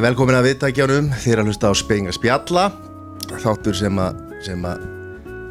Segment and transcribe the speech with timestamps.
[0.00, 2.62] Verið velkomin að viðtækjanum þér að hlusta á Spenga Spjalla
[3.42, 4.84] þáttur sem að, sem að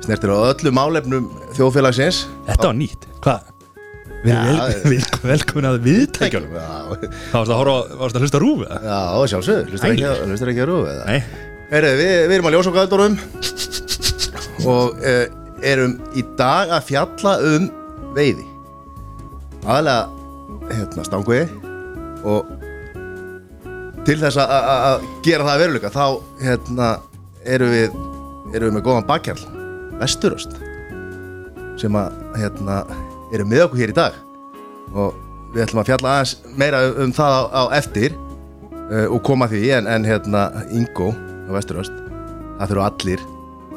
[0.01, 2.23] snertir á öllum málefnum þjóðfélagsins.
[2.47, 3.51] Þetta var nýtt, hvað?
[4.10, 6.56] Erum vel, vel, velkomin að viðtækjunum.
[6.57, 8.97] Já, Það varst að horfa, varst að hlusta rúfið já
[9.35, 11.03] sjálfsög, hlustar ekki, hlustar ekki að rúfi eða?
[11.06, 11.20] Nei,
[11.70, 13.20] Herri, við, við erum að ljósa gæðdórum
[14.74, 15.21] og uh,
[15.75, 17.70] erum í dag að fjalla um
[18.17, 18.47] veiði.
[19.61, 21.45] Aðalega hérna stanguði
[22.25, 22.49] og
[24.09, 26.05] til þess að- gera það að veruleika þá
[26.41, 26.88] hérna
[27.45, 27.98] erum við
[28.58, 29.44] erum við með góðan bakkjarl
[29.99, 30.55] Vesturöst
[31.77, 32.80] sem að hérna
[33.35, 34.16] erum með okkur hér í dag.
[34.95, 35.13] Og
[35.54, 39.62] við ætlum að fjalla aðeins meira um, það á, á eftir uh, og koma því
[39.77, 41.94] en, en hérna Ingo á Vesturöst
[42.60, 43.23] það þurfa allir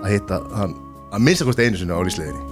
[0.02, 0.74] að hitta hann
[1.12, 2.42] að minnsta kosti einu sinni á lísleginni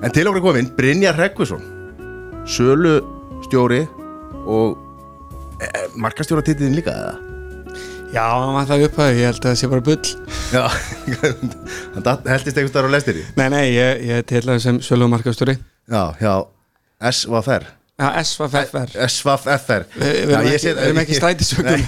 [0.00, 1.64] en til okkur er komin Brynjar Hreggvisson
[2.48, 2.96] sölu
[3.44, 3.82] stjóri
[4.48, 4.78] og
[6.00, 7.16] markastjóra titiðin líka eða?
[8.10, 10.14] Já, hann var það upphæðu, ég held að það sé bara bull.
[10.50, 10.62] Já,
[11.94, 15.54] hann heldist einhvers þar á lestinni Nei, nei, ég, ég til það sem sölumarkastjóri
[15.86, 16.32] Já, já,
[17.06, 17.68] SVFR
[18.00, 21.82] Já, SVFR SVFR Við við erum ekki, við erum ekki strætisvögnum.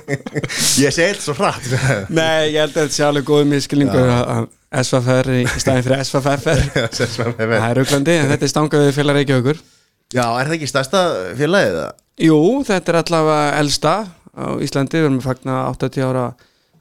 [0.84, 1.68] Ég segi þetta svo hratt.
[2.18, 4.48] Nei, ég held að þetta sé alveg góð miskilningur að að
[4.84, 6.60] SVFR í staðin fyrir SVFR
[6.92, 9.62] SVFR Það er auklandi, þetta er stangað við félag Reykjavíkur.
[10.10, 11.02] Já, er það ekki stærsta
[11.40, 11.96] félagið það?
[12.20, 12.36] Jú,
[12.68, 13.94] þetta er allavega elsta
[14.36, 16.24] á Íslandi, við erum að fagna 80 ára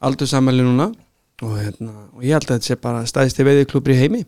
[0.03, 0.89] aldursamæli núna.
[1.39, 4.25] Og, hérna, og ég held að þetta sé bara staðist í veiðiklubri í heimi.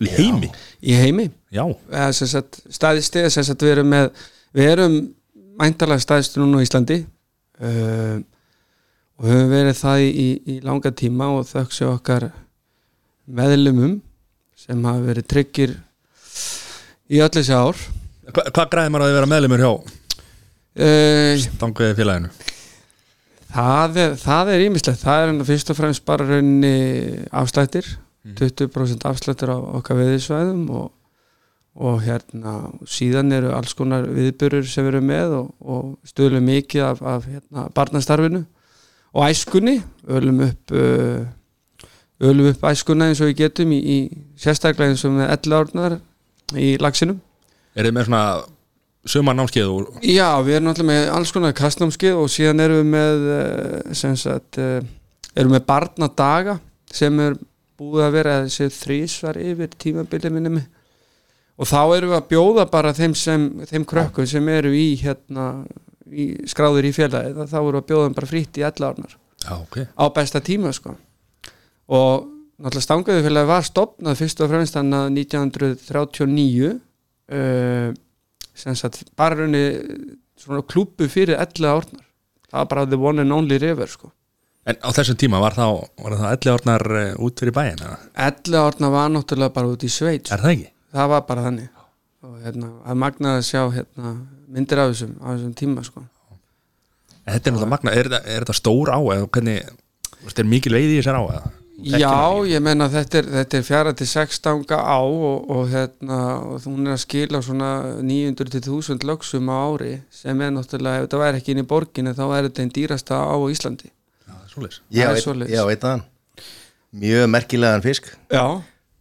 [0.00, 0.48] Í heimi?
[0.80, 1.26] Í heimi.
[1.52, 4.08] Já, eða sem sagt staðist eða sem sagt við erum með
[4.56, 4.96] við erum
[5.60, 7.02] mæntalega staðist núna á Íslandi.
[7.60, 8.24] Uh,
[9.20, 12.30] og höfum verið það í, í langa tíma og sér okkar
[13.28, 13.98] meðlumum
[14.56, 15.76] sem hafa verið tryggir
[17.12, 17.88] í öll þessi ár.
[18.32, 19.72] Hva, hvað græði maður að vera meðlumur hjá
[20.80, 22.30] uh, Danguði félaginu?
[23.50, 26.76] það er er ímislegt, það er enn fyrst og fremst bara raunni
[27.34, 27.88] afslættir
[28.24, 30.90] 20% afslættir á okkar veðisvæðum og,
[31.74, 32.54] og hérna
[32.84, 37.68] síðan eru alls konar viðbyrur sem erum með og, og stöðlum mikið af, af hérna,
[37.74, 38.44] barnastarfinu
[39.10, 39.80] og æskunni.
[40.06, 41.24] Ölum upp uh,
[42.20, 43.98] ölum upp æskuna eins og við getum í, í
[44.38, 45.98] sérstaklega eins og með 11 árnar
[46.60, 47.20] í lagsinum
[47.74, 48.24] Er þið með svona
[49.08, 52.90] sumar námskeið og Já, við erum náttúrulega með alls konar kastnámskið og síðan erum við
[52.94, 54.82] með eh, sem sagt eh,
[55.34, 56.58] erum við barnadaga
[56.90, 57.38] sem er
[57.80, 60.66] búið að vera þrísvar yfir tímabilið minni mig.
[61.60, 65.46] Og þá erum við að bjóða bara þeim, sem, þeim krökkum sem eru í hérna
[66.08, 69.16] í, skráður í félagið þá erum við að bjóða þeim bara frýtt í 11 árnar.
[69.40, 69.80] Já, ok.
[69.96, 70.94] Á besta tíma sko.
[71.90, 72.28] Og
[72.60, 78.09] náttúrulega stangaðu félagi var stopnað fyrst og fremst hann að 1939 uh, sem
[78.54, 79.64] sagt bara raunni
[80.70, 82.06] klúbu fyrir 11 árnar
[82.50, 84.12] það var bara the one and only river sko
[84.68, 85.64] En á þessum tíma var þá,
[86.04, 87.96] var það 11 árnar uh, út fyrir bæin eða?
[88.28, 90.28] 11 árnar var náttúrulega bara út í sveit.
[90.30, 90.66] Er það ekki?
[90.92, 91.68] það var bara þannig
[92.28, 94.10] og hérna, að magnaði að sjá hérna,
[94.52, 98.44] myndir af þessum, af þessum tíma sko En þetta er náttúrulega magna, er, þetta- er
[98.44, 99.72] þetta stór á eða hvernig,
[100.36, 101.50] er mikil veiði í þessar á eða?
[101.80, 102.12] Já,
[102.50, 106.18] ég menna þetta er, þetta er fjara til sex stanga á og, og hérna
[106.52, 107.70] og hún er að skila svona
[108.04, 111.66] 900 til 1000 lögsum á ári sem er náttúrulega, ef þetta væri ekki inn í
[111.70, 113.88] borginni þá er þetta einn dýrasta á á Íslandi.
[114.26, 115.54] Já, það er Það er veit, svoleiðis.
[115.56, 116.04] ég veit að hann
[117.00, 118.10] Mjög merkilegan fisk.
[118.34, 118.44] Já,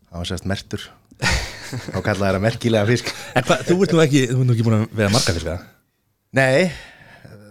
[0.10, 0.86] Það var sérst mertur
[1.70, 3.12] Þá kallaði það merkilegan fisk.
[3.36, 5.58] En hvað, þú ert nú ekki, þú ert nú ekki búin að vera marga fiska
[6.38, 6.72] Nei,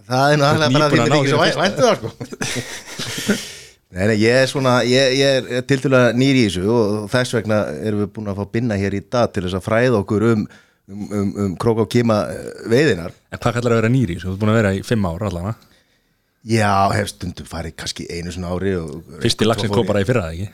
[0.09, 3.57] það er nú aðlega bara að að ná ekki svo væntu það sko
[3.89, 7.57] Nei, nei, ég er svona, ég, ég er tildulega nýri í þessu og þess vegna
[7.81, 10.43] erum við búin að fá binna hér í dag til þess að fræða okkur um,
[10.91, 13.11] um, um, um krók og kima eh, veiðinar.
[13.33, 15.55] En hvað kallar að vera nýri, þú ert búin að vera í 5 ára allavega
[16.49, 19.01] Já, hef stundum farið kannski einu svona ári og...
[19.25, 20.47] Fyrsti lag sem kom bara í fyrra, eða ekki?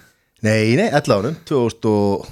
[0.48, 2.32] Nei, nei, 11 ánum, 2013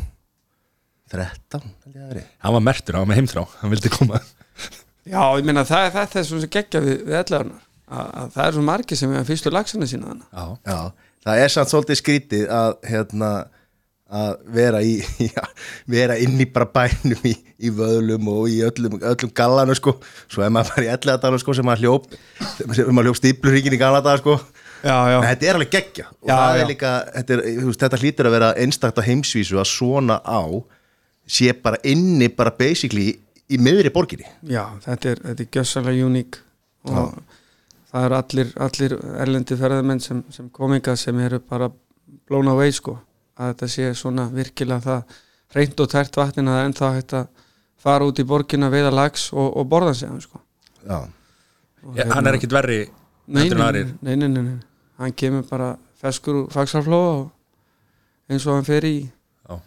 [1.13, 2.23] held ég að það væri.
[2.47, 4.17] Hann var mertur, hann var með heimþrá, hann vildi koma
[5.03, 7.61] já ég menna það, það er svona sem geggja við, við ellarnar
[7.93, 10.79] að, að það er svo margir sem er fyrstu lagsana sína Já, Já,
[11.27, 13.31] það er samt svolítið skrítið að, hérna,
[14.13, 14.97] að vera, í,
[15.29, 15.43] já,
[15.89, 19.95] vera inn í bara bænum í, í vöðlum og í öllum, öllum gallanu sko.
[20.27, 22.11] svo er maður bara í ellegadalum sko, sem maður hljóp
[22.75, 24.37] sem maður hljóp stípluríkin í galladaga sko.
[24.83, 27.99] Já, já, en þetta er alveg geggja og það er líka, þetta, er, veist, þetta
[28.01, 30.43] hlýtur að vera einstakta heimsvísu að svona á
[31.23, 33.13] sé bara inni bara basically
[33.47, 34.27] í miðri borginni.
[34.43, 36.41] Já þetta er, er gjössalega uník
[36.91, 37.15] og
[37.93, 41.69] það eru allir, allir erlendi ferðamenn sem, sem kominga sem eru bara
[42.29, 42.97] blown away sko.
[43.37, 45.17] Að þetta sé svona virkilega það
[45.57, 47.27] reynd og tært vatnin að það ennþá hægt að
[47.83, 50.41] fara út í borgina veiða lags og, og borða sig hann sko.
[50.83, 50.99] Já,
[51.97, 52.77] Ég, hann er ekkit verri
[53.27, 53.89] nei, heldur en nei, aðrir.
[54.07, 54.59] nei, nei, nei, nei,
[55.01, 59.57] hann kemur bara feskur úr fagsaflóa og eins og hann fer í Já.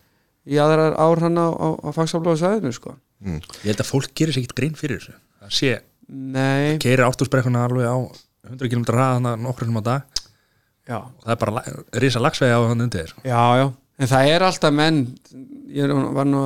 [0.48, 2.94] í aðrar ár hann á, á, á fagsaflóa sæðinu sko
[3.26, 5.14] Ég held að fólk gerir sér ekkit grein fyrir þessu.
[5.44, 5.70] Það sé,
[6.08, 7.96] nei, keiri ártúrsbrekkuna alveg á
[8.46, 10.22] 100 km ræðana nokkur um á dag.
[10.86, 11.62] Já, og það er bara
[11.98, 13.66] risa lagsvegi á hann undir já, já.
[13.96, 15.00] En það er alltaf menn
[15.72, 16.42] ég var nú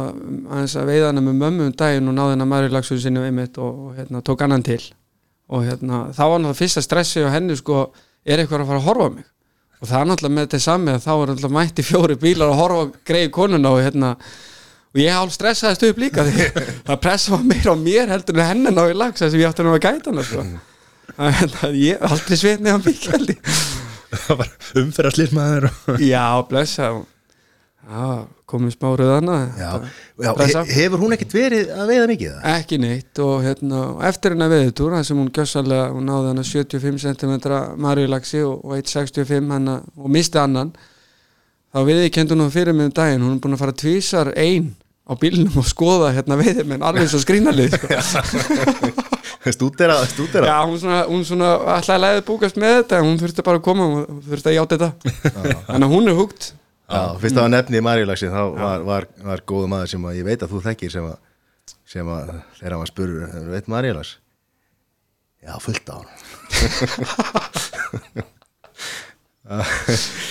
[0.48, 3.24] aðeins að veiða hana með mömmu um daginn og náði hana maður í lagsuðu sinni
[3.26, 4.80] einmitt og, og hérna, tók annan til.
[5.50, 7.88] Og hérna, þá var náttúrulega fyrsta stressi á henni sko,
[8.24, 9.26] er eitthvað að fara að horfa mig?
[9.80, 12.60] Og það er náttúrulega með þetta sami að þá er náttúrulega mætti fjóri bílar að
[12.62, 14.12] horfa greið konuna og hérna
[14.90, 16.48] og ég hálf stressaðist upp líka því
[16.88, 19.52] það pressa var meira á mér heldur en henni ná í lags þess að ég
[19.52, 20.46] átti hann að gæta hana sko.
[21.14, 23.54] að hérna, ég aldrei á mikið held ég.
[24.10, 26.02] Það var umferða slýrmaður og...
[26.02, 26.90] já, blessa.
[28.50, 29.70] Komið smá röðana Já,
[30.20, 34.94] já hefur hún ekkert verið að veiða mikið ekki neitt og hérna eftir hennar veðutúr
[34.94, 37.32] þar sem hún gjössalega hún náði hann 75 cm
[37.82, 40.70] marjulaxi og, og 165 hana, og misti annan
[41.70, 43.26] þá viði kendi hún fyrir mig um daginn.
[43.26, 44.70] Hún er búin að fara tvísar ein
[45.10, 47.88] á bílnum og skoða hérna veiði menn alveg svo skrínalið sko.
[49.50, 50.46] Stúdera, stúdera.
[50.46, 53.86] Já hún svona, hún svona alltaf leiði búkast með þetta hún þurfti bara að koma
[53.88, 54.90] hún þurfti að játa þetta.
[55.70, 56.42] Þannig að hún er hugt
[56.90, 60.42] Já, fyrst að nefni Marjulagsin þá var, var, var góðu maður sem að ég veit
[60.42, 61.18] að þú þekkir sem að,
[61.94, 64.12] sem að þegar hann var spurður, "Þú veit Marjulags?
[65.40, 66.10] Já, fullt á hann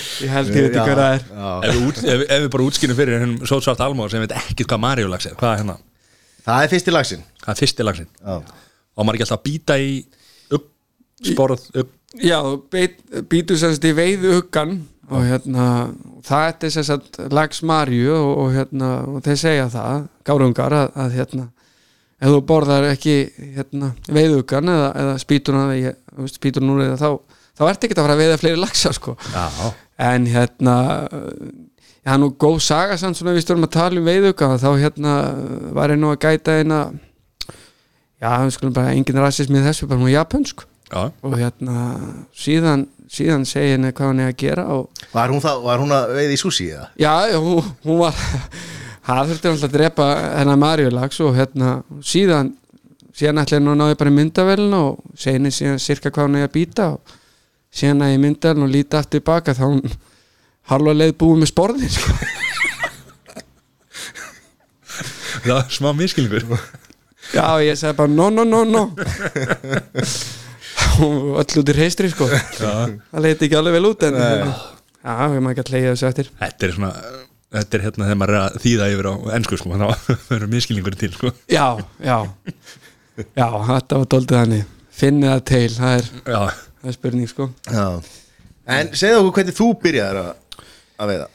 [0.20, 1.22] ég held ég ekki hvað það er.
[1.26, 4.34] Ef, við út, ef, ef við bara útskynum fyrir hennum svo svart almóð sem veit
[4.38, 5.76] ekkit hvað Maríulags er hvað er hérna,
[6.46, 7.24] það er fyrsti lagsin.
[7.44, 8.10] Hvað er fyrsti lagsin.
[8.20, 9.90] Já, og maður ekki alltaf að býta í
[10.58, 10.68] upp,
[11.32, 12.40] sporð, upp Já,
[13.30, 14.80] býtu sérst í veiðu huggan
[15.10, 15.64] og hérna
[16.26, 21.14] það er sérst lags Marju og, og hérna, og þeir segja það gárungar að, að
[21.20, 21.44] hérna
[22.20, 23.14] ef þú borðar ekki
[23.54, 27.86] hérna veiðu huggan eða, eða spýtuna ég, þú veist, spýtuna úr eða þá þá ertu
[27.86, 29.14] ekki að fara að veiða fleiri lagsa sko.
[29.30, 29.70] Já,
[30.00, 30.76] en hérna
[32.00, 35.14] já, nú góð saga samt svona við stöðum að tala um veiðuga þá hérna
[35.76, 36.80] var ég nú að gæta eina
[38.20, 41.84] já, við skulum bara engin rasismi í þessu, bara hún japansk já, og hérna
[42.32, 44.66] síðan, síðan segi henni hvað hann er að gera
[45.12, 46.88] var hún, þá, var hún að veiða í sushi eða?
[47.00, 48.24] já, hún, hún var
[49.10, 50.10] það þurfti alltaf að drepa
[50.40, 52.54] hennar Marjulags og hérna síðan
[53.20, 56.40] síðan ætla henni að náði bara í myndavelina og segi henni síðan cirka hvað hann
[56.40, 57.18] er að býta og
[57.74, 59.82] síðan að ég myndavelin og líti aftur baka þá hún
[60.70, 62.16] harfa leið búið með sporðin sko.
[65.46, 66.44] það er smá miskilningur
[67.34, 68.84] já, ég segi bara no, no, no, no.
[71.00, 72.26] Og öll út í reistri sko.
[72.58, 76.30] það leiti ekki alveg vel út en já, við maður ekki að leiða þessu eftir.
[76.40, 76.90] Þetta er svona
[77.50, 79.86] þetta er hérna þegar maður er að þýða yfir á ennsku sko, þá
[80.30, 81.32] verður miskilningur til sko.
[81.50, 81.66] Já,
[82.04, 82.18] já.
[83.36, 84.76] Já, þetta var doldið þannig.
[85.00, 86.40] Finnið það til, það er, já,
[86.80, 87.50] það er spurning sko.
[87.66, 87.86] Já.
[88.70, 90.64] En segðu okkur hvernig þú byrjaðir að,
[91.00, 91.28] að veiða?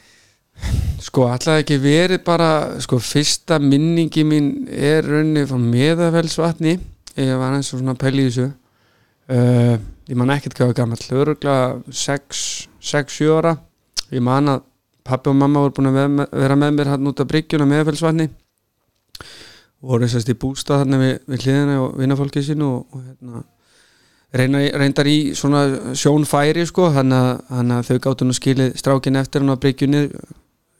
[1.06, 2.50] Sko, alltaf ekki verið bara
[2.82, 6.78] sko, fyrsta minningi mín er raunni frá meðavelsvatni
[7.16, 8.46] ég var eins og svona að pæla í þessu.
[9.26, 9.76] Uh,
[10.06, 13.56] ég man ekkert hvað gammal öruglega 6-7 ára.
[14.12, 14.64] Ég man að
[15.06, 15.98] pappi og mamma voru búin að
[16.34, 18.28] vera með, mér hann út af bryggjuna meðavelsvatni
[19.86, 23.42] voru sérst í bústað þarna við, við hliðina og vinnafólkið sínu og, og hérna
[24.34, 29.54] reyndar í svona sjónfæri sko, þannig að, að þau gáttu nú skilið strákin eftir hann
[29.54, 30.02] á bryggjunni.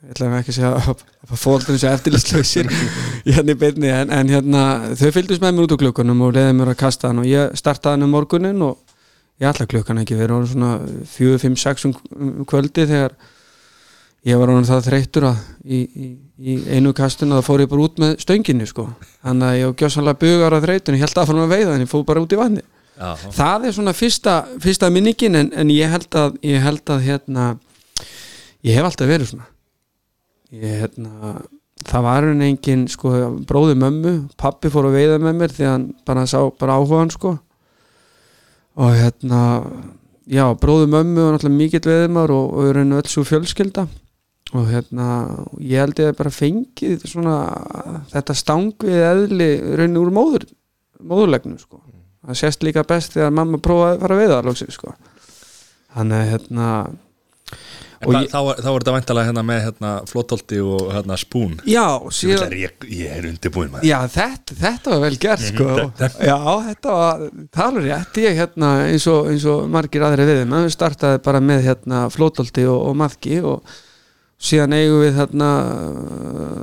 [0.07, 2.69] Ég ætla ekki að segja að, að fólkdur þessu eftirlistlausir
[3.27, 4.61] í í beinni en, en hérna
[4.95, 7.57] þau fylgdust með mér út úr klukkunum og leiði mér að kasta hann og ég
[7.59, 8.77] startaði hann um morgunin og
[9.43, 10.71] ég ætla klukkan ekki verið orðin svona
[11.11, 13.17] 4, 5, 6 um, um kvöldi þegar
[14.31, 17.75] ég var orðin það þreyttur að í, í, í einu kastun að það fór ég
[17.75, 18.87] bara út með stönginni sko.
[19.27, 21.87] Þannig að ég var gjössanlega bugar að þreytun ég held að fara með veiða en
[21.87, 25.73] ég fór bara út í vanni já, það er svona fyrsta, fyrsta minningin en, en
[25.73, 27.47] ég held að ég held að hérna
[28.67, 29.49] ég hef alltaf verið svona.
[30.55, 31.35] Ég hérna
[31.87, 33.13] það var hann engin sko
[33.47, 37.37] bróði mömmu, pappi fór að veiða með mér því hann bara sá bara áhugaðan sko.
[38.77, 39.43] Og hérna
[40.29, 43.87] já, bróði mömmu var náttúrulega mikill veðumar og, og er henni öll svo fjölskylda.
[44.55, 45.09] Og hérna
[45.59, 47.37] ég held ég að bara fengið svona
[48.13, 49.51] þetta stangið eðli
[49.81, 50.47] raunni úr móður
[51.03, 51.83] móðurlegnum sko
[52.27, 54.95] það sést líka best þegar mamma prófaði að fara að veiða lóksins sko.
[55.97, 56.69] Þannig að hérna
[57.97, 61.55] þá, er- þá þetta væntalega hérna með hérna, flótólti og hérna, spún.
[61.65, 63.87] Já, Ég, síðan, ég, ég er undirbúin maður.
[63.89, 65.69] Já þetta, þetta var vel gert sko.
[66.21, 66.37] já,
[66.69, 67.25] þetta var,
[67.57, 68.21] það er rétt.
[68.27, 72.67] Ég hérna eins og, eins og margir aðri við við startaði bara með hérna flótolti
[72.69, 73.77] og, og maðki og
[74.37, 75.51] síðan eigum við hérna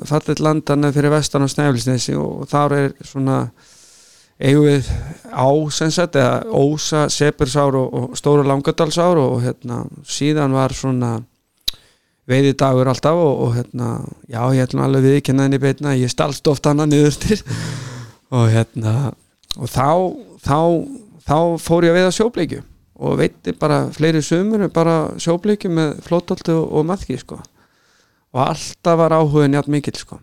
[0.06, 3.40] fallit landana fyrir vestan á Snæflisnesi og þar er svona
[4.44, 4.90] eigum við
[5.34, 11.14] á sem sagt eða Ósa, Sepursár og, og Stóra Langadalsár og hérna síðan var svona
[12.30, 13.88] veiði dagur alltaf og, og hérna
[14.32, 17.40] já ég ætlum alveg viðkenna henni beitna ég stalst oft hana niður til.
[18.34, 19.12] Og hérna
[19.62, 19.90] og þá,
[20.42, 20.56] þá,
[21.22, 22.62] þá fór ég að veiða sjóbleikju
[23.04, 27.38] og veitti bara fleiri sumur bara sjóbleikju með flótoltu og, og maðki sko.
[28.34, 30.18] Og alltaf var áhugin jafn mikill sko.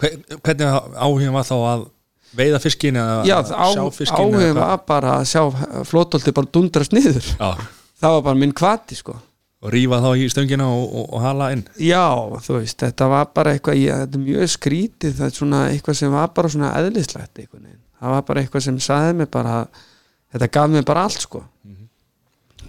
[0.00, 1.84] Hve- Hvernig áhugin var þá að
[2.36, 5.42] veiða fiskin eða sjá fiskin áhugin var bara að sjá
[5.88, 7.24] flótolti bara dundrast niður.
[7.36, 7.54] Já,
[8.02, 9.16] það var bara minn kvati sko.
[9.64, 11.64] Og rífa þá í stöngina og, og, og hala inn.
[11.80, 12.04] Já,
[12.44, 15.98] þú veist, þetta var bara eitthvað ég, þetta er mjög skrítið, það er svona eitthvað
[16.02, 17.40] sem var bara svona eðlislegt
[17.96, 19.54] það var bara eitthvað sem saði mig bara
[20.34, 21.40] þetta gaf mig bara allt sko.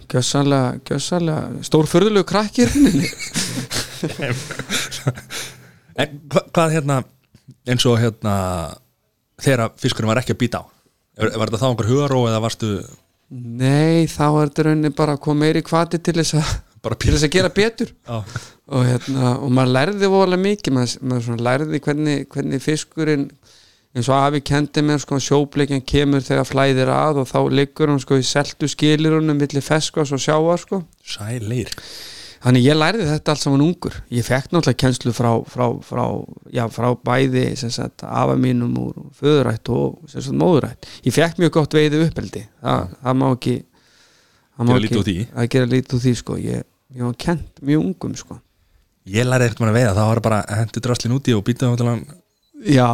[0.07, 2.69] Gjössanlega, gjössanlega stórfurðulegu krakkir
[5.97, 7.01] En hva, hvað hérna
[7.67, 8.35] eins og hérna
[9.41, 10.65] þegar fiskurinn var ekki að býta á?
[11.17, 12.71] Var þetta þá einhver hugaró eða varstu
[13.27, 16.53] Nei, þá er þetta rauninni bara að koma meiri kvati til þess að
[16.95, 17.89] til þess að gera betur.
[18.07, 23.25] Og, hérna, og maður lærði voðalega mikið maður, maður lærði hvernig, hvernig fiskurinn
[23.97, 28.03] eins og afi kendi mér sko, sjóbleikin kemur þegar flæðir að og þá liggur hann
[28.03, 30.83] sko í seltu skilirunum milli feskvas og sjávar sko.
[31.03, 31.73] Sælir
[32.43, 33.95] þannig ég lærði þetta allt saman ungur.
[34.13, 36.03] Ég fekk náttúrulega kennslu frá, frá, frá,
[36.53, 41.77] já, frá bæði sagt, afa mínum úr föðurætt og sagt, móðurætt ég fekk mjög gott
[41.77, 42.43] veiði uppeldi.
[42.61, 43.55] Þa, það má ekki
[44.57, 46.37] það má ekki- að gera lítið úr því sko.
[46.41, 46.65] Ég,
[46.95, 48.39] ég var kent mjög ungum sko.
[49.07, 51.69] Ég lærði ekkert mann að veiða, það var bara að hendur draslin úti og býta
[51.79, 52.03] til hann.
[52.67, 52.89] Já,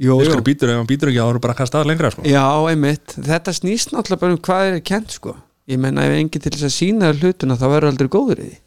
[0.00, 0.18] jú, jú.
[0.24, 2.22] fiskur býtur, ef hann býtur ekki þá voru bara að kasta að lengra sko.
[2.24, 5.36] Já, einmitt, þetta snýst náttúrulega bara um hvað er kent sko.
[5.68, 8.48] Ég menna ef enginn til þess að sína þér hlutina þá verður aldrei góður í
[8.48, 8.58] því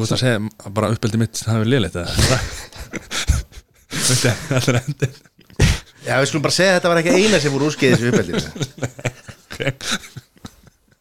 [0.00, 1.96] Þú veist að segja að bara uppeldi mitt það hefur liðleitt
[4.00, 5.10] Þetta er endur
[6.06, 8.40] Já, við skulum bara segja að þetta var ekki eina sem voru úrskeiðis við uppeldinu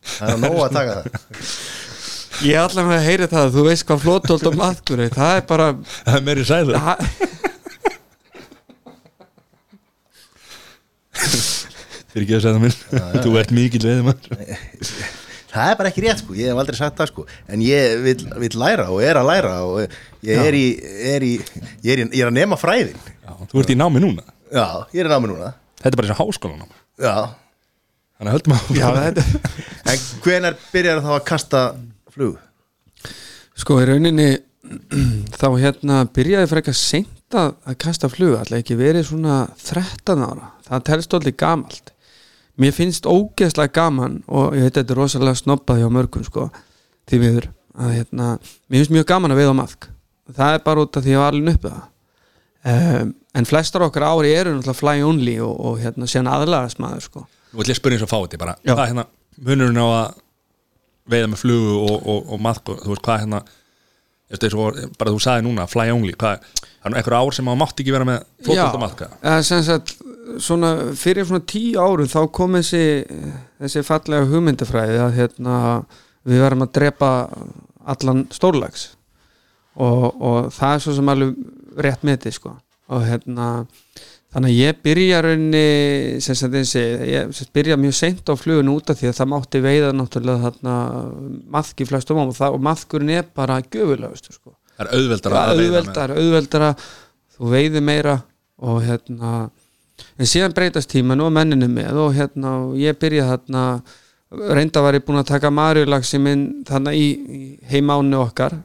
[0.10, 1.06] Það er nóg að taka það.
[2.44, 5.46] Ég er allavega að heyri það, þú veist hvað flótolt og maðkur er, það er
[5.48, 7.00] bara Það er meiri sæður það,
[12.10, 12.78] Fyrir ekki að segja það minn.
[13.24, 14.12] Þú ert mikill veiðum
[15.50, 17.26] Það er bara ekki rétt sko, ég hef aldrei sagt það sko.
[17.50, 18.16] En ég vil,
[18.46, 19.80] vil læra og er að læra og
[20.28, 20.66] ég er í,
[21.16, 23.00] er í ég, er í ég er að nema fræðin.
[23.50, 24.26] Þú ert í námi núna?
[24.54, 25.54] Já, ég er í námi núna.
[25.80, 26.76] Þetta er bara eins og háskólanám.
[27.00, 27.16] Já,
[28.20, 29.52] Þannig að höldum að já, þetta,
[29.94, 31.60] en hvenær byrjar þá að kasta
[32.12, 32.40] flug?
[33.60, 34.26] sko í rauninni
[35.40, 40.50] þá hérna byrjaði frekar seint að, að kasta flug, alltaf ekki verið svona 13 ára,
[40.68, 41.94] það telst allir gamalt
[42.60, 46.50] mér finnst ógeðslega gaman og ég veit að þetta er rosalega snobbað hjá mörgum sko,
[47.10, 47.50] því viður
[47.80, 48.34] að hérna,
[48.68, 49.90] mér finnst mjög gaman að veiða maðk
[50.36, 51.88] það er bara út af því að ég var alveg uppið það.
[52.70, 57.06] Um, en flestar okkar ári eru náttúrulega fly only og, og hérna síðan aðlagast maður
[57.06, 57.24] sko.
[57.54, 58.58] Nú ætlum ég að spyrja eins og fá þetta bara.
[58.66, 59.06] Hvað er hérna
[59.48, 60.20] munurinn á að
[61.10, 63.44] veiða með flugu og, og, og maðku Þú veist hvað er hérna
[65.00, 66.44] bara þú sagði núna, fly only hvað,
[66.80, 69.96] Það er einhver ár sem maður mátti ekki vera með fótbolt
[70.30, 72.84] og svona, fyrir svona tíu árum þá kom þessi,
[73.62, 75.58] þessi fallega hugmyndafræði að hérna,
[76.28, 77.12] við verðum að drepa
[77.90, 78.90] allan stórlags
[79.80, 81.36] og, og það er svo sem alveg
[81.80, 82.56] rétt metið sko.
[82.90, 83.50] Og hérna
[84.34, 85.66] þannig að ég byrja raunni
[86.24, 89.20] sem sagt þessi, ég sem sagt, byrja mjög seint á flugun út af því að
[89.20, 90.76] það mátti veiða náttúrulega þarna
[91.56, 94.54] maðk í flestum ám og, og maðkurinn er bara gjöfulegustu sko.
[94.76, 96.74] Það er auðveldar það er auðveldar, auðveldara
[97.36, 98.20] þú veiði meira
[98.60, 99.34] og hérna
[100.18, 103.64] en síðan breytast tíman og menninu með og hérna og ég byrja þarna
[104.30, 107.42] reynda var ég búin að taka marjulagsi minn þarna í, í
[107.72, 108.60] heimánu okkar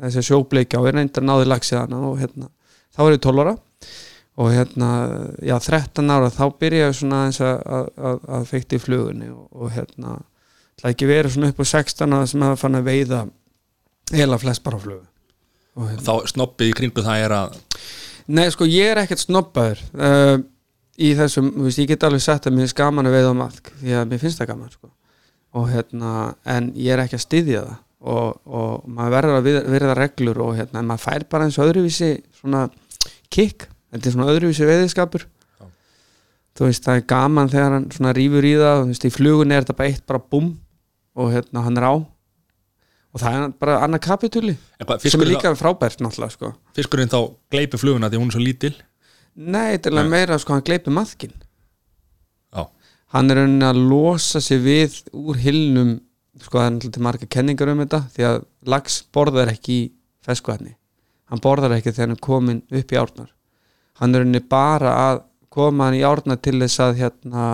[0.00, 2.48] þessi sjóbleikja og ég reynda náði lagsið hana og hérna
[2.94, 3.56] þá var ég 12 ára.
[4.40, 4.88] Og hérna
[5.44, 9.48] já 13 ára þá byrja ég svona eins að, að, að, fekti í flugunni og,
[9.52, 10.14] og hérna
[10.80, 13.18] það ekki verið svona upp á 16 ára sem að fann að veiða
[14.14, 15.02] heila flest bara á flugu.
[15.76, 17.58] Og hérna Þá snoppið í kringu það er að
[18.30, 20.36] Nei, sko, ég er ekkert snobbaður uh,
[21.00, 23.40] í þessum, þú veist, ég get alveg sagt að mér finnst gaman að veiða á
[23.40, 24.90] maðk því að mér finnst það gaman, sko.
[25.58, 26.12] Og hérna,
[26.54, 27.80] en ég er ekki að styðja það.
[28.00, 32.62] Og, og maður verður að virða reglur og hérna, maður fær bara eins öðruvísi svona
[33.32, 33.66] kick.
[33.90, 35.26] Þetta er svona öðruvísi veiðiskapur.
[36.56, 39.56] Þú veist, það er gaman þegar hann svona rýfur í það, þú veist, í flugunni
[39.56, 40.48] er þetta bara eitt bara búm
[41.18, 41.94] og hérna, hann er á
[43.10, 44.56] og það er bara annað kapitúli
[45.02, 46.52] sem er líka frábært náttúrulega, sko.
[46.76, 47.20] Fiskurinn þá
[47.52, 48.74] gleipi fluguna því hún er svo lítil?
[49.34, 51.34] Nei, þetta er meira sko hann gleipi maðkin
[52.54, 52.66] Já,
[53.14, 55.96] hann er raunin að losa sig við úr hilnum
[56.40, 58.42] sko það er náttúrulega marga kenningar um þetta því að
[58.74, 59.88] lax borðar ekki í
[60.26, 60.76] feskuðarni
[61.30, 63.30] hann borðar ekki þegar hann er komin upp í árnar.
[64.00, 67.44] Hann er raunin bara að koma hann í árna til þess að hérna,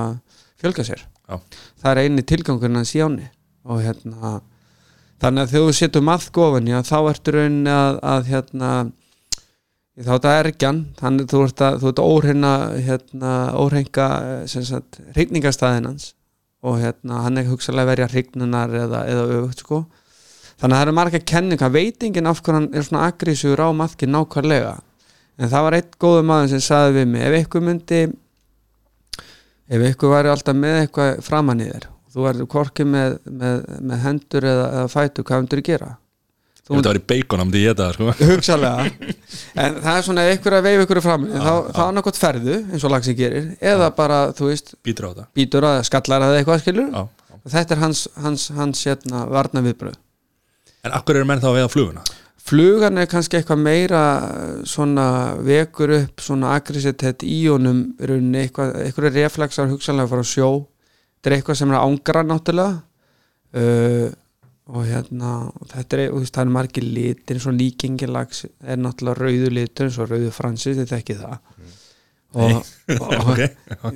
[0.61, 1.05] fjölga sér.
[1.27, 1.41] Já.
[1.83, 3.25] það er eini tilgangurinn hans í áni
[3.67, 4.37] og hérna
[5.23, 8.71] þannig að þegar þú setur maðgofan já, þá ertu rauninni að, að hérna
[9.97, 12.53] þá er þetta ergjan þannig þú ert að, þú ert að óhreina
[12.89, 14.09] hérna, óhreinga
[15.17, 16.11] hreiningastæðin hans
[16.67, 19.81] og hérna, hann er hugsalega verið að hrignunar eða, eða öfugt sko.
[20.57, 24.09] Þannig að það eru marga kenninga, veitingin af hvernig hann er svona agrísur á maðki
[24.09, 24.73] nákvæmlega.
[25.37, 28.01] En það var eitt góður maður sem saði við mig, ef ykkur myndi
[29.67, 34.03] ef ykkur væri alltaf með eitthvað framan í þér þú verður korkið með, með, með
[34.07, 35.93] hendur eða, eða fætu, hvað myndir þú gera?
[36.67, 38.15] Ef þetta var í bacon að myndi ég þetta sko.
[38.33, 38.87] hugsalega
[39.63, 42.87] en það er svona ykkur að veif ykkur fram þá, þá er nákvæmt ferðu eins
[42.89, 46.65] og lagsi gerir eða bara, þú veist, Býtur á þetta býtur að skallar að eitthvað
[46.65, 47.39] skilur Já, já.
[47.55, 50.01] þetta er hans, hans, hans hérna, varna viðbröð
[50.87, 52.07] En akkur eru menn þá að veiða fluguna?
[52.47, 54.03] flugan er kannski eitthvað meira
[54.69, 55.07] svona
[55.43, 60.51] vekur upp svona aggressitet í honum eitthvað, eitthvað reflexar hugsanlega frá sjó
[61.27, 62.75] þetta er eitthvað sem er ángra náttúrulega.
[63.57, 64.13] Uh,
[64.67, 65.33] og hérna
[65.71, 69.87] þetta er, og veist, það er margir litir eins og líkingilags er náttúrulega rauðu litur
[69.87, 71.37] eins og rauðu fransis, þetta er ekki það
[72.37, 72.57] og,
[73.01, 73.39] og, og Ok,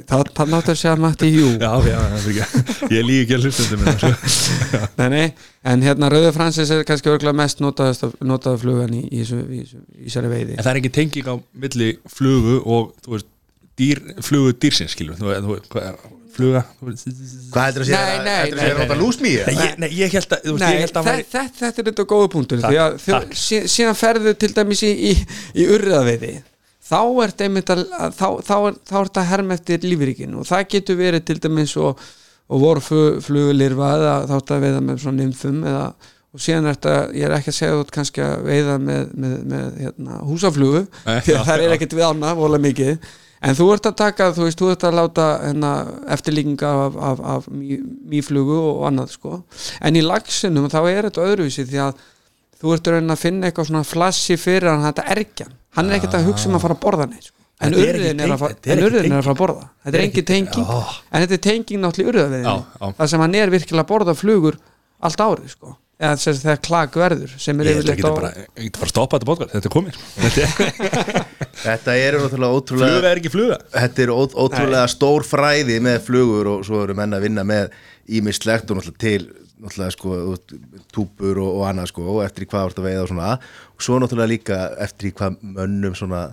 [0.07, 1.49] það, það náttúrulega sé að mætti jú.
[1.59, 2.63] Já, já, já, ekki.
[2.95, 4.13] Ég lík ekki að hlustundum sko.
[5.01, 5.27] nei, nei,
[5.75, 10.07] en hérna rauðu fransis er kannski örgulega mest notaða, notaða flugan í, í, í, í
[10.07, 10.55] þessari veiði.
[10.55, 13.31] En það er ekki tenging á milli flugu og þú veist,
[13.83, 16.01] dýr, flugu dýrsins skilur Þú veist, hvað er
[16.35, 16.63] fluga?
[16.81, 19.41] Hvað heldur að sé Nei, að sé að nota lúsmíi?
[19.47, 21.57] Nei, ég, nei, ég held að, þú veist, Nei, ég held að þetta, væri þetta,
[21.63, 25.13] þetta er þetta góða punktur því að síðan ferðu til dæmis í, í,
[25.61, 26.33] í urðaveiði
[26.91, 30.49] þá er þetta að, að þá, þá, er, þá er þetta herm eftir lífríkin og
[30.49, 32.07] það getur verið til dæmis og,
[32.51, 35.85] og vorflugulirfa eða þá er þetta að veiða með svona nymfum eða,
[36.31, 39.35] og síðan er þetta, ég er ekki að segja út kannski að veiða með, með,
[39.53, 43.11] með hérna, húsaflugu því að það er ekkert við ána vola mikið
[43.41, 45.73] en þú ert að taka, þú veist, þú ert að láta hérna,
[46.17, 47.81] eftirlíkinga af, af, af mý,
[48.13, 49.43] mýflugu og annað sko.
[49.81, 52.07] en í lagsinum þá er þetta öðruvísi því að
[52.61, 56.27] þú ert að finna eitthvað svona flassi fyrir hann þetta ergjan, hann er ekkert að
[56.31, 57.37] hugsa um að fara að borða neitt sko.
[57.61, 60.75] en urðin er, er er að fara að borða þetta er engin tenging,
[61.11, 62.55] en þetta er tenging náttúrulega já.
[62.99, 64.61] þar sem hann er virkilega að borða flugur
[65.01, 65.79] allt árið sko.
[66.01, 68.93] Eða þess að þegar klag verður sem er yfirleitt á bara, ég geta bara að
[68.95, 69.99] stoppa þetta podcast Þetta er komið.
[71.61, 73.59] Þetta er, er náttúrulega ótrúlega fluga er ekki fluga.
[73.75, 77.77] Þetta er ó, ótrúlega stór fræði með flugur og svo eru menn að vinna með
[78.21, 79.29] ímislegt og náttúrulega til
[79.61, 80.17] náttúrulega sko
[80.95, 83.31] túpur og, og annað sko og eftir í hvað vorst að veiða og svona.
[83.77, 86.31] Og svo náttúrulega líka eftir í hvað mönnum svona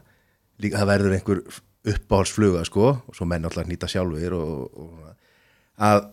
[0.63, 1.43] líka það verður einhver
[1.87, 6.07] uppáhaldsfluga sko og svo menn náttúrulega nýta sjálfur og, og að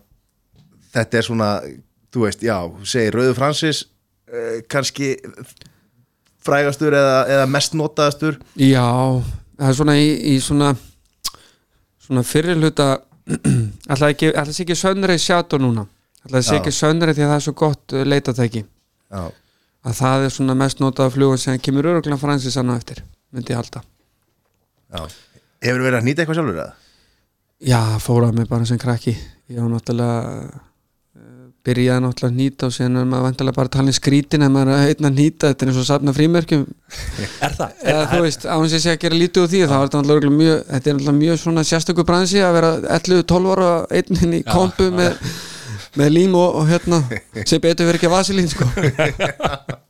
[0.95, 1.49] þetta er svona
[2.15, 3.85] þú veist, já, segir Rauður Francis
[4.31, 5.13] eh, kannski
[6.45, 8.39] frægastur eða, eða mest notaðastur.
[8.59, 8.87] Já,
[9.59, 10.73] það er svona í, í svona
[12.05, 12.89] svona fyrir hluta
[13.91, 15.87] alltaf ekki, alltaf sé ekki sönnrið sjátó núna.
[16.25, 19.23] Alltaf sé ekki sönnrið því að það er svo gott uh, leitatæki Já,
[19.85, 23.61] að það er svona mest notað flugun sem kemur öruglega fransis annað eftir myndi ég
[23.61, 23.81] halda.
[24.93, 25.01] Já.
[25.65, 26.71] Hefur verið að nýta eitthvað sjálfur eða?
[27.65, 29.15] Já, fóraði mig bara sem krakki.
[29.49, 30.63] Ég var náttúrulega uh,
[31.65, 34.53] byrjaði náttúrulega að nýta og síðan er maður vantilega bara að tala í skrítin en
[34.53, 36.65] maður er að heitna að nýta þetta er eins og safna frímerkjum.
[37.45, 37.79] Er það?
[37.93, 40.03] eða þú veist, á hans ég sé að gera lítið úr því þá er þetta
[40.03, 44.43] náttúrulega mjög, þetta er náttúrulega mjög svona sérstöku bransi að vera 11-12 ára einnin í
[44.49, 45.17] kompu með,
[46.01, 47.01] með lím og, og hérna
[47.43, 48.69] sem betur verið ekki vasilín sko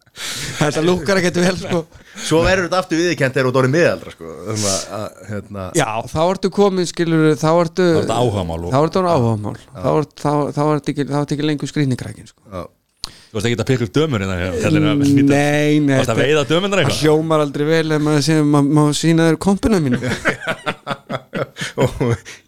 [0.59, 1.81] þetta lúkar ekki vel sko.
[2.25, 4.29] Svo verður þetta aftur viðkjent þegar þú dórið miðaldra sko.
[4.53, 8.61] um að, að, hérna, já, þá ertu komin skilur þá ertu Það er þetta áhugamál
[8.63, 9.57] og- þá ertu áhugamál.
[9.75, 12.41] Þá ert- þá- þá ertu ekki, ekki lengur skrýningrækin sko.
[12.51, 12.65] já.
[13.05, 17.01] Þú veist ekki að pikka upp dömur hérna að nýta nei, nei það eitthvað?
[17.03, 19.99] hljómar aldrei vel ef maður sé maður sína þér kompuna mínu
[21.83, 21.99] og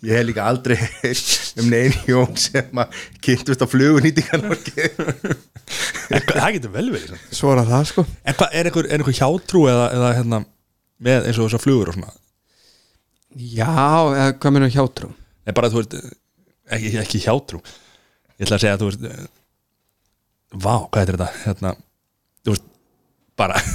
[0.07, 0.77] ég hef líka aldrei
[1.59, 7.65] um neyn jón sem að kynntust á flugunýtingarnorki En hvað- Það getur vel verið svara
[7.67, 8.05] það sko.
[8.23, 10.39] En hvað, er einhver, er einhver hjátrú eða, eða hérna
[11.03, 12.13] með eins og þessar flugur og svona?
[13.37, 15.09] Já, eða hvað minnum hjátrú?
[15.47, 15.97] Nei, bara þú veist,
[16.77, 17.59] ekki, ekki hjátrú.
[18.37, 19.27] Ég ætla að segja að þú veist eh,
[20.57, 21.29] Vá, hvað er þetta?
[21.43, 21.73] Hérna,
[22.45, 22.67] þú veist,
[23.37, 23.59] bara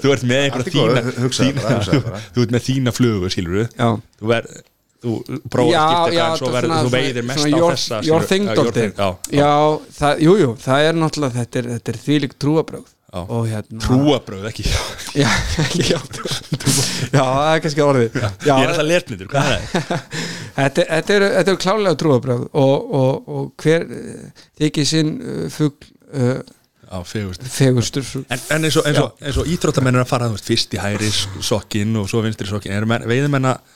[0.00, 1.02] Þú ert með einhverja þína,
[1.34, 2.20] þína bara.
[2.32, 3.88] Þú ert með þína flugu, skilur við já.
[4.20, 4.56] Þú verð
[5.04, 5.14] Þú
[5.52, 9.50] prófar að skipta en svo, verð, þú veiðir mest á þessa your thing Já, já,
[9.92, 10.36] já.
[10.40, 13.20] já, það, er náttúrulega þetta er, þetta er þvílík trúabröð Já.
[13.46, 15.28] hérna Trúabröð, ekki já,
[15.64, 18.16] ekki hjátrú já, það er kannski orðið.
[18.18, 20.02] Já, Ég er alltaf lesblindur, hvað er það?
[20.58, 21.16] þetta, þetta
[21.52, 26.40] er, klálega trúabröð og, og, og hver eh, þykir sinn uh, fugl uh,
[26.86, 30.46] á fegust fegurstur En, en eins og, og, eins og íþróttamenn er að fara veist,
[30.46, 33.75] fyrst í hæri sokkin og svo vinstri sokkin er veiðmenn að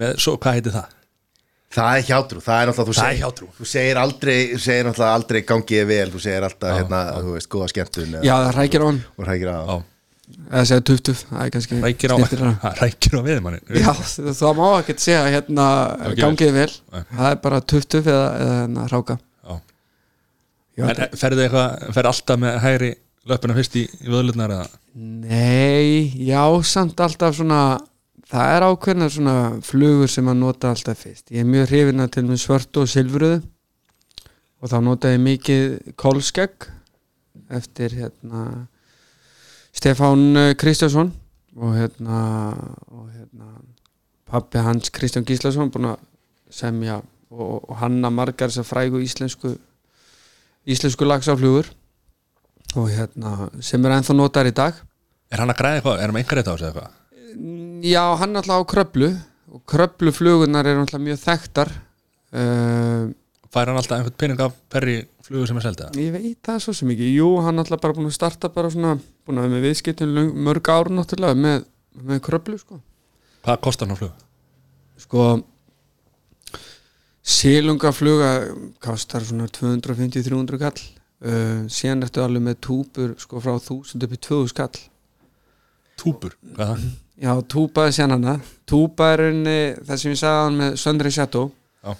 [0.00, 0.92] með, svo, hvað heitir það?
[1.76, 3.46] Það er hjátrú, það er náttúrulega þú Það er segir- hjátrú.
[3.58, 7.48] Þú segir aldrei, þú segir náttúrulega aldrei gangið vel Þú segir alltaf, hérna, þú veist,
[7.52, 9.76] góða skemmtun já það rækir á hann Og hrækir á Já,
[10.50, 12.52] eða segja tuff tuff það er kannski rækir á, snyrtilegra.
[12.62, 15.66] ha, rækir á veiðmannin já það það má ekkert segja hérna
[16.08, 17.02] ekki gangið vel Nei.
[17.12, 19.18] það er bara tuff tuff eða, eða hérna ráka
[20.76, 20.84] Já.
[20.90, 22.90] En eh, ferðu eitthvað, ferðu alltaf með hægri
[23.30, 24.66] löpuna fyrst í, í vöðlutnar eða?
[25.30, 27.60] Nei, já, samt alltaf svona
[28.30, 31.30] það er ákveðna svona flugur sem að nota alltaf fyrst.
[31.30, 33.42] Ég er mjög hrifin að til með svörtu og silfruðu.
[34.62, 36.66] Og þá nota ég mikið kolskegg
[37.52, 38.46] eftir hérna
[39.76, 41.12] Stefán eh, Kristjánsson
[41.56, 42.20] og hérna
[43.12, 43.50] hérna
[44.26, 46.00] pappi hans Kristján Gíslason búin að
[46.50, 46.98] semja
[47.30, 49.54] og, og hanna margar þessar frægu íslensku
[50.66, 51.68] íslensku lagsaflugur
[52.76, 54.74] og hérna sem er ennþá notar í dag.
[55.30, 56.94] Er hann að græða eitthvað, er hann með einhver eitt á sig eitthvað?
[57.84, 59.10] Já, hann er alltaf á kröplu
[59.52, 61.70] og kröpluflugunar eru alltaf mjög þekktar
[62.36, 63.06] uh,
[63.52, 65.90] Fær hann alltaf einhvern pening af perri flugu sem er selda?
[65.98, 68.70] Ég veit það svo sem ekki Jú, hann er alltaf bara búin að starta bara
[68.72, 71.66] svona búin að vera með viðskiptum löng, mörg ár náttúrulega með,
[72.10, 72.80] með kröplu sko
[73.46, 74.26] Hvað kostar hann á flugu?
[75.06, 75.28] Sko
[77.26, 78.30] Sílungafluga
[78.82, 84.20] kostar svona 250-300 kall uh, síðan ertu alveg með túpur sko frá 1000 upp í
[84.28, 84.84] 2000 kall
[85.96, 86.94] Túbur, hvað er það?
[87.16, 88.34] Já, túpa er síðan hana
[88.68, 91.92] Túpa er unni, það sem ég sagði hann með Söndri Já.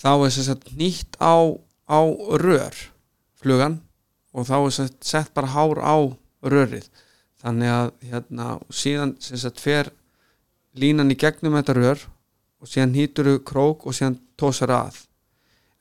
[0.00, 1.36] þá er sem sagt nýtt á,
[1.86, 2.00] á
[2.40, 2.74] rör
[3.40, 3.80] flugan
[4.32, 5.96] og þá er sagt sett bara hár á
[6.42, 6.88] rörið.
[7.40, 9.90] Þannig að hérna síðan sem sagt fer
[10.76, 12.04] línan í gegnum þetta rör
[12.60, 15.00] og síðan hýtur krók og síðan tósar að.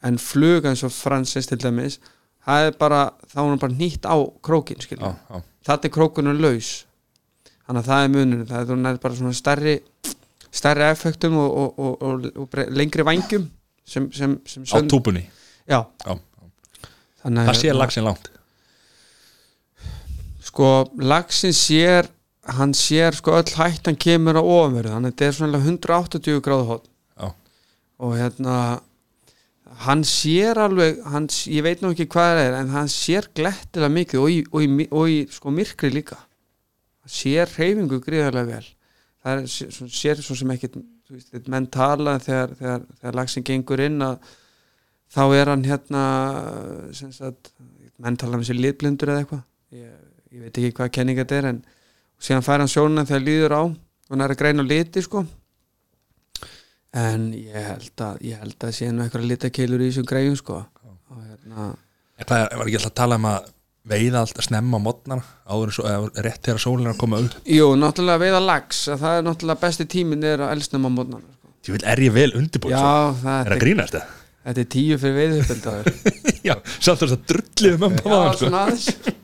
[0.04, 2.00] En fluga eins og Francis til dæmis
[2.46, 6.86] það er bara, þá er hann bara nýtt á krókin þetta er krókunum laus
[7.70, 9.76] þannig að það er munur það er bara svona stærri
[10.50, 13.46] stærri effektum og, og, og, og, lengri vangjum
[13.86, 15.28] sem, sem, sem á túbunni
[15.70, 16.18] já, Já,
[17.20, 18.30] Það sé lagsin langt.
[20.50, 20.70] Sko
[21.04, 22.08] lagsin sér
[22.58, 24.94] hann sér sko öll hættan kemur á ofanverðu.
[24.96, 26.80] Þannig að þetta er svona 180 gráðu
[27.20, 27.28] Já,
[28.00, 28.56] og hérna
[29.86, 33.94] hann sér alveg hann, ég veit nú ekki hvað það er en hann sér glettilega
[34.00, 36.18] mikið og í, og í, og í sko myrkri líka.
[36.18, 36.29] hann
[37.10, 38.68] sér hreyfingu gríðarlega vel.
[39.20, 44.30] Það er, sér svo sem þetta menn tala þegar, þegar, þegar lagsin gengur inn að
[45.10, 46.04] þá er hann hérna
[46.94, 47.52] sagt,
[48.00, 49.44] menn tala um sér litblindur eða eitthvað.
[49.76, 49.92] Ég,
[50.36, 51.62] ég veit ekki hvað kenning þetta er en
[52.22, 55.26] síðan fær hann sjónuna þegar líður á og hann er að greina liti sko.
[57.00, 60.64] En ég held að ég held að sé nú eitthvað litakeilur í þessum greiðum sko.
[61.10, 61.72] Og hérna
[62.18, 63.52] er, var ekki alltaf að tala um að
[63.90, 67.20] veiða alltaf snemma á modnar áður en svo, eða rétt þegar sólinn er að koma
[67.26, 70.92] upp Jú, náttúrulega veiða lags að það er náttúrulega besti tíminn er að elsnum á
[70.94, 71.54] mótnana sko.
[71.68, 73.16] Ég vil, er ég vel undirbúið Já, svo?
[73.24, 74.16] það Er að grínast það?
[74.50, 75.86] þetta er tíu fyrir veiðuppeldaður
[76.50, 78.38] Já, samt þess að drullið um Já, sko.
[78.44, 78.88] svona aðeins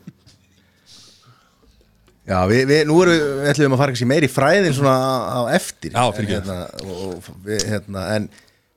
[2.26, 5.14] Já, við, við, nú erum við, við ætlum að fara kannski meiri fræðin svona á,
[5.30, 6.56] á eftir Já, En, fyrirgefðu.
[6.56, 8.26] hérna, og, og, við, hérna, En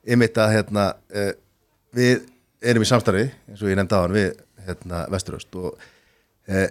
[0.09, 0.83] einmitt að hérna,
[1.17, 1.31] uh,
[1.97, 2.19] við
[2.69, 4.29] erum í samstarfi eins og ég nefndi á hann við
[4.69, 6.65] hérna, Vesturöst og uh,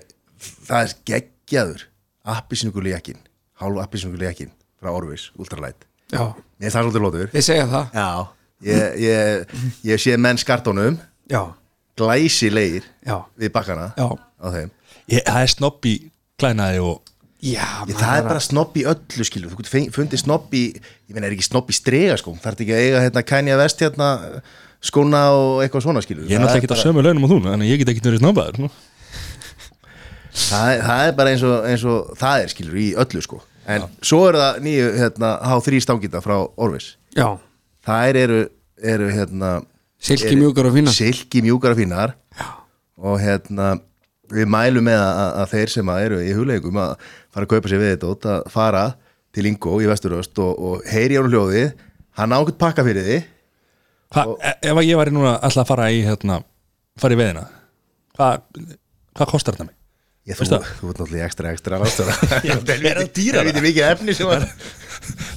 [0.69, 1.85] það er geggjaður
[2.29, 3.21] appisnuguli jakkin
[3.59, 5.87] hálf appisnuguli jakkin frá Orvis Ultralight.
[6.13, 6.23] Já,
[6.59, 7.97] Ég er það svolítið lótur við segja það.
[7.99, 8.09] Já,
[8.69, 9.57] ég, ég,
[9.91, 10.97] ég sé menn skartónum.
[11.29, 11.43] Já,
[11.99, 14.09] glæsilegir já, við bakkana já.
[14.17, 14.73] á þeim.
[15.09, 15.95] Ég, Það er snobb í
[16.41, 19.53] klænaði og Já, Ég, það er bara snobb í öllu skilur.
[19.55, 20.63] Þú fundið snobb í,
[21.07, 23.59] ég meina er ekki snobb í strega sko, það er ekki að eiga hérna kænja
[23.61, 24.09] vest hérna
[24.85, 27.67] skóna og eitthvað svona skilur ég er náttúrulega ekki á sömu launum á þú Þannig
[27.67, 28.69] að ég get ekki verið snobbaður nú.
[30.33, 33.41] það, er- það er bara eins og, eins og það er skilur í öllu sko.
[33.69, 36.95] En svo er það nýju hérna H3 stangita frá Orvis.
[37.17, 37.37] Já,
[37.85, 38.39] þær eru,
[38.81, 39.51] eru hérna
[40.01, 40.95] silki eru- mjúkar og fínar.
[40.95, 42.15] Silki mjúkar og fínar.
[42.39, 42.47] Já.
[42.99, 43.81] og hérna
[44.33, 46.97] við mælum með að, að þeir sem að eru í hugleikum að
[47.33, 48.83] fara að kaupa sér við þetta að fara
[49.33, 51.73] til Ingo í Vesturöst og, og heyri á hljóðið.
[52.19, 53.19] Hann á einhvern pakka fyrir því
[54.15, 56.41] Hva, e- Ef ég væri núna alltaf að fara í hérna,
[57.01, 57.49] fara í veðina
[58.19, 58.41] Hvað
[59.19, 59.75] hva kostar þetta mig?
[60.29, 64.45] Ég, þú, þú ert náttúrulega ekstra ekstra er það er mikið efni sem var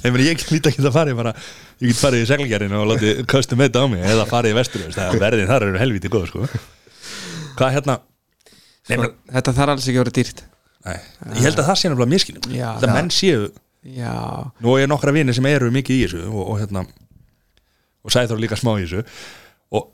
[0.04, 1.32] Ég, ég líti ekki að fara í bara,
[1.80, 4.84] Ég get farið í seglgerinu og látið köstum þetta á mig Eða farið í vestur
[5.22, 6.48] Verðin þar eru helviti góð sko.
[7.56, 7.98] Hvað hérna
[8.90, 9.08] Nei, men,
[9.38, 10.44] Þetta þarf alls ekki að vera dýrt
[10.84, 10.98] nei,
[11.38, 12.72] Ég held að það sé náttúrulega.
[12.82, 12.94] Það Já.
[12.98, 13.46] menn séu
[13.96, 14.14] Já,
[14.62, 16.84] Nú er nokkra vinir sem eru mikið í þessu Og, og hérna
[18.02, 19.02] Og þá líka smá í þessu.
[19.78, 19.88] Og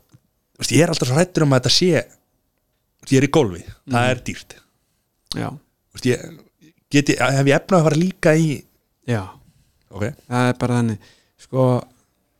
[0.59, 1.89] veist, ég er alltaf svo hrættur um að þetta sé
[3.09, 4.55] ég er í golfi, það er dýrt.
[5.37, 6.25] Veist, ég,
[6.91, 8.49] get ég, hef ég efnað að fara líka í
[9.09, 9.23] já.
[9.89, 11.11] Ok, það er bara þannig.
[11.39, 11.65] Sko,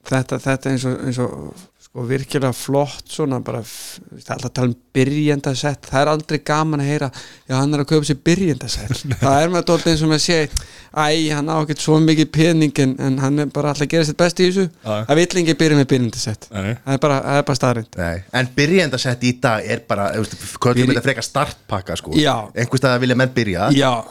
[0.10, 4.54] þetta, þetta eins og, eins og sko, virkilega flott svona bara, það er alltaf að
[4.60, 5.88] tala um byrjendasett.
[5.90, 9.02] Það er aldrei gaman að heyra já, hann er að kaupa sér byrjendasett.
[9.24, 12.30] Það er með dótt eins og með að segja æ, hann á ekkert svo mikið
[12.36, 14.68] pening en, en hann er bara alltaf að gera sitt best í þessu.
[14.86, 16.48] Það vill ekki byrja með byrjendasett.
[16.54, 16.70] Nei.
[16.86, 20.38] það er bara, það er bara Nei, en byrjendasett í dag er bara, þú veist,
[20.62, 22.14] köllum Byrj- þetta frekar startpakka sko.
[22.18, 22.36] Já.
[22.54, 23.70] einhvers stað vilja menn byrja.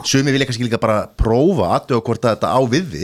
[0.09, 3.01] Sumi vilja kannski líka bara prófa aðtöga hvort að þetta á við.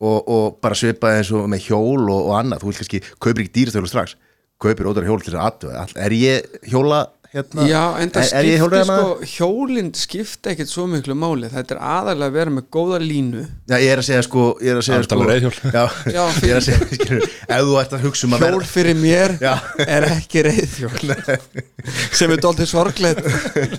[0.00, 3.44] Og, og bara svipa eins og með hjól og, og annað, þú vil kannski kaupir
[3.44, 4.16] ekki dýrastölu strax.
[4.60, 7.64] Kaupir ódara hjól til þess að aðtöga er ég hjóla hérna?
[7.68, 11.50] Já, en það ég skiptir sko, hjólinn skipta ekkert svo miklu máli.
[11.52, 13.44] Þetta er aðalega að vera með góða línu.
[13.70, 15.70] Já, ég er að segja sko Ég er að segja sko.
[15.70, 18.62] Já, Já, ég er að segja skilur, Ef þú ert að hugsa um að hjól
[18.74, 19.52] fyrir mér Já.
[19.86, 21.18] er ekki reyðhjól
[22.18, 23.26] sem er dóltið sorglegt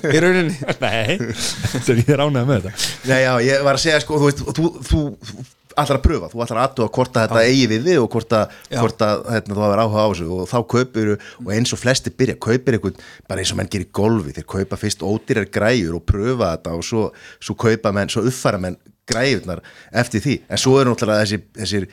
[0.07, 0.55] í rauninni.
[0.81, 1.19] Nei
[1.85, 2.91] sem ég er ánægð með þetta.
[3.11, 6.29] Nei, já, ég var að segja sko Þú veist, þú, þú, þú ætlar að pröfa.
[6.31, 9.23] Þú ætlar að aðtöga hvort að þetta eigi við þig og hvort að, hvort að
[9.35, 10.29] hérna, þú hafur áhuga á þessu.
[10.35, 13.89] Og þá kaupir og eins og flesti byrja, kaupir einhvern bara eins og menn gerir
[14.01, 17.07] golfi, þeir kaupa fyrst ódýrar græjur og pröfa þetta og svo,
[17.39, 18.79] svo kaupa menn, svo uppfæra menn
[19.11, 19.59] græjurnar
[19.97, 21.87] eftir því, en svo eru náttúrulega þessi, þessir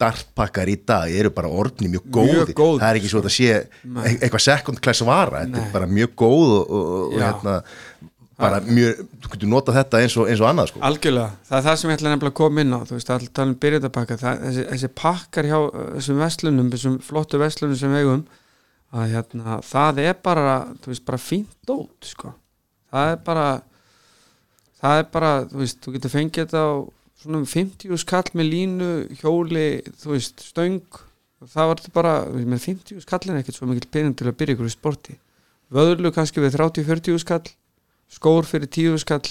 [0.00, 2.80] startpakkar í dag eru bara orðni mjög góði Mjög góðir.
[2.82, 5.88] það er ekki svo að það sé e- eitthvað second class vara, þetta er bara
[5.90, 7.54] mjög góð og, og, hérna
[8.40, 10.82] bara mjög, þú getur notað þetta eins og, eins og annað sko.
[10.88, 12.80] algjörlega, það er það sem ég ætla nefnilega að koma inn á.
[12.88, 17.80] Þú veist, alltaf um byrjendapakka það, þessi, þessi pakkar hjá þessum vestlunum þessum flottu vestlunum
[17.80, 18.24] sem við eigum
[18.90, 22.32] að hérna, það er bara þú veist, bara fínt dót sko.
[22.90, 23.48] það er bara
[24.80, 26.72] það er bara, þú veist, þú getur fengið þetta á
[27.20, 29.68] svona um 50 skall með línu, hjóli,
[30.00, 31.00] þú veist stöng,
[31.44, 34.56] það var þetta bara með 50 skall er ekkert svo mikil pening til að byrja
[34.56, 35.16] ykkur í sporti.
[35.70, 37.44] Vöðlu kannski við 30-40 skall
[38.10, 39.26] skór fyrir 10 skall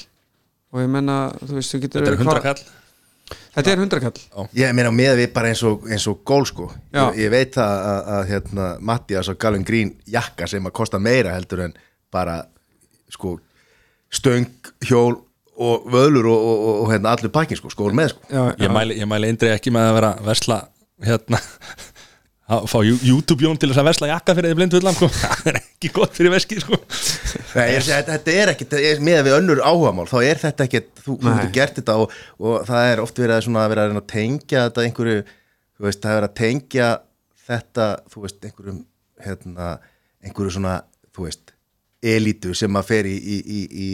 [0.74, 2.78] og ég menna, þú veist, þú getur þetta er verið 100 hvað- kall
[3.54, 6.70] Þetta er 100 kall ég meina með við bara eins og, eins og gól sko.
[6.94, 7.10] Já.
[7.12, 10.74] ég, ég veit það að, að, að hérna, Mattias og Galvin Green jakka sem að
[10.80, 11.76] kosta meira heldur en
[12.14, 12.40] bara
[13.10, 13.36] sko
[14.14, 14.48] stöng,
[14.88, 15.20] hjól
[15.60, 18.26] og vöðlur og, og, og, og hérna, allur pakkin sko, skór með sko.
[18.32, 20.60] Já, ég mæli, ég mæli eindrið ekki með að vera versla
[21.06, 21.42] hérna
[22.50, 25.10] að fá YouTube-jón til þess að versla jakka fyrir því blindvullam sko.
[25.20, 26.80] það er ekki gott fyrir veskið sko.
[27.54, 31.52] Nei, ég þetta, er ekkit, með við önnur áhugamál þá er þetta ekkit, þú, getur
[31.60, 34.10] gert þetta og, og það er oft verið að, svona, að vera að reyna að
[34.16, 35.22] tengja þetta einhverju,
[35.78, 36.90] þú veist, það er verið að tengja
[37.50, 38.82] þetta, þú veist, einhverjum
[39.28, 39.70] hérna,
[40.26, 40.76] einhverju svona,
[41.14, 41.56] þú veist,
[42.16, 43.90] elítu sem að fer í, í, í, í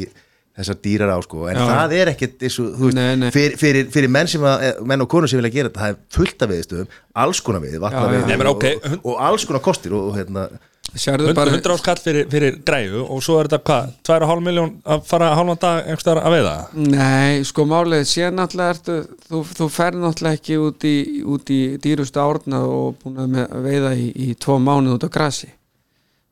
[0.56, 1.66] þessar dýrar á sko, en Já.
[1.68, 3.32] það er ekkit eins og, þú veist, Nei, nei.
[3.36, 5.90] Fyrir, fyrir, fyrir menn sem að, eh, menn og konur sem vilja gera þetta, það
[5.90, 6.94] er fullt af viðstöðum,
[7.26, 7.84] alls konar við, Já, já.
[7.88, 8.88] vatnaveið Nei, menn, og, ok.
[8.94, 10.48] og, og alls konar kostir og, og hérna,
[10.96, 14.70] Sérðu 100 bara 100 áskall fyrir, fyrir græju og svo er þetta hvað, 2,5 miljón
[14.86, 16.52] að fara hálfan dag einhverstaðar að veiða
[16.94, 20.94] Nei, sko málið sér náttúrulega ertu, þú, þú fer náttúrulega ekki út í,
[21.26, 25.16] út í dýrustu árna og búin að með- veiða í, í tvo mánuð út á
[25.18, 25.50] grassi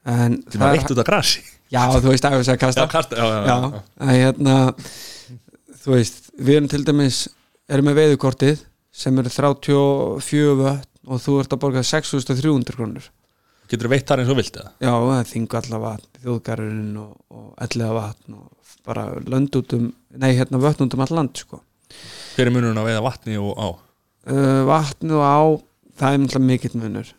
[0.06, 2.84] en sem að veitt út af grassi Já, þú veist að að kasta.
[2.84, 4.58] Já, kasta, já, já, að hérna
[5.84, 7.24] þú veist, við erum til dæmis
[7.72, 13.10] erum með veiðukortið sem eru 34 vötn og þú ert að borga 6300 krónur.
[13.72, 14.72] Getur veitt þar eins og vilt eða?
[14.84, 19.90] Já, það er þingvalla vatn, þjóðgarurinn og, og ellega vatn og bara lönd út um,
[20.20, 21.62] nei hérna vötn út um all land sko.
[22.36, 23.68] hver er munurinn að veiða vatni og á?
[24.30, 25.40] Uh, vatn og á
[26.00, 27.14] það er náttúrulega mikill munur.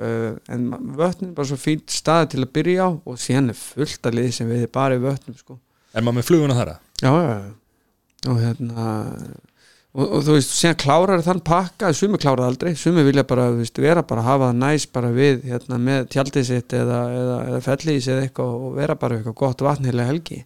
[0.00, 0.66] Uh, en
[0.98, 4.18] vötnin er bara svo fínt staði til að byrja á og síðan er fullt að
[4.18, 5.58] liði sem við bara í vötnum sko.
[5.92, 8.30] er maður með fluguna þar að já, já, já.
[8.32, 8.86] og hérna
[9.90, 13.48] og, og þú veist, síðan klárar þann pakka sumi klárar það aldrei, sumi vilja bara
[13.50, 17.00] þú veist, vera bara að hafa það næs bara við hérna, með tjaldið sitt eða,
[17.20, 20.44] eða, eða fellís eða eitthvað og vera bara eitthvað gott vatn heila helgi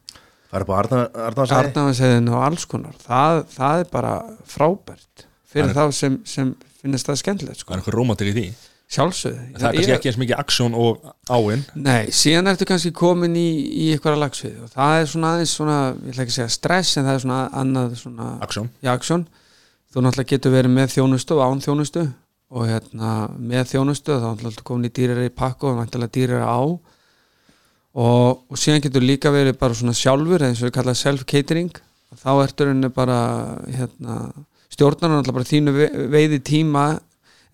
[0.55, 4.13] upp á Arnarsæði Arnafansæðin og alls konar það, það er bara
[4.47, 7.75] frábært fyrir Það þá sem, sem finnst það skemmtilegt það sko.
[7.75, 8.47] er einhver rómatir í því
[8.93, 9.45] sjálfsögðu.
[9.59, 13.47] Það er kannski ekki eins mikið aksjón og áinn Nei, síðan ertu kannski komin í,
[13.85, 14.59] í eitthvað lagsvið.
[14.67, 17.25] Og það er svona aðeins svona, ég ætla ekki að segja stress en það er
[17.25, 18.69] svona annað svona aksjón.
[18.85, 18.91] Í
[19.95, 22.05] þú náttúrulega getur verið með þjónustu og án þjónustu.
[22.55, 26.61] Og hérna með þjónustu þá náttúrulega komin í dýrari pakku og vantilega dýrari á.
[27.95, 31.71] Og, og síðan getur líka verið bara svona sjálfur eins og við kalla self-catering.
[32.19, 33.19] Þá ertu rauninni bara
[33.71, 34.17] hérna,
[34.75, 36.85] stjórnar náttúrulega bara þínu ve- veiði tíma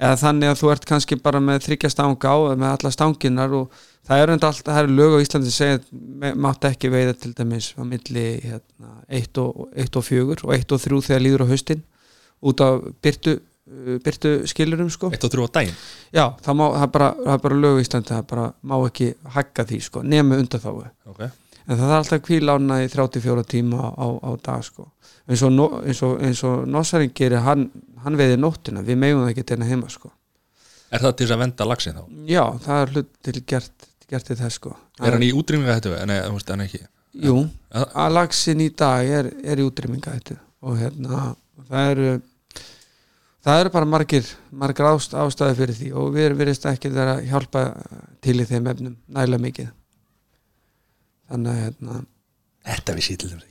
[0.00, 3.56] eða þannig að þú ert kannski bara með þryggja stanga á eða með alla stanginnar
[3.58, 6.90] og það eru enda allt, það eru lög á Íslandi sem segja að mátt ekki
[6.92, 11.02] veiða til dæmis á milli hérna, 1 og, 1 og 4 og 1 og 3
[11.08, 11.84] þegar líður á haustin
[12.40, 15.12] út af byrtu uh, byrtu skilurum sko.
[15.12, 15.76] Eitt og þrjú á daginn?
[16.08, 18.48] Já, það, má, það, er bara, það er bara lög í Íslandi það er bara
[18.72, 20.70] má ekki hagga því sko nema undan þá
[21.12, 21.30] okay.
[21.66, 24.88] en það er alltaf kvílána í 34 tíma á, á dag sko
[25.30, 27.68] eins og, og, eins og Nossaring gerir hann,
[28.04, 30.10] hann veiði nóttina, við megum það ekki til heima sko.
[30.90, 32.04] Er það til þess að venda lagsin þá?
[32.26, 34.72] já, það er hlut til gert, gert til þess sko.
[35.00, 36.06] Er hann í útrýminga þetta?
[36.10, 36.82] Nei, þú veist hann ekki?
[37.20, 37.36] Jú,
[37.70, 37.84] Ja.
[38.04, 40.36] að lagsin í dag er, er í útrýminga þetta.
[40.66, 41.20] Og hérna
[41.70, 42.08] það eru
[43.46, 45.92] það eru bara margir, margir ást, ástæði fyrir því.
[45.96, 47.62] Og við verðist ekki vera að hjálpa
[48.20, 49.70] til í þeim efnum nægilega mikið.
[51.30, 52.00] Þannig að hérna
[52.70, 53.49] Þetta við sýtlum ekki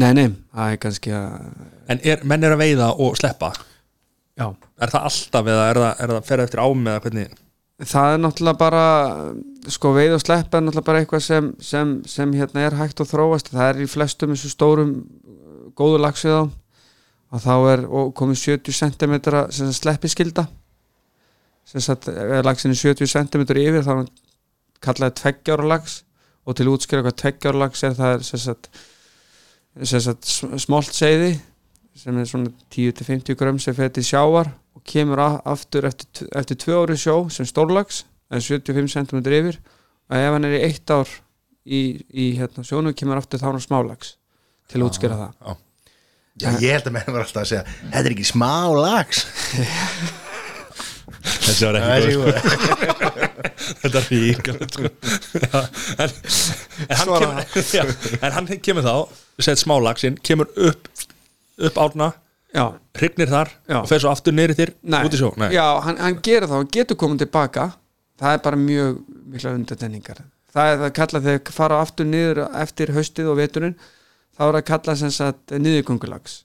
[0.00, 1.32] nei, nei, það er kannski að
[1.92, 3.50] En er, menn er að veiða og sleppa?
[4.34, 4.46] Já,
[4.80, 7.34] Er það alltaf eða er það, er það ferð eftir ám eða hvernig?
[7.84, 8.84] Það er náttúrulega bara
[9.74, 13.10] sko veið og sleppa er náttúrulega bara eitthvað sem, sem, sem hérna er hægt að
[13.12, 13.50] þróast.
[13.52, 16.42] Það er í flestum þessu stórum uh, góðu lagsið á
[17.34, 19.14] og þá er og komið 70 cm
[19.74, 20.46] sleppiskilda
[21.68, 24.10] sem sagt ef lagsin er 70 cm yfir þá er hann
[24.84, 26.02] kallaði tveggjára lags
[26.44, 28.68] og til útskýra hvað tveggjára lags er það er sem sagt,
[29.82, 31.34] smolt seiði
[31.98, 36.80] sem er svona 10-50 grömm sem fer til sjávar og kemur aftur eftir, eftir tvö
[36.82, 39.60] ári sjó sem stórlags en 75 cm yfir.
[40.10, 41.08] Og ef hann er í eitt ár
[41.64, 44.16] í, í hérna, sjónu kemur aftur þá er hann smálags
[44.70, 45.38] til að útskýra það.
[45.38, 45.60] Já.
[46.34, 49.20] Já, ég held að menn var alltaf að segja Þetta er ekki smá lags
[51.44, 52.58] Þessi var Það er ekki góð ekki
[53.84, 54.90] Þetta er ríkalegt sko.
[57.78, 57.84] Já,
[58.18, 58.96] en hann kemur þá
[59.42, 60.90] Sett smá lagsin, kemur upp
[61.54, 62.10] Upp árna,
[62.50, 62.64] já,
[62.98, 63.76] hrygnir þar Já.
[63.80, 64.72] Og fer svo aftur neyri þér
[65.06, 65.30] út í sjó.
[65.38, 65.52] Nei.
[65.54, 67.68] já hann, hann gerir það, hann getur komið tilbaka.
[68.18, 68.96] Það er bara mjög
[69.30, 73.76] mikla undartenningar það er það að kalla þegar fara aftur niður eftir haustið og veturinn
[74.34, 76.40] þá er að kalla sem sagt niðurgöngulags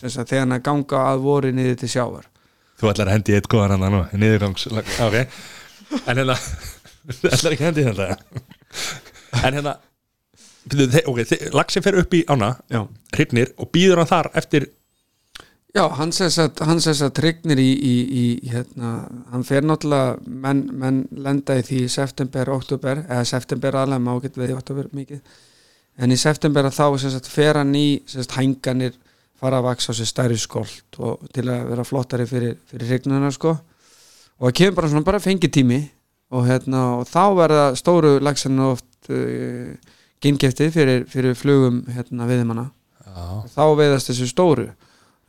[0.00, 2.28] sem sagt þegar hann að ganga að voru niður til sjávar.
[2.78, 5.16] Þú ætlar að hendi eitt góðan hann nú Niðurgangs, ok.
[6.06, 6.36] En hérna,
[7.34, 8.06] ætlar ekki að hendi þetta.
[9.42, 9.74] En hérna
[10.68, 12.52] byrju, þe- Ok, þe- lagsin fer upp í ána
[13.16, 14.68] Hrygnir og býður hann þar eftir
[15.74, 18.90] já hann sem sagt, hann sem sagt trignir í, í, í hérna,
[19.32, 24.12] hann fer náttúrulega menn, menn lenda í því í september, oktober eða september alveg má
[24.20, 25.22] geta við í oktober mikið.
[25.96, 28.92] En í september að þá sem sagt, fer hann í sem sagt, hænganir
[29.40, 33.32] fara að vaksa á sér stærri skólt og til að vera flottari fyrir, fyrir hrygnuna
[33.32, 33.56] sko.
[34.40, 35.80] Og það kemur bara svona bara fengitími
[36.36, 39.72] og, hérna, og þá verða stóru lagsarnu oft uh,
[40.22, 42.68] gynngefti fyrir, fyrir flugum hérna, viðmanna
[43.12, 44.68] Já, þá veiðast þessu stóru.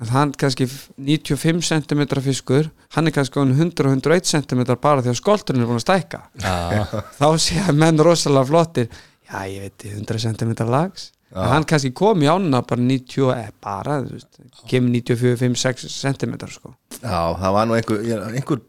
[0.02, 5.04] En hann kannski 95 cm fiskur hann er kannski orðinn 100 og 101 cm bara
[5.04, 6.22] því að skolturinn er búin að stækka.
[6.44, 6.86] Já,
[7.22, 9.04] þá sé að menn rosalega flottir.
[9.30, 11.12] Já ég veit 100 cm lags.
[11.34, 11.40] Já.
[11.42, 14.36] en hann kannski kom í ána bara 90 eh, bara, þú veist,
[14.70, 16.76] kemur 94-5-6 cm sko.
[17.00, 18.62] Já, það var nú einhver, einhver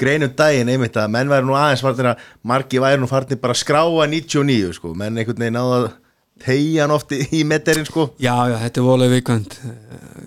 [0.00, 3.54] greinum daginn einmitt að menn væri nú aðeins farnir að margi væri nú farnir bara
[3.54, 5.86] að skráa 99 sko, menn einhvern veginn náða að
[6.44, 8.08] tegja hann ofti í metterinn sko.
[8.18, 9.54] Já já þetta er volið vikvænt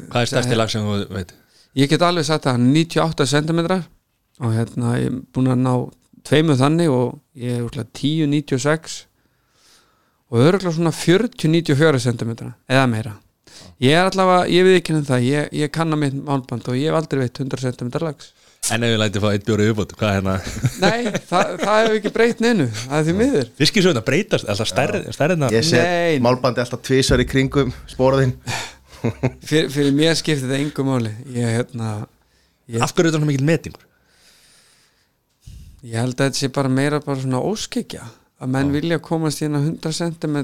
[0.08, 1.34] Hvað er stærsti lag sem þú veit?
[1.78, 3.60] ég get alveg sagt að hann er 98 cm
[4.38, 5.74] og hérna ég er búin að ná
[6.28, 8.98] tveimu þannig og ég er úrlega 10-96
[10.32, 12.32] og örgulega svona 40-94 cm
[12.68, 13.14] eða meira.
[13.82, 16.76] Ég er allavega, ég við ekki um það ég, ég kann að mitt málband og
[16.78, 18.34] ég hef aldrei veitt 100 cm lags
[18.74, 20.34] En ef við lætið fá eitt bjóri uppbútt, hvað er hérna?
[20.84, 23.52] nei, það, það hefur ekki breytt neinu það er því miður.
[23.62, 26.20] Fiskisöðuna breytast, alltaf stærri, stærriðna ég set Nei.
[26.26, 28.36] málbandi alltaf tvisar í kringum spóraðinn
[29.48, 31.14] Fyr, fyrir mér skiptir það engu máli.
[31.32, 31.92] Ég, hérna,
[32.68, 33.84] ég, Af hverju er þetta svona mikill metingur?
[35.88, 38.04] ég held að þetta sé bara meira bara svona óskikja
[38.42, 40.40] að menn vilja komast í hérna 100 cm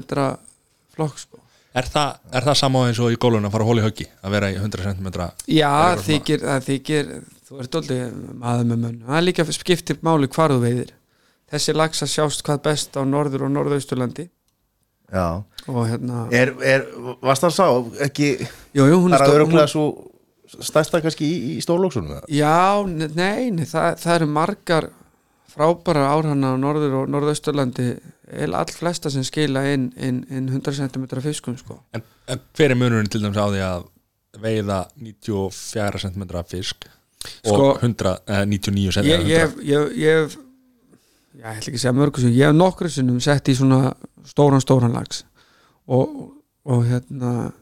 [0.94, 1.40] flokk sko.
[1.74, 4.06] Er það, er það sama eins og í gólun að fara að hóla í höggi
[4.22, 5.08] að vera í 100 cm
[5.50, 7.08] Já, það þykir
[7.44, 7.98] þú ert aldrei
[8.40, 10.94] maður með munn það er líka skiptir máli hvar þú veiðir.
[11.52, 14.28] Þessi laxa sjást hvað best á norður og norðausturlandi.
[15.12, 16.86] Já, og hérna, er, er,
[17.22, 17.66] varst það sá
[18.06, 18.28] ekki
[18.74, 22.24] jú, jú, hún stór- öruglega hún- svo stærsta kannski í, í stórlóksunum eða?
[22.32, 24.88] Já, ne- nei, nei það, það eru margar
[25.54, 27.88] frábæra árhanna á norður og norðausturlandi.
[28.24, 31.76] Eða all flesta sem skila inn, inn, inn 100 cm fiskum sko.
[31.92, 33.84] en, en hver er munurinn til dæmis á því að
[34.40, 36.88] veiða 94 cm fisk
[37.24, 40.36] Sko, 100, eh, 99 cm ég, ég, ég, ég hef
[41.34, 43.94] já, ég ætla ekki að segja mörgum sem ég hef nokkru sinnum sett í svona
[44.28, 45.24] stóran stóran lags
[45.86, 47.52] og, og hérna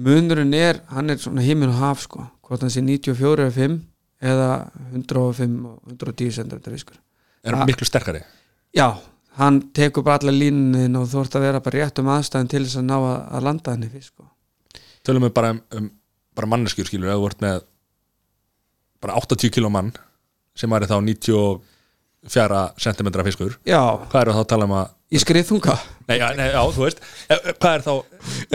[0.00, 3.78] munurinn er, hann er svona himinn og haf sko, hvort hann sé 94 eða 5
[4.32, 4.50] eða
[4.92, 7.00] 105 og 110 cm fiskur
[7.42, 7.64] er Ah.
[7.66, 8.20] miklu sterkari?
[8.76, 8.94] Já,
[9.36, 12.62] hann tekur bara alla línunin og þú ert að vera bara rétt um aðstæðin til
[12.64, 14.28] þess að ná að, að landa henni fisk sko.
[15.04, 15.90] tölum við bara um, um
[16.36, 17.62] bara manneskjur skilur ef þú ert með
[19.02, 19.92] bara 80 kilo mann
[20.56, 23.56] sem væri þá 94 cm fiskur.
[23.66, 23.80] Já,
[24.10, 25.72] hvað eru þá að tala um að í skriðþunga?
[26.08, 27.00] Nei, já, nei, já, þú veist.
[27.28, 27.90] Eh, eh, hvað er þá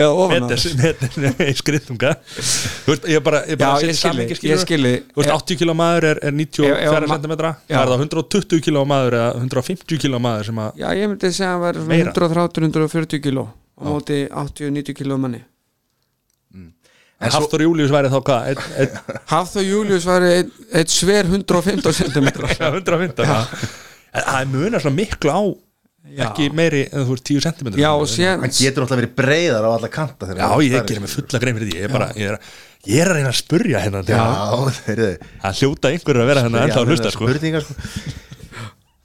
[0.08, 4.50] ofan metes, metes, nei, skriðtunga þú veist, ég bara, ég Já, bara ég setja skilji,
[4.54, 4.94] ég skilji.
[5.12, 7.52] þú veist, Eh, 80 kilo maður er, er 94 Ef- ef ma- cm Já.
[7.68, 11.30] það er það 120 kilo maður eða 150 kilo maður sem að já, ég myndi
[11.30, 13.44] segja að það var 130-140 kíló
[13.78, 15.44] á móti 80-90 kíló manni
[17.18, 18.64] en Hafþór Július væri þá hvað?
[19.32, 25.34] Hafþór Július var eitt, sver 115 cm ja, 150 en það er munar svona miklu
[25.34, 25.42] á
[26.24, 29.66] ekki meiri en þú veist 10 cm já, og síðan hann getur alltaf verið breiðar
[29.66, 31.76] á alla kanta já, ég gerir mig fulla grein fyrir því.
[31.76, 32.54] Ég er bara, ég er,
[32.88, 35.10] ég er að reyna að spurja hérna til já, að- heyrðu.
[35.42, 37.28] Að hljóta einhverju að vera hérna ennþá að hlusta sko.
[37.28, 37.76] spurningar sko.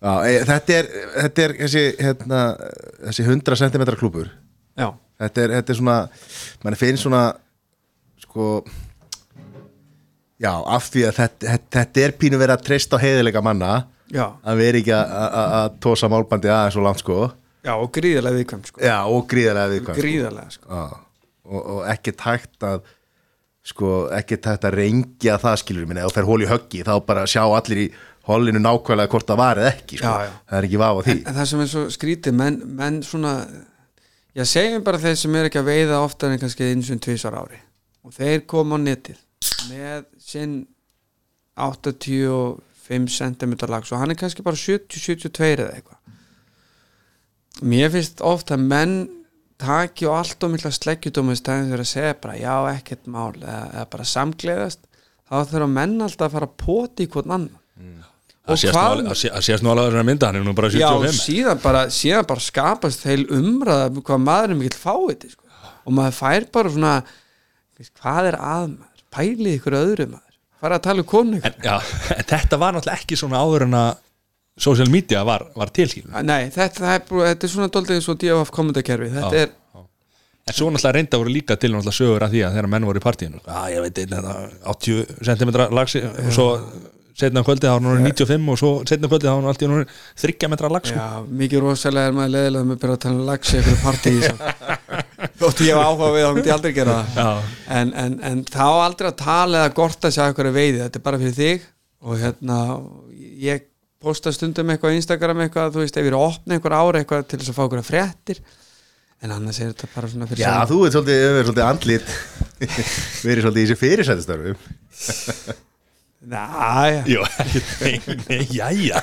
[0.04, 2.42] Já, e, þetta er, þetta er þessi, hérna,
[3.08, 4.32] þessi 100 cm klúpur
[4.76, 4.90] já,
[5.24, 5.98] þetta er, þetta er svona
[6.64, 7.24] mann finnst svona
[8.34, 8.48] sko
[10.42, 13.72] já, af því að þetta, þetta, þetta er pínu verið að treysta heiðilega manna
[14.14, 17.20] já, að vera ekki að- tósa málbandi aðeins og langt sko.
[17.64, 18.82] Já og gríðarlega viðkvæm sko.
[18.84, 20.02] já, og gríðarlega viðkvæm sko.
[20.02, 20.68] gríðarlega sko.
[20.68, 20.98] Já,
[21.48, 22.82] og, og ekki tækt að
[23.64, 27.24] sko, ekki tækt að rengja það skilur minni, þú fer hól í höggi þá bara
[27.30, 27.92] sjá allir í
[28.28, 31.16] hollinu nákvæmlega hvort það var eða ekki, sko, Já, það er ekki vafa því.
[31.28, 33.34] En það sem er svo skrítið menn, menn svona
[34.36, 37.36] já segjum bara þeir sem er ekki að veiða oftar en kannski eins og tvisar
[37.40, 37.60] ári
[38.04, 39.20] og þeir koma á netið
[39.72, 40.56] með sinn
[41.56, 46.00] 85 cm lags og hann er kannski bara 70-72 eða eitthvað.
[47.70, 48.96] Mér finnst ofta að menn
[49.62, 53.30] taki og allt og mikla sleggjudóma í stæðin þegar að segja bara já ekkert mál
[53.38, 54.82] eða, eða bara samgleðast.
[55.30, 58.02] Þá þurfa menn alltaf að fara að poti í hvern annan.
[58.44, 61.62] Það sést nú alveg- sé- það þessari mynda hann er nú bara Já, 75 síðan
[61.64, 65.46] bara, síðan bara skapast heil umræða um hvað maður er mikill fáið sko.
[65.86, 66.92] og maður fær bara svona
[68.02, 69.04] hvað er að maður?
[69.14, 70.34] Pælið ykkur öðru maður.
[70.64, 71.74] Fara að tala um konu en, já,
[72.16, 73.90] en þetta var náttúrulega ekki svona áður en að
[74.64, 77.04] social media var, var tilskilin Nei, þetta, það er,
[77.34, 79.52] þetta er svona doldið eins og DFF komendakerfi þetta Já, er,
[80.48, 83.02] en svo náttúrulega reynda voru líka til náttúrulega sögur að því að þegar menn voru
[83.02, 83.44] í partíinu.
[83.44, 84.34] Að ég veit einn þetta
[84.74, 86.48] 80 cm lagsi og svo
[87.14, 89.52] setna um kvöldi þá var hann 95 og svo setna um kvöldi þá var hann
[89.52, 89.86] alltaf hann
[90.24, 90.98] 30 metra lag sko.
[90.98, 93.78] já, mikið rosalega er maður leðilega með byrja að tala um lagsi ykkur
[95.44, 97.20] þóttu ég áhuga við þá myndi ég aldrei gera það.
[97.20, 97.54] Já.
[97.80, 101.06] en, en, en þá aldrei að tala eða gorta sig að ykkur veiði, þetta er
[101.10, 101.70] bara fyrir þig.
[102.04, 102.58] Og hérna
[103.44, 103.68] ég
[104.04, 107.00] posta stundum eitthvað á Instagram eitthvað, þú veist, ef ég er að opna einhver ára
[107.04, 108.42] eitthvað til þess að fá ykkur fréttir.
[109.24, 110.72] En annars er þetta bara svona fyrir Já, sjálf.
[110.74, 112.10] þú ert svolítið, verið svolítið andlit.
[113.24, 114.58] Verið svolítið í þessi fyrirsættistörfum
[116.24, 116.44] Næ,
[117.12, 117.24] Jú,
[117.84, 117.96] nei,
[118.30, 119.02] nei, jæja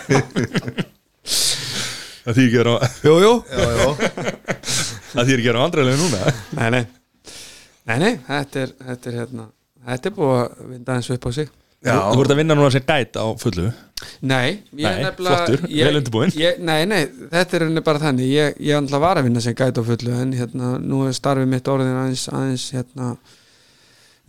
[2.25, 3.33] Það þýr ekki að vera jú, jú.
[3.51, 3.89] Já, já,
[5.11, 6.35] Það þýr ekki að vera vandræðilega núna.
[6.59, 6.83] Nei, nei,
[7.89, 9.47] nei, nei þetta, er, þetta er hérna
[9.91, 11.49] þetta er búið að vinda eins upp á sig.
[11.81, 13.71] Þú þú voru að vinna núna sem gæt á fullu?
[14.29, 16.33] Nei, ég Nei, nefnilega flottur, ég- vel undirbúinn.
[16.37, 17.01] ég- Nei, nei,
[17.33, 18.29] þetta er henni bara þannig.
[18.35, 21.49] Ég, ég ætla var að vinna sem gæti á fullu En hérna, nú er starfið
[21.49, 23.15] mitt orðin aðeins, aðeins hérna,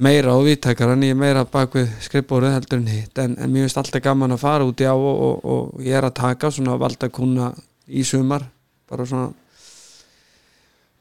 [0.01, 3.19] meira og viðtækar En ég er meira bak við skrifbórið heldur en hitt.
[3.19, 5.99] En, en mér finnst alltaf gaman að fara út í á og, og, og ég
[5.99, 7.51] er að taka svona valda kuna
[7.91, 8.47] í sumar
[8.91, 9.31] Bara svona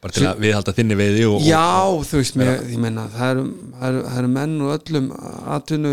[0.01, 1.61] Bara til að viðhalda þinni veiði og, Já,
[2.09, 3.43] þú veist, mér, ég menna það eru,
[3.75, 5.11] það, eru, það eru menn og öllum
[5.57, 5.91] atvinnu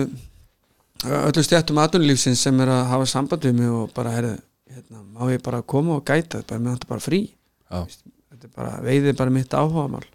[1.04, 4.38] öllum stjættum atvinnulífsins sem er að hafa samband við mig og bara, herðu,
[4.72, 7.84] hérna, má ég bara koma og gæta, bara, mér þetta bara frí Já.
[7.84, 10.08] þetta er bara, veiðið bara mitt áhugamál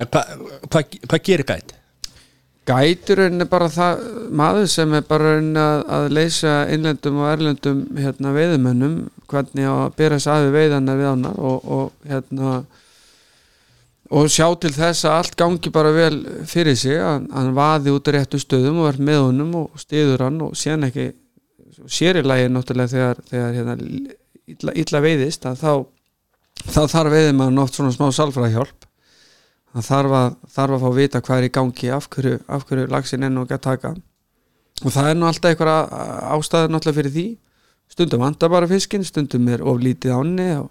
[0.00, 0.32] En hvað
[0.72, 0.82] hva,
[1.12, 1.76] hva gerir gæt?
[2.62, 4.02] Gæturinn er bara það
[4.38, 8.94] maður sem er bara raunin að, að leysa innlendum og erlendum hérna, veiðumönnum
[9.30, 12.52] hvernig að bera þess aðið veiðana við annar og, og hérna
[14.12, 18.12] og sjá til þess að allt gangi bara vel fyrir sig að hann vaði út
[18.12, 21.08] á réttu stöðum og verð með honum og stiður hann og síðan ekki
[21.90, 23.76] sér í lagi náttúrulega þegar, þegar hérna,
[24.54, 25.72] illa, illa veiðist að þá,
[26.68, 28.91] þá þarf veiðið maður oft svona smá salfræðhjálp
[29.72, 32.66] það þarf að, þarf að fá að vita hvað er í gangi af hverju, af
[32.68, 33.94] hverju lagsin enn og ekki að taka.
[34.82, 36.02] Og það er nú alltaf einhverja
[36.34, 37.26] ástæður náttúrulega fyrir því.
[37.92, 40.70] Stundum vantar bara fiskinn, stundum er of lítið ánni og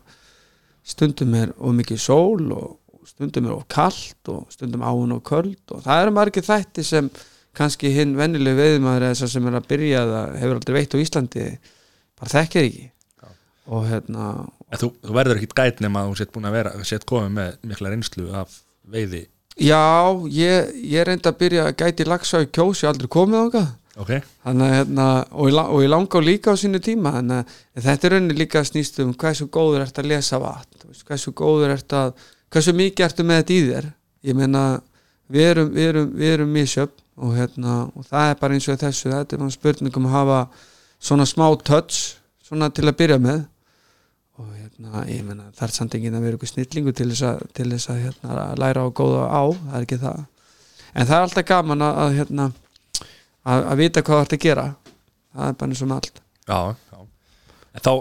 [0.88, 5.74] stundum er of mikið sól og stundum er of kalt og stundum áun og köld
[5.74, 7.10] og það eru margir þætti sem
[7.58, 11.02] kannski hinn vennileg veiðmaður eða þess sem er að byrja það hefur aldrei veitt á
[11.04, 11.46] Íslandi
[12.22, 12.88] bara þekkir ekki.
[13.72, 14.28] Og hérna
[14.80, 17.58] þú, þú verður ekkit gæt nema að þú sett búin að vera sett komið með
[17.72, 19.26] mikla reynslu af veiði?
[19.62, 19.84] Já,
[20.32, 23.70] ég, ég reyndi að byrja að gæti lagsa í kjós, ég aldrei komið ángað
[24.00, 24.12] Ok,
[24.46, 25.06] Þannig, að, hérna,
[25.36, 27.42] og, og ég langa á líka á sínu tíma þannig
[27.76, 31.04] að þetta er rauninni líka snýst um hversu góður ert að lesa vatn þú veist,
[31.10, 32.14] hversu góður ert að
[32.56, 33.90] hversu mikið ertu með þetta í þér.
[34.32, 34.64] Ég meina
[35.32, 38.80] við erum, við erum, við erum misjöfn og, hérna, og það er bara eins og
[38.80, 40.40] þessu þetta er bara spurningum að hafa
[41.02, 42.00] svona smá touch
[42.48, 43.44] svona til að byrja með
[44.82, 47.68] hérna, ég meina það er samt enginn að vera ykkur snillingu til þess að, til
[47.72, 50.24] þess að hérna, að læra á góða á, það er ekki það.
[50.92, 52.48] En það er alltaf gaman að, að hérna
[53.44, 54.66] að, að vita hvað það ert að gera.
[55.32, 56.22] Það er bara eins og með allt.
[56.52, 56.60] Já,
[56.92, 57.00] já.
[57.72, 57.94] en þá,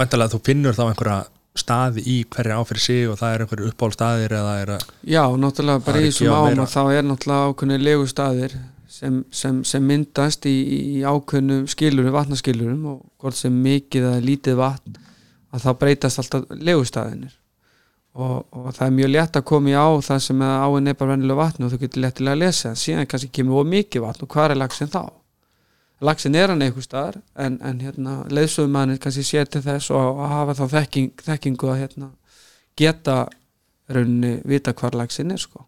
[0.00, 1.20] væntalega þú finnur þá einhverja
[1.52, 5.84] staði í hverja áfyrir sig og það er einhverju uppáhaldstaðir eða er að Já, náttúrulega
[5.84, 8.54] bara í þessum að ám að þá er náttúrulega ákveðni legustaðir
[8.88, 10.54] sem, sem, sem myndast í,
[10.96, 14.96] í ákveðnum skilurum, vatnaskilurum og hvort sem mikið eða lítið vatn
[15.52, 17.32] að þá breytast alltaf legustaðinir
[18.12, 20.96] og, og það er mjög létt að koma í á það sem að áin er
[21.00, 24.04] bara vennilega vatn og þú getur léttilega að lesa en síðan kannski kemur of mikið
[24.06, 25.02] vatn og hvað er lagsin þá?
[26.02, 30.18] Lagsin er hann einhver staðar en, en hérna, leiðsögum manni kannski sér til þess og,
[30.18, 32.10] og hafa þá þekking, þekkingu að hérna,
[32.76, 33.18] geta
[33.92, 35.66] rauninni vita hvar lagsin er sko.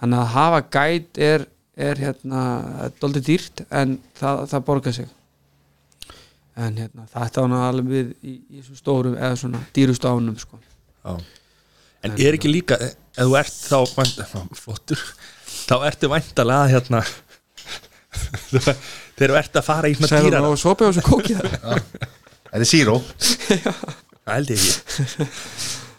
[0.00, 1.46] þannig að hafa gæt er,
[1.76, 2.44] er hérna
[3.00, 5.12] doldið dýrt en það, það borgar sig
[6.56, 10.58] en hérna þetta var alveg í, í stórum eða svona dýrustu ánum sko.
[11.04, 11.14] Já.
[12.02, 15.00] En er ekki líka ef þú ert þá vænt- flottur,
[15.68, 17.02] þá ertu væntalega hérna
[18.52, 21.82] þegar þú ert að fara í svona dýrara nú sopi og svo kókið það
[22.52, 22.68] Þetta er
[24.58, 24.72] ekki.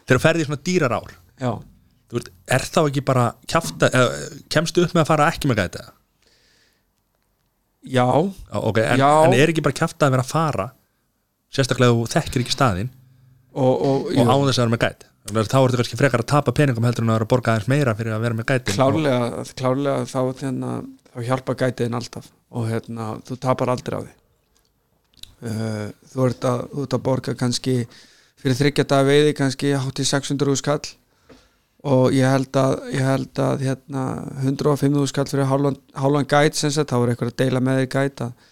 [0.06, 1.52] Þegar þú ferði í svona dýrar ár Já,
[2.12, 3.90] þú veist, er þá ekki bara kjafta,
[4.54, 5.86] kemstu upp með að fara ekki með gæta
[7.84, 9.12] já, Já, okay, en, Já.
[9.26, 10.68] en er ekki bara kjafta að vera að fara?
[11.54, 12.94] Sérstaklega þú þekkir ekki staðinn.
[13.54, 15.06] Og, og, og jú, á þess að vera með gæt.
[15.24, 17.94] Þá ertu kannski frekar að tapa peningum heldur en að vera að borga aðeins meira
[17.96, 20.72] fyrir að vera með gætin klárlega, klárlega þá, hérna,
[21.14, 22.28] þá hjálpa gætiðin alltaf.
[22.54, 24.18] Og hérna, þú tapar aldrei á því.
[25.44, 27.78] Uh, þú, ert að, þú ert að borga kannski
[28.44, 30.84] fyrir þryggja dag veiði kannski hátt í 600 skall
[31.84, 34.04] og ég held að, ég held að hérna,
[34.46, 37.90] 105 skall fyrir hálfan, hálfan gæt sem sagt, þá er eitthvað að deila með þér
[37.96, 38.50] gæt að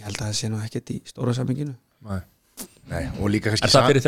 [0.00, 1.74] ég held að það sé nú ekkert í stóra samminginu
[2.08, 2.20] Nei.
[2.90, 4.02] Nei, og líka kannski er það fyrir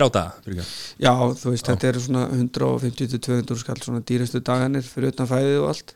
[0.57, 0.64] ekki?
[1.05, 5.68] Já, þú veist, þetta eru svona 150-200 skall svona dýrastu daganir fyrir utan fæðið og
[5.70, 5.93] allt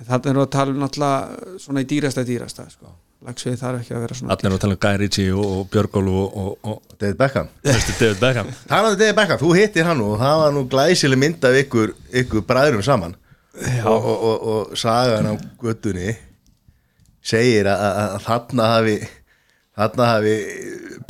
[0.00, 2.92] en þarna erum við að tala um náttúrulega svona í dýrasta dýrasta sko.
[3.26, 5.66] Lagsvið þarf ekki að vera svona allir eru að tala um Guy Ritchie og, og
[5.74, 7.50] Björgól og, og, og David Beckham.
[7.66, 8.52] David Beckham.
[8.70, 11.94] Talandi um David Beckham, þú hittir hann og það var nú glæsileg mynd af ykkur,
[12.22, 13.16] ykkur bræðurum saman.
[13.60, 16.14] Og, og, og, og sagan á göttunni
[17.20, 18.94] segir að, að, að þarna hafi
[19.76, 20.34] þarna hafi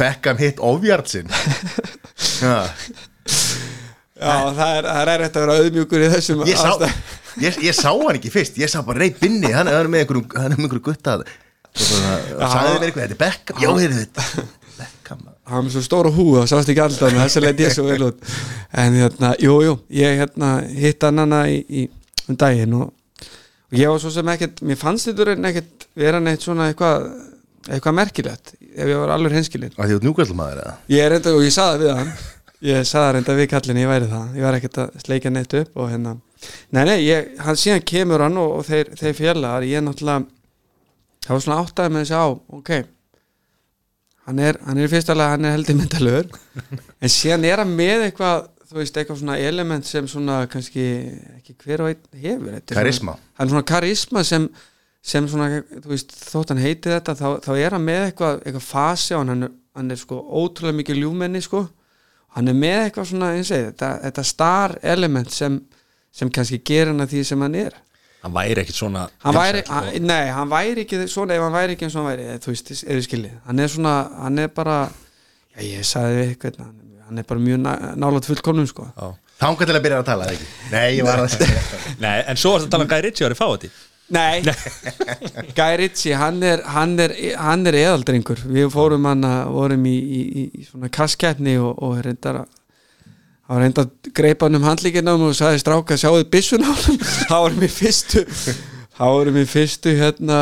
[0.00, 1.30] Beckham hitt ofjartsinn
[2.40, 2.56] Já,
[4.20, 6.72] Já, það er, það er eftir að vera auðmjúkur í þessum ég, sá,
[7.40, 10.34] ég, ég sá hann ekki fyrst ég sá bara reyð binni, hann er með einhverjum
[10.34, 11.14] hann er með einhverjum gutta
[11.76, 14.46] og sagði mér eitthvað, þetta er Beckham já, heyrðu þetta.
[14.80, 17.74] Beckham hann er svo stóra hú og sást ekki alltaf með þess að leit ég
[17.74, 18.28] svo vel út.
[18.80, 21.86] En hérna, jú, jú, ég hérna hitt hann hana í, í
[22.30, 22.92] um daginn og,
[23.70, 27.10] og ég var svo sem ekkert mér fannst þetta reyna ekkert vera neitt svona eitthvað
[27.68, 30.74] eitthvað merkilegt ef ég var alveg hinskilinn að því út njúkvældumæður eða?
[30.90, 32.12] Ég er reynda og ég saði við hann
[32.70, 35.80] ég saði reynda við kallin ég væri það ég var ekkert að sleika neitt upp
[35.80, 36.16] og hérna.
[36.72, 40.24] Nei, nei, ég, hann síðan kemur hann og, og þeir, þeir félagar, ég náttúrulega
[41.30, 42.26] það var svona áttæði með þessi á
[42.58, 42.70] ok
[44.26, 46.26] hann er, hann er í fyrsta lega, hann er heldur myndalögur
[47.02, 50.82] en síðan er hann með eitthvað þú veist, eitthvað svona element sem svona kannski,
[51.40, 52.52] ekki hver og einn hefur.
[52.54, 53.14] Er svona- Karisma.
[53.34, 54.44] hann er svona karisma sem,
[55.02, 55.48] sem svona,
[55.82, 59.24] þú veist, þótt hann heiti þetta þá, þá er hann með eitthvað, eitthvað fasi og
[59.24, 59.48] hann.
[59.48, 61.64] Er, hann er sko ótrúlega mikið ljúmenni sko,
[62.36, 65.58] hann er með eitthvað svona, eins og þetta, þetta star element sem,
[66.14, 67.74] sem kannski gerir hann að því sem hann er
[68.24, 71.76] hann væri ekkit svona hann væri, hann, nei, hann væri ekki svona ef hann væri
[71.76, 73.94] ekki eins og hann væri, þú veist, ef við skiljið hann er svona,
[74.26, 78.28] hann er bara já, ég sagði við eitthvað hann, hann er bara mjög ná, nálægt
[78.30, 78.86] fullkomnum sko.
[78.94, 79.10] Já.
[79.40, 80.48] Þangar til að byrja að tala, eða ekki?
[80.70, 83.38] Nei, ég var að Nei, en svo varst að tala um Guy Ritchie í?
[83.38, 83.70] Fáti
[84.10, 84.42] Nei,
[85.58, 88.42] Guy Ritchie hann er, hann er, hann er eðaldrengur.
[88.50, 92.56] Við fórum hann að vorum í, í, í, í svona kasskeppni og, og reyndar að
[93.50, 97.00] hann var reyndar að greipa hann um handlíkinum og sagði stráka sjáðu byssun á hann
[97.30, 98.22] það vorum í fyrstu
[99.00, 100.36] það vorum í fyrstu hérna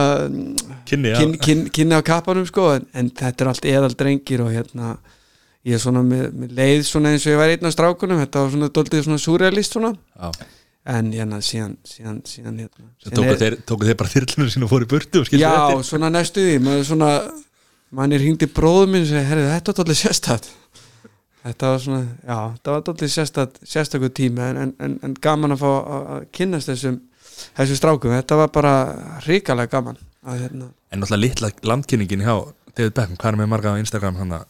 [0.88, 1.18] Kynni, já.
[1.22, 4.94] kyn, kyn, kynni á kappanum sko en, en þetta er allt eðaldrengir og hérna
[5.68, 8.44] ég er svona með, með leið svona eins og ég væri einn af strákunum þetta
[8.44, 10.30] var svona doldið svona surrealist svona Já.
[10.98, 14.64] en hérna síðan síðan, síðan hérna síðan tóku er- þeir, tóku þeir bara þyrlunum sín
[14.68, 15.52] og fóru burtu og Já,
[15.90, 17.10] svona næstu því maður svona,
[18.00, 20.48] mann er hringdi bróðum minn og segi, herri, þetta var allir sérstætt
[21.44, 25.54] þetta var svona, já, þetta var allir sérstætt sérstakur tími en, en, en, en gaman
[25.54, 27.00] að fá að kynnast þessum
[27.56, 28.74] þessum strákum, þetta var bara
[29.26, 30.70] ríkalega gaman að hérna.
[30.90, 32.34] En náttúrulega litla landkynningin hjá
[32.74, 34.46] David Beckham, hvað er með marga á Instagram hann að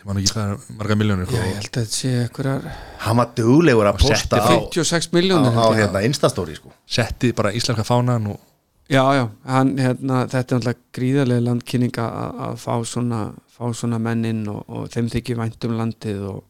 [0.00, 2.68] ég man ekki hvað er marga miljónir Já, ég held að þetta sé einhverjar
[3.06, 6.74] Hann var duglegur að posta á, 56 á, miljónir á hérna, Instastory, sko.
[6.86, 8.42] Setti bara íslenska fánan og
[8.86, 13.20] Já, já, hann, hérna, þetta er alltaf gríðarlega landkynning að að fá svona,
[13.50, 16.44] fá svona mennin og, og þeim þykir vænt um landið og,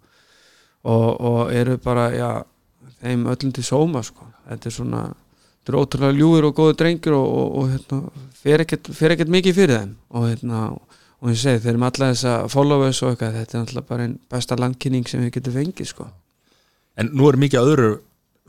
[0.84, 2.28] og, og eru bara, já,
[3.00, 4.28] þeim öllum til sóma, sko.
[4.50, 5.00] Þetta er svona,
[5.56, 9.32] þetta er ótrúlega ljúir og góður drengir og, og, og hérna, fer ekkert, fer ekkert
[9.32, 10.60] mikið fyrir þeim og hérna,
[11.16, 14.04] og ég segi, þeir eru með alla þessa followers og eitthvað, þetta er alltaf bara
[14.10, 16.10] einn besta landkynning sem við getum fengið, sko.
[17.00, 17.90] En nú er mikið öðru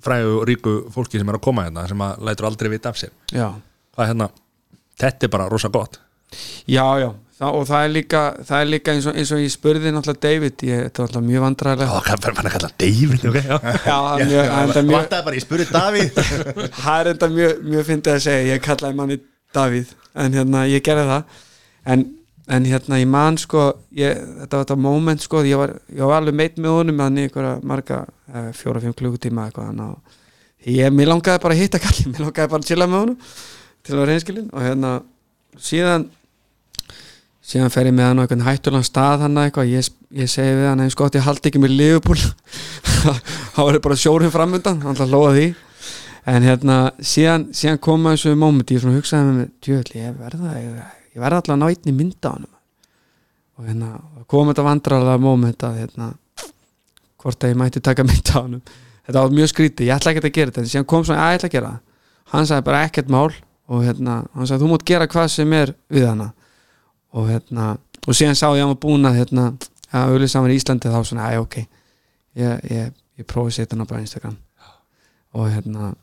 [0.03, 2.99] frægu og ríku fólki sem er að koma hérna sem að lætur aldrei vita af
[2.99, 3.49] sér Já.
[3.97, 4.27] Það er hérna,
[5.01, 5.97] þetta er bara rosa gott.
[6.69, 7.07] Já, já,
[7.39, 10.23] það, og það er líka, það er líka eins, og, eins og ég spurði náttúrulega
[10.25, 13.37] David, ég, þetta var alltaf mjög vandræðilegt Ó, hvað er bara að kalla David, ok,
[13.39, 13.55] já.
[13.87, 16.21] Já, það er mjög, það er mjög, Vantaði bara, ég spurði Davíð
[16.83, 19.19] það er enda mjög, mjög fyndið að segja, ég kallaði manni
[19.55, 19.95] Davíð,
[20.25, 21.41] en hérna, ég gerði það.
[21.95, 22.05] En,
[22.59, 23.65] en hérna, ég man sko,
[23.97, 27.29] ég, þetta var þetta moment sko, ég var, ég var alveg meitt með honum þannig
[27.31, 32.25] einhverja marga, eh, fjóra-fimm klukkutíma eitthvað, þannig ég, mér langaði bara að hitta kallið, mér
[32.27, 33.21] langaði bara að chilla með honum
[33.87, 34.93] til að vera reynskilin og hérna,
[35.63, 36.09] síðan
[37.47, 39.87] síðan fer ég með hann á einhvern hættulan stað hann eitthvað, ég,
[40.19, 42.19] ég segi við hann eins gott ég haldi ekki með Liverpool.
[43.55, 45.47] Þá ég bara sjórum framundan hann ætla að lóa því.
[46.27, 50.73] En hérna, síðan, síðan koma þessu moment ég hugsaði með mig, djöðl, ég verða ég,
[51.15, 52.49] verða alltaf að ná einni mynda á hann
[53.57, 53.93] og hérna,
[54.27, 56.09] kom þetta vandrarlega moment að hérna
[57.23, 58.59] hvort að ég mætti taka mynda á hann
[59.07, 61.39] þetta var mjög skrítið, ég ætla ekki að gera þetta en síðan kom að ég
[61.39, 61.83] ætla að gera það.
[62.33, 63.29] Hann sagði bara ekkert mál
[63.67, 66.31] og hérna, hann sagði, þú mátt gera hvað sem er við hana.
[67.17, 67.73] Og hérna
[68.07, 69.47] og síðan sá ég hann var búin að hérna,
[69.91, 71.57] að auðvitað saman í Íslandi þá svona, æ, ok.
[72.37, 74.37] Ég, ég, ég prófi að setja bara á Instagram.
[75.37, 75.93] Og hérna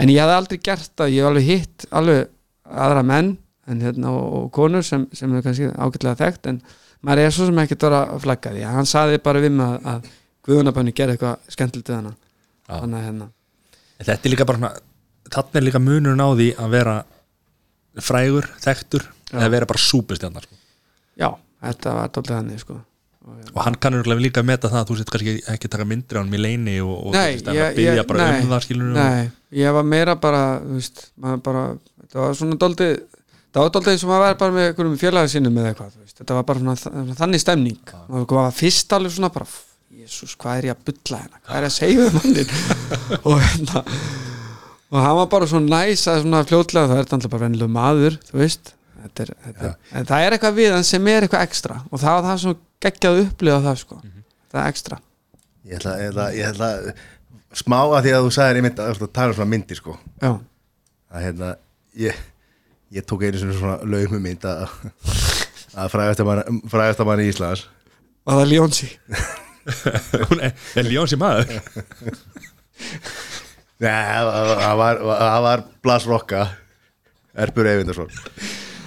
[0.00, 2.30] en ég hafði aldrei gert það, ég hef alveg hitt alveg
[2.70, 3.32] aðra menn
[3.66, 6.60] en, hérna, og, og konur sem, sem er kannski ágætlega þekkt en
[7.06, 9.92] maður er svo sem ekkert vera að flagga því, hann saði bara við mig að,
[9.94, 10.16] að
[10.46, 12.10] Guðunabönni gerði eitthvað skemmtilegt við hana.
[12.70, 13.26] Þannig að hérna.
[14.00, 14.70] Þetta er líka bara svona
[15.30, 16.94] Þannig er líka munurinn á því að vera
[18.00, 19.04] frægur, þekktur
[19.34, 20.56] eða vera bara súpistjarnar sko.
[21.20, 21.28] já,
[21.66, 22.78] þetta var dálítið þannig sko.
[23.20, 26.20] Og, og hann kannur líka meta það að þú sett kannski ekki taka myndir á
[26.22, 28.64] hann í leini og, og Nei, veist, að ég- byrja ég- bara nei, um það
[28.64, 31.64] skilur Nei, ég var meira bara veist, bara
[32.10, 32.88] það var svona dóldi
[33.52, 36.38] það var dóldi eins og maður var bara með einhverjum félagi sinni með eitthvað, þetta
[36.38, 39.46] var bara svona, þannig stemning, maður var fyrst alveg svona bara,
[40.00, 41.42] jésús, hvað er ég að bulla hérna?
[41.44, 42.50] Hvað er ég að segja um mannin
[43.28, 43.84] og hérna
[44.90, 48.18] og hann var bara svona næs að svona fljótlega það er alltaf bara vennilega maður,
[48.26, 48.72] þú veist.
[49.00, 51.78] Þetta er, þetta er, en það er eitthvað við hann sem er eitthvað ekstra.
[51.88, 54.00] Og það var það sem geggjað að upplifa það sko,
[54.50, 55.00] það er ekstra.
[55.70, 59.02] Ég ætla, ég ætla, ég ætla smá að því að þú sagðir ég mynd að
[59.08, 59.96] tala um svona myndir sko.
[60.20, 60.30] Já,
[61.10, 61.50] að hérna
[62.00, 62.22] ég,
[62.98, 64.66] ég tók einu svona svona laugum mynd að
[65.80, 67.68] að frægast að mann í Íslands.
[68.26, 68.88] Og það er Ljónsi
[70.30, 71.50] hún er, er Ljóns í maður
[73.80, 76.40] Nei, það það var, það var Blas Rokka
[77.40, 78.10] Erpur Eyvindarsson.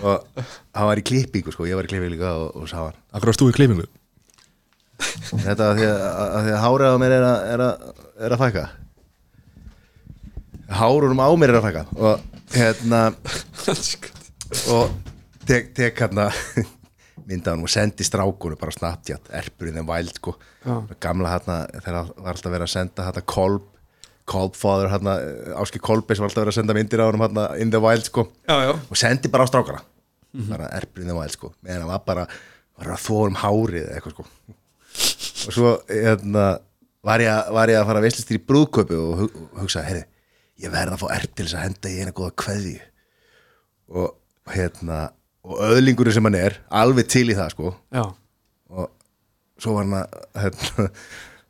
[0.03, 0.43] Og
[0.75, 2.99] hann var í klippingu sko, ég var í klippingu líka og, og sá hann.
[3.15, 3.87] Akkur á stúi klippingu?
[5.31, 7.87] Þetta að því að, að, því að hárið á mér er að, er að,
[8.27, 8.65] er að fækka.
[10.83, 11.83] Hárunum á mér er að fækka.
[11.97, 12.13] Og
[12.53, 13.01] hérna
[14.75, 14.93] og
[15.49, 16.29] tek, tek hérna
[17.27, 20.35] mynda hann og sendi strákunum bara Snapchat, Erpur in the Wild sko
[21.01, 23.72] gamla hérna þegar var alltaf verið að senda hérna Kolb
[24.29, 24.91] Kolbfáður
[25.59, 28.27] Áski Kolbeis var alltaf verið að senda myndir á hann hérna in the Wild sko.
[28.47, 29.81] Já, já, og sendi bara á strákana.
[30.49, 31.51] Bara Erpur in the Wild sko.
[31.63, 32.27] Meðan hann var bara,
[32.79, 34.25] var að þvóa um hárið eða eitthvað sko.
[35.43, 36.45] Og svo hérna
[37.03, 40.03] var ég, að- var ég að fara að veistlist í brúðköpu og hug, hugsaði, herri,
[40.63, 42.79] ég verð að fá erp til þess að henda í eina góða kveðju.
[43.93, 45.01] Og hérna
[45.43, 47.73] og öðlingurinn sem hann er, alveg til í það sko.
[47.91, 48.05] Já.
[48.73, 48.89] og
[49.59, 50.07] svo var hann að
[50.45, 50.87] hérna,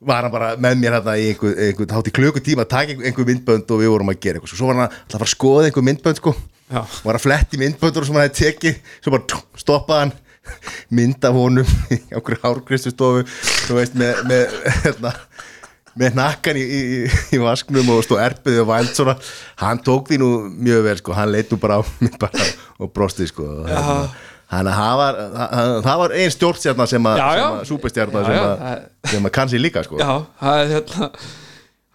[0.07, 3.07] var hann bara með mér hérna í einhver, einhver hátt í klukkutíma að taka einhver,
[3.09, 4.57] einhver myndbönd og við vorum að gera eitthvað.
[4.57, 6.35] Svo var hann að, að fara að skoða einhver myndbönd sko.
[6.73, 6.81] Já.
[7.05, 8.77] var að fletti myndböndur sem hann hefði tekið.
[9.03, 10.13] Svo bara tjú, stoppaði hann.
[10.97, 13.23] Mynd af honum í einhverju hárkristustofu
[13.63, 15.13] þú veist með með, hérna,
[16.01, 17.05] með nakkan í, í,
[17.37, 19.15] í vasknum og stóð erpiði og væld svona.
[19.61, 21.15] Hann tók því nú mjög vel sko.
[21.15, 22.51] Hann leit nú bara á mig bara
[22.81, 23.97] og brosti sko og, hérna,
[24.57, 28.39] hann að það var það, það var ein stjórnstjarnar sem að, sem að súpestjarnar sem
[28.43, 29.99] að, að kann sér líka sko.
[30.01, 31.09] Já, það er hérna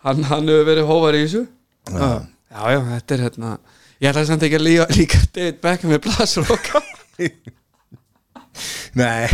[0.07, 1.45] hann, hann hefur verið hóvar í þessu.
[1.89, 2.09] Já.
[2.53, 3.53] já, já, þetta er hérna
[3.99, 6.83] ég ætla samt ekki að líka, líka David Beckham með blasroka
[8.99, 9.27] nei.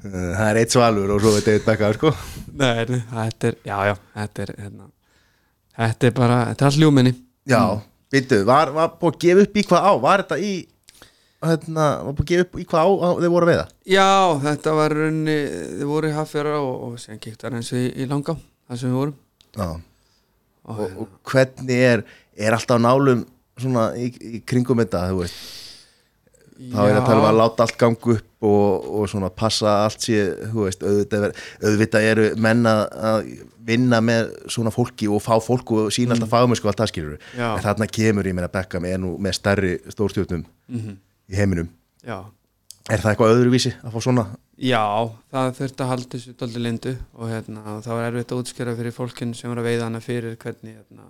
[0.00, 2.12] Það er eitt svalur og svo er David Beckham sko.
[2.60, 2.72] Nei,
[3.10, 4.88] þetta er, já, já, þetta er hérna,
[5.80, 7.12] þetta er bara, þetta er allt ljúminni
[7.50, 7.62] Já,
[8.12, 10.52] veitu, var, var búið að gefa upp í hvað á Var þetta í
[11.48, 13.66] hérna, Var búið að gefa upp í hvað á, á þeir voru að veiða?
[13.88, 14.08] Já,
[14.44, 15.36] þetta var runni,
[15.80, 18.90] þið voru í haffjara og, og síðan kíkt það eins í, í langa þar sem
[18.92, 19.16] við vorum.
[19.60, 19.78] Og,
[20.70, 22.04] og, og hvernig er
[22.40, 23.24] Er alltaf nálum
[23.60, 25.40] svona í, í kringum þetta þú veist?
[26.60, 30.04] Þá er að tala um að láta allt gangu upp og, og svona passa allt
[30.04, 30.18] sé
[30.52, 31.26] þú veist, auðvitað,
[31.64, 33.30] auðvitað eru menn að
[33.70, 37.28] vinna með svona fólki og fá fólk og sína alltaf fagmennsku og allt það skilur
[37.36, 40.44] en þarna kemur ég meina Beckham er nú með stærri stórstjórnum
[41.30, 41.70] í heiminum.
[42.04, 42.18] Já,
[42.90, 44.26] er það eitthvað öðruvísi að fá svona?
[44.60, 44.84] Já,
[45.32, 48.96] það þurfti að halda þessu dálítið lindu og hérna, það var erfitt að útskjöra fyrir
[48.96, 51.08] fólkin sem var að veiða hana fyrir hvernig hérna,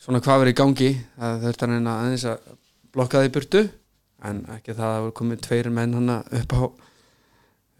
[0.00, 0.90] svona hvað verið í gangi.
[1.18, 2.48] Það þurfti hann að aðeins að
[2.92, 3.62] blokka það í burtu
[4.22, 6.62] en ekki það að það voru komið tveir menn hana upp á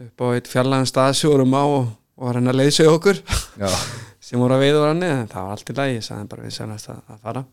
[0.03, 3.21] upp á eitt fjarlæðan stað sem vorum á og, og var hann að leiðsögja okkur
[3.61, 3.69] já,
[4.27, 6.57] sem voru að veiða úr hann það var allt í lagi, ég sagði bara við
[6.57, 7.45] sennast að, að fara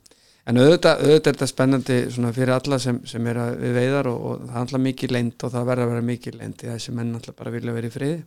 [0.50, 4.10] en auðvitað, auðvitað er þetta spennandi svona fyrir alla sem, sem er að við veiðar
[4.12, 6.76] og, og það er alltaf mikið leynd og það verður að vera mikið því að
[6.76, 8.20] þessi menn alltaf bara vilja vera í friði.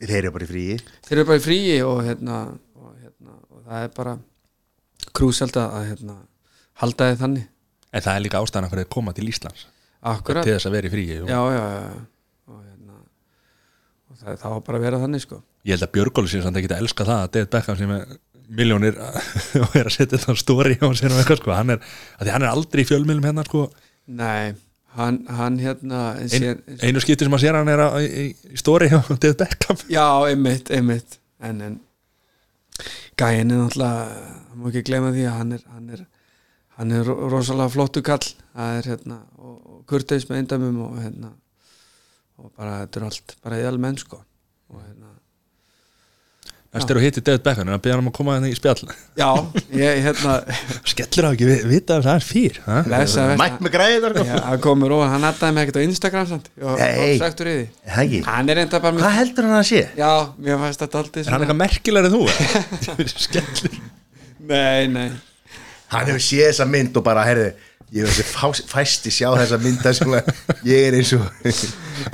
[0.00, 0.76] Þeir eru bara í fríi.
[1.06, 2.38] Þeir eru bara í fríi og, hérna,
[2.80, 4.14] og, hérna, og það er bara
[5.16, 6.16] krúsald að hérna,
[6.80, 7.50] halda þið þannig.
[7.90, 9.66] En það er líka ástæðan fyrir að koma til Íslands.
[10.00, 11.88] Akkurat, til þess að vera í fríi já, já, já
[12.48, 12.94] og, hérna,
[14.08, 15.40] og það, það var bara að vera þannig sko.
[15.68, 18.14] Ég held að Björgóli sér samt ekki að elska það að David Beckham sem er
[18.50, 18.96] miljónir
[19.62, 21.84] og er að setja þetta á stóri og sér um eitthvað sko, hann er,
[22.26, 23.68] hann er aldrei í fjölmilum hérna sko,
[24.20, 24.54] nei,
[24.98, 28.58] hann, hann hérna Ein, sér, einu skipti sem að sér hann er að, í, í
[28.60, 29.78] stóri og David Beckham.
[29.96, 31.18] Já, einmitt, einmitt.
[31.40, 31.78] En, en
[33.20, 34.08] gæin er náttúrulega
[34.50, 36.02] það má ekki gleyma því að hann er hann er,
[36.80, 38.26] hann er ro- rosalega flottu kall.
[38.56, 41.30] Það er hérna og, og kurteis með eindamum og hérna
[42.40, 44.18] og bara þetta er allt, bara eðal menn sko.
[44.72, 44.99] Og hérna
[46.70, 48.92] Er að hitti David Beckham en að byrja hann um að koma hérna í spjall
[49.18, 49.30] Já,
[49.74, 50.34] ég hérna
[50.86, 52.76] Skellur á ekki vi- vita aðeins fyrr ha?
[52.92, 56.46] lesa mætt með þar Já, hann komur og hann attaði mig ekkert á Instagram samt
[56.62, 59.66] og, og sagtur í því það ekki, Hann er enda bara hvað heldur hann að
[59.72, 59.82] sé?
[59.98, 62.22] Já, mér fannst þetta aldrei Er hann eitthvað merkilegri en þú?
[62.30, 63.08] eða?
[63.26, 63.76] Skellur
[64.54, 65.08] Nei, nei
[65.90, 67.50] hann hefur séð þessa mynd og bara, herði
[67.92, 70.28] ég hef þessi fæsti sjá þessa mynda sem að
[70.70, 71.24] ég er eins og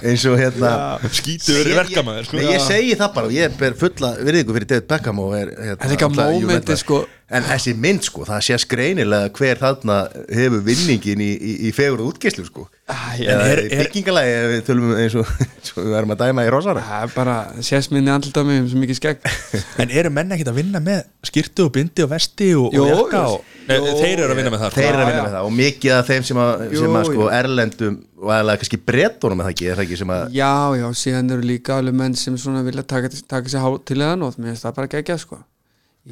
[0.03, 0.71] eins og hérna
[1.13, 2.41] Skítur verið Ég- verkamæður sko.
[2.41, 5.77] Ég segi það bara og ég ber fulla virðingu fyrir David Beckham og er hérna,
[5.85, 7.03] En líka alltaf- jú, mómentið, þetta- sko.
[7.27, 9.97] En þessi mynd sko, það sést greinilega hver þarna
[10.31, 12.69] hefur vinningin í, í, í fegur útgeislu sko.
[12.87, 12.95] Æ,
[13.27, 15.33] eða er- er, er- byggingalagi ef við tölum eins og,
[15.75, 16.85] og við erum að dæma í Rosara?
[16.87, 17.35] Það er bara
[17.67, 19.27] sést minni andlut á mig um svo mikið skegg.
[19.83, 23.25] En eru menn ekkert að vinna með skýrtu og bindi og vesti og, og jakka
[23.35, 24.79] og, Þeir eru að vinna með það sko.
[24.79, 26.97] þeir eru að Já, vinna með það og mikið af þeim sem að, Jú, sem
[27.01, 30.53] að sko erlendum og eða kannski brettunum það ekki, er það ekki sem að Já,
[30.79, 34.77] já, síðan eru líka alveg menn sem svona vilja taka, taka sér hátilegan og það
[34.79, 35.41] bara gegja sko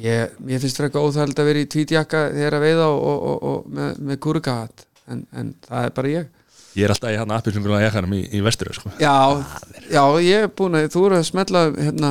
[0.03, 3.21] ég, Mér finnst það eitthvað óþægild að vera í tvítjakka þegar að veiða og, og,
[3.25, 6.31] og, og með, með kúrukahat en, en það er bara ég
[6.75, 8.89] Ég er alltaf í hann appisungula jakkanum í, í vestur sko.
[8.99, 9.13] Já,
[9.87, 12.09] já, ég er búin að þú eru að smetla hérna,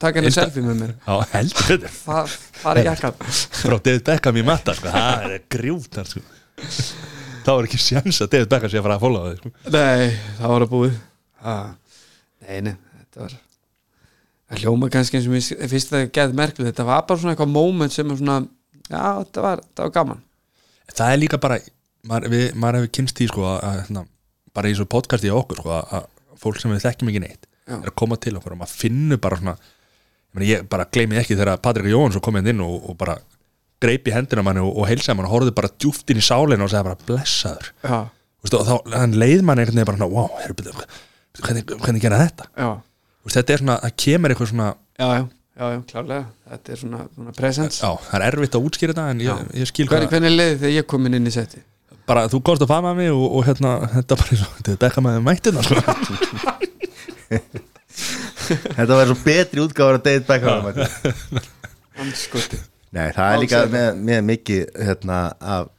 [0.00, 3.18] taka henni selfie með mér Já, heldur betur Það, það er jakkan
[3.60, 4.94] Frá David Beckham í matta sko.
[4.96, 6.24] Það er grjútar sko.
[7.44, 9.54] þá er ekki sjans að David Beckham sé að fara að fóla það sko.
[9.76, 10.08] Nei,
[10.40, 10.96] það var að búið
[11.44, 11.56] ha.
[12.46, 13.36] Nei, nei, þetta var
[14.52, 17.54] Það hljóma kannski eins og mér finnst þetta geð merkilegt Þetta var bara svona eitthvað
[17.54, 18.42] moment sem svona
[18.92, 20.24] Já, þetta var, þetta var gaman.
[20.92, 21.58] Það er líka bara
[22.08, 24.02] maður, við, maður hefur kynst því sko, að, að, hérna,
[24.56, 27.46] bara í svo podcasti í okkur sko, að, að fólk sem við þekkjum ekki neitt
[27.62, 27.76] Já.
[27.78, 29.54] er að koma til okkur og maður finnur bara svona
[30.48, 33.16] ég, bara gleymi ekki þegar Patrik Jóhansson kom inn og, og bara
[33.82, 36.26] greip í hendina á manni og, og heilsaði manni og horfði bara djúft inn í
[36.26, 37.72] sálinu og segði bara blessaður.
[38.42, 38.74] Og þá
[39.14, 42.50] leið manni veginn bara wow, hvernig, hvernig gera þetta?
[42.58, 42.70] Já,
[43.22, 45.26] Vistu, þetta er svona, það kemur eitthvað svona já, já,
[45.58, 46.24] já, já klárlega.
[46.52, 47.82] Þetta er svona, svona presence.
[47.82, 50.74] Já, það er erfitt að útskýra þetta en ég, ég skil hvað hvernig leiði þegar
[50.78, 51.62] ég kom inn inn í seti?
[52.08, 54.80] bara þú komst að fama mig og, og hérna, þetta bara eins og þetta er
[54.82, 55.60] bekka með mættina
[58.78, 60.82] þetta var svo betri útgáður að Beckham Nei,
[62.02, 62.58] Anskoti
[62.92, 65.70] það er líka með, með mikið hérna, af,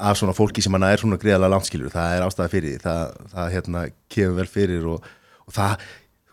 [0.00, 2.78] af svona fólki sem hann er svona greiðalega landskilur það er ástæða fyrir því.
[2.84, 3.02] Það,
[3.34, 3.82] það hérna,
[4.14, 5.10] kemur vel fyrir og,
[5.44, 5.84] og það,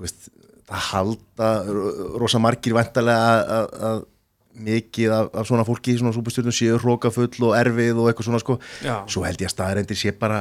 [0.06, 0.30] veist,
[0.68, 4.06] það halda ro- rosa margir væntalega að, að, að
[4.68, 8.56] mikið af, af svona fólki, svona súpustjörnum séu hrókafull og erfið og eitthvað svona sko.
[8.82, 8.96] Já.
[9.12, 10.40] svo held ég að staðarendir sé bara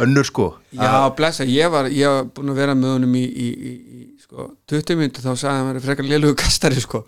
[0.00, 0.46] önnur sko.
[0.72, 4.24] Já, blessa, ég var, ég var búin að vera með honum í, í, í, í
[4.24, 7.02] sko, 20 minntu þá sagði hann verið frekar lélugu kastari sko.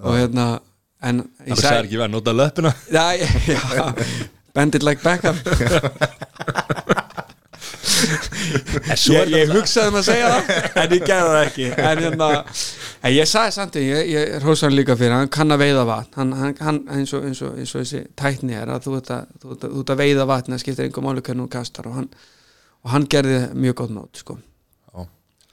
[0.00, 0.44] og hérna
[1.02, 2.70] en ég það er ekki verið að nota löppina.
[2.92, 3.28] Já, já,
[3.80, 5.36] já Bend it like Beckham
[8.00, 10.50] ég, er ég hugsaði um að segja það.
[10.80, 11.68] En ég gerði það ekki.
[11.70, 12.28] En, hérna,
[13.00, 16.12] en ég sagði samt ég, ég hrósa hann líka fyrir, hann kann að veiða vatn.
[16.18, 19.12] Hann, hann, hann eins, og, eins, og, eins og þessi tækni er að þú ert
[19.16, 21.54] að, þú ert að, þú ert að veiða vatn það skiptir einhver máli hvernig þú
[21.56, 22.08] kastar og hann,
[22.84, 24.38] og hann gerði mjög gótt nót sko.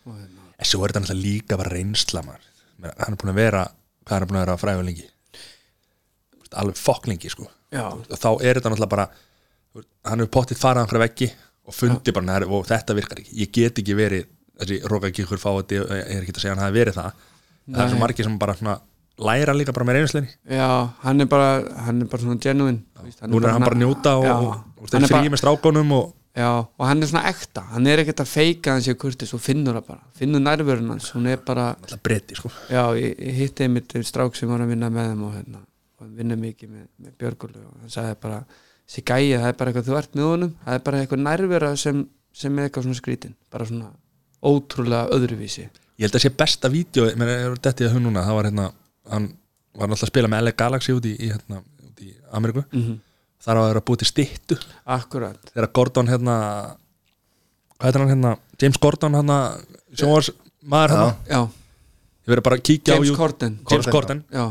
[0.07, 0.47] Og hérna.
[0.55, 2.43] en svo er þetta náttúrulega líka bara reynsla maður.
[2.87, 3.63] hann er búin að vera
[4.07, 5.07] hvað er hann búin að vera frægur lengi?
[6.61, 7.47] Alveg fokklingi sko.
[7.75, 9.07] Og þá er þetta náttúrulega bara
[10.07, 11.29] hann hefur pottið farað einhverja veggi
[11.67, 14.25] og fundi bara "Nei, og þetta virkar ekki, ég get ekki verið
[14.57, 17.25] þessi rókakíkur fáið ég er ekki að segja hann hafi verið það.
[17.67, 18.03] Það er svo Nei.
[18.05, 18.75] margir sem bara svona,
[19.17, 20.67] læra líka bara með reynslinni já,
[21.03, 21.49] hann er bara
[21.85, 24.93] hann er bara svona genuine víst, nú er hann bara að njóta og, og, og
[24.93, 27.63] er frí með strákonum og já, og hann er svona ekta.
[27.73, 30.03] Hann er ekkert að feika hans í kurtis og finnur það bara.
[30.19, 31.71] Finnur nærvörun hans, hún er bara
[32.05, 32.51] breyti sko.
[32.69, 35.63] Já, ég, ég hitti einmitt strák sem var að vinna með þeim og, hérna,
[36.17, 38.43] vinna mikið með, með Björgólu og hann sagði bara
[38.87, 41.71] þessi gæi, það er bara eitthvað þú ert með honum það er bara eitthvað nærvera
[41.77, 43.89] sem, sem er eitthvað svona skrítin bara svona
[44.47, 45.65] ótrúlega öðruvísi.
[45.97, 48.47] Ég held að sé besta vídeo, menn er þetta í að hún núna það var
[48.51, 48.67] hérna,
[49.09, 49.27] hann
[49.73, 52.63] var náttúrulega að spila með LA Galaxy út í, í, hérna, út í Ameríku.
[52.71, 52.99] Mm -hmm.
[53.43, 54.57] þar var að vera búið til styttu.
[54.85, 55.51] Akkurat.
[55.53, 56.35] Þegar Gordon hérna
[57.77, 58.31] hvað heitir hann hérna,
[58.61, 59.37] James Gordon hérna,
[59.93, 60.31] sjónvars
[60.63, 61.15] maður hérna?
[61.29, 61.41] Já,
[62.25, 63.59] ég verið bara að kíkja James á YouTube- Corden.
[63.71, 64.45] James Corden, Corden, já,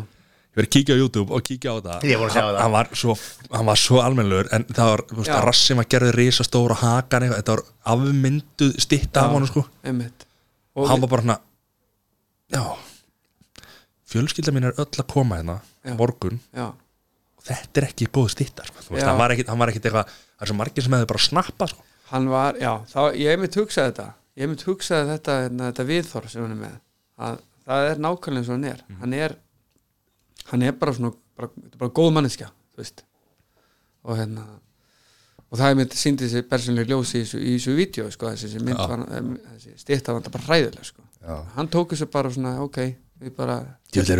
[0.57, 2.61] verið að kíkja á YouTube og kíkja á það Ég voru að Hann- það.
[2.63, 3.17] hann var svo,
[3.53, 5.41] hann var svo almennlegur en það var, þú veist, Já.
[5.45, 10.27] rassin var gerði risastóra hakan eitthvað, þetta var afmynduð stytta af honum sko einmitt
[10.77, 11.39] og hann var bara svona
[12.53, 12.63] já
[14.11, 15.95] fjölskylda mín er öll að koma hérna Já.
[15.99, 16.67] morgun já,
[17.37, 18.79] og þetta er ekki góð stytta sko.
[18.87, 19.09] Þú veist, Já.
[19.11, 21.73] hann var ekkit, hann var ekkit eitthvað það er svo margir sem hefði bara snappað
[21.75, 21.83] sko.
[22.13, 25.71] hann var, já, þá, ég hef mitt hugsaði þetta ég hef mitt hugsaði þetta, hérna,
[25.73, 26.77] þetta viðþór sem hann er með
[27.27, 29.01] að, það er nákvæmlega eins og hann er Mhm.
[29.01, 29.37] hann er
[30.51, 32.12] hann er bara svona, bara, þetta bara góð
[32.76, 33.03] veist.
[34.07, 34.44] Og hérna
[35.47, 38.80] og það er mitt síndið sér persónlega ljós í í þessu vídeo sko, þessi, mynd
[38.80, 39.05] var,
[39.55, 41.07] þessi stýtta var bara hræðileg sko.
[41.57, 42.80] Hann tók þessu bara svona, ok
[43.16, 43.61] við bara,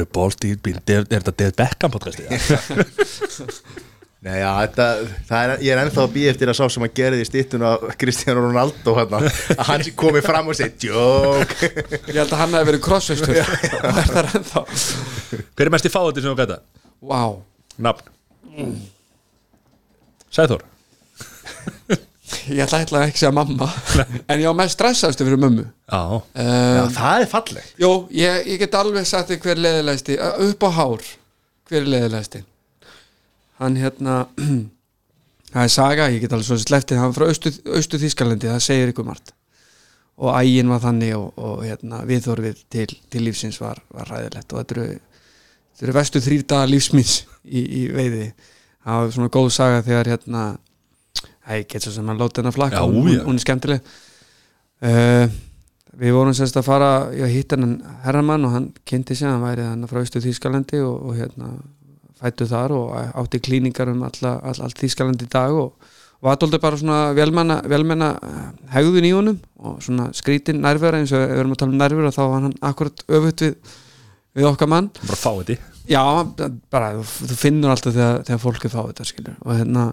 [0.09, 2.25] bólstíð er, er þetta David Beckham podcasti
[4.25, 4.85] Nei, já, þetta,
[5.29, 7.65] það er, ég er ennþá að býja eftir að sá sem að gera því stittun
[7.69, 9.21] á Cristiano Ronaldo hérna,
[9.53, 11.69] að hann komi fram og segi joke.
[12.09, 14.63] Ég held að hann hefði verið crossveistur og er það ennþá.
[15.53, 16.59] Hver er mest í fáið sem þú gæta?
[17.05, 17.37] wow.
[17.77, 18.81] nafn.
[20.33, 20.65] Sæþór.
[22.51, 23.69] Ég ætla ætla ekki að segja mamma.
[24.27, 25.69] En ég á mest stressaðstu fyrir mömmu.
[25.87, 26.03] Já,
[26.35, 27.73] Já, um, það er fallegt.
[27.79, 31.09] Jó, ég, ég get alveg sagt þig hver leðilegsti upp á hár
[31.69, 32.43] hver er leðilegsti
[33.61, 34.17] hann hérna
[35.53, 38.65] það er saga, ég get alveg svo sleftið hann er frá austu, austu Þískalandi, það
[38.67, 39.33] segir ykkur margt.
[40.17, 44.63] Og ægin var þannig og, og hérna, viðþorfið til, til lífsins var, var ræðilegt og
[44.63, 45.01] þetta eru,
[45.75, 48.31] þetta eru vestu þrýr dagar lífsmins í, í veiði.
[48.87, 50.47] Það var svona góð saga þegar hérna
[51.47, 53.91] Æ, ég get svo sem að láta hennar flakka Já, hún, hún er skemmtileg.
[54.83, 55.29] Uh,
[55.97, 59.65] Við vorum semst að fara ég hitt hennan herramann og hann kynnti sig, hann væri
[59.65, 61.55] hann frá Ístu Þýskalandi og, og hérna
[62.21, 65.75] fættu þar og átti klíningar um alla, all, all Þýskalandi í dag og
[66.25, 71.13] var dóldi bara svona velmenna, velmenna eh, hegðun í honum og svona skrítin nærvera eins
[71.15, 73.57] og við erum að tala um nærvera þá var hann akkurat öfutt við,
[74.37, 74.93] við okkar mann.
[75.03, 76.03] Bara fáið því Já,
[76.73, 79.35] bara, þú, finnur alltaf þegar, þegar fólk er fáið þetta skilur.
[79.45, 79.85] Og hérna,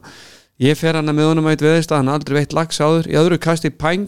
[0.64, 3.10] ég fer hana með honum að eitt veðist að hann aldrei veitt lags áður.
[3.12, 4.08] Í öðru kasti pæng,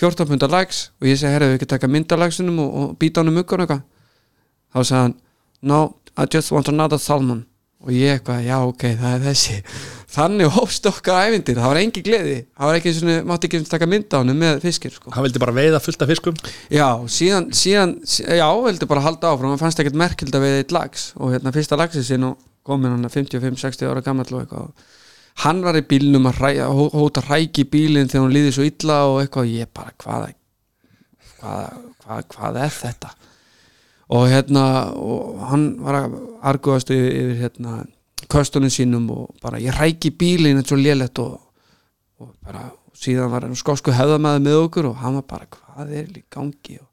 [0.00, 2.98] 14 pundar lags og ég segi, herra, við ekki taka mynd af lagsinum og, og
[2.98, 3.86] býta honum muggur og eitthvað?
[4.74, 5.14] Þá sagði hann,
[5.70, 5.80] no,
[6.18, 7.44] I just want another salmon
[7.80, 9.54] og ég eitthvað, já, ok, það er þessi.
[10.10, 12.36] Þannig hófst okkar ævindir, það var engi gleði.
[12.58, 15.12] Það var ekki svona, mátti ekki taka mynd af honum með fiskir, sko.
[15.14, 16.36] Hann vildi bara veiða fullt af fiskum?
[16.74, 19.52] Já, síðan, síðan sí- já, veldi bara halda áfram.
[19.54, 22.90] Hann fannst ekkert merkild að við eitt lags og hérna fyrsta lagsi sinn og komin
[22.96, 24.90] hann 55-60 ára gammal og eitthvað.
[25.46, 28.98] Hann var í bílnum að hó- hóta hræki í bílinn þegar hún líði svo illa
[29.08, 29.46] og eitthvað.
[29.46, 30.28] Og ég bara, hvað
[31.40, 33.14] hvað, hvað, hvað er þetta
[34.10, 34.64] og hérna
[34.98, 36.18] og hann var að
[36.50, 37.78] arguðast yfir, yfir hérna
[38.30, 41.20] köstunum sínum og bara ég hræki bílinn eins og lélegt.
[41.22, 41.38] Og,
[42.20, 46.08] og bara síðan var hann skosku hefðamæði með okkur og hann var bara hvað er
[46.18, 46.78] í gangi?
[46.80, 46.88] Og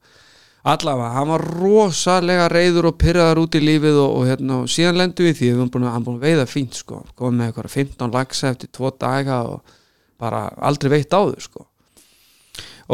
[0.68, 4.99] allavega, hann var rosalega reyður og pyrraðar út í lífið og, og, hérna, og síðan
[5.01, 8.13] lendu við því, við að, hann búin að veiða fínt sko, komið með eitthvað 15
[8.13, 9.80] lagsa eftir tvo daga og
[10.20, 11.65] bara aldrei veitt áður sko.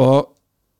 [0.00, 0.30] Og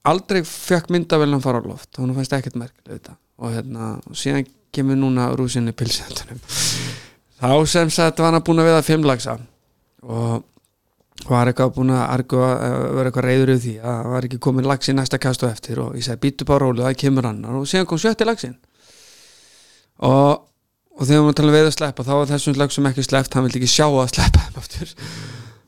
[0.06, 4.98] aldrei fekk myndavelin fara á loft, hún fannst ekkert merkileg þetta og hérna, síðan kemur
[4.98, 6.40] núna rúsinni pilsendunum
[7.40, 9.38] þá sem sagt var hann búin að veiða fimm lagsa
[10.04, 10.42] og
[11.28, 12.64] var eitthvað búin að argu að
[12.96, 15.78] vera eitthvað reyður yfir því að var ekki komin lags í næsta kastu eftir.
[15.80, 17.54] Og ég segi býtu bara rólu, það kemur annar.
[17.60, 18.56] Og síðan kom sjötti lagsin
[20.04, 20.42] og,
[20.98, 23.46] og þegar maður tala um veið að sleppa þá var þessum lagsum ekki sleppt, hann
[23.46, 24.42] vildi ekki sjá að sleppa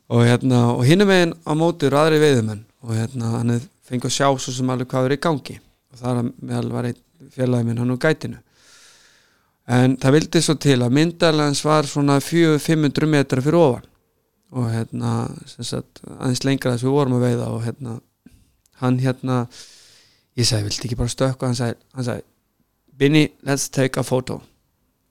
[0.07, 3.55] og hérna, og hinum megin á móti eru aðri veiðumenn og hérna, hann
[3.87, 5.57] fengið að sjá svo sem alveg hvað er í gangi.
[5.95, 6.21] Og það
[6.75, 7.01] var einn
[7.35, 8.41] félagi minn hann úr gætinu.
[9.67, 13.89] En það vildi svo til að myndalans var svona 400-500 metra fyrir ofan.
[14.57, 15.15] Og hérna
[15.45, 17.97] sagt, aðeins lengra þess við vorum að veiða og hérna
[18.81, 19.41] hann hérna
[20.37, 22.27] ég sagði, viltu ekki bara stökka hann sagði, hann sagði
[22.97, 24.39] Binni, let's take a photo.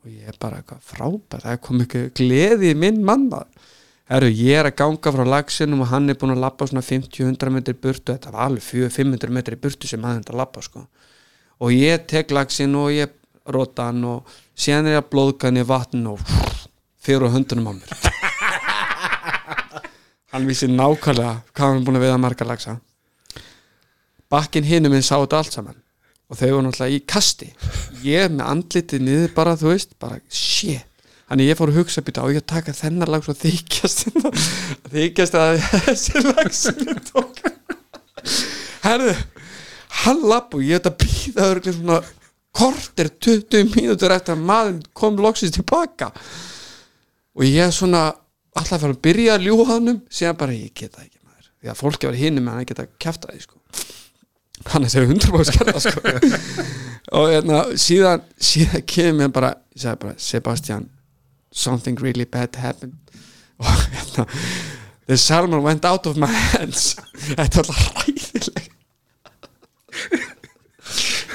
[0.05, 3.43] Og ég er bara eitthvað frábært það kom ekki gleði í minn manna
[4.05, 7.49] Herru, ég er að ganga frá lagsinum og hann er búin að labba svona 50-100
[7.49, 10.83] metri burtu, þetta var alveg 400-500 metri burtu sem hann er að labba sko
[11.59, 13.13] og ég tek lagsin og ég
[13.51, 16.23] rota hann og síðan er ég að blóðka hann í vatn og
[17.05, 17.89] fyrir á höndunum á mér.
[20.35, 22.73] Hann vissi nákvæmlega hvað hann er búin að veiða marga lagsa
[24.31, 25.77] bakkin hinum minn sá þetta allt saman.
[26.25, 27.51] Og þau var náttúrulega í kasti.
[28.05, 30.85] Ég með andlitið niður bara þú veist, bara shit.
[31.25, 34.03] Þannig ég fór að hugsa býta á ég að taka þennan lag svo þykjast
[34.93, 35.55] þykjast að
[35.87, 37.39] þessi lag sem ég tók.
[38.85, 39.15] Herðu
[40.05, 41.99] hann lapp og ég þetta býða örglega svona
[42.55, 46.11] kortir 20 mínútur eftir að maður kom loksist tilbaka.
[47.35, 48.07] Og ég svona
[48.55, 51.49] alltaf fyrir að byrja að ljúa hannum síðan bara ég geta ekki maður.
[51.59, 53.59] Því að fólki var hinn með hann geta kæfta því sko.
[54.71, 56.03] Hann er sér hundurbóð skerða sko.
[57.19, 60.87] Og hérna síðan síðan kemur bara ég sagði bara Sebastian
[61.51, 62.95] something really bad happened.
[63.59, 64.29] Og hérna
[65.07, 66.95] the salmon went out of my hands.
[67.35, 68.74] Þetta var alltaf hræðileg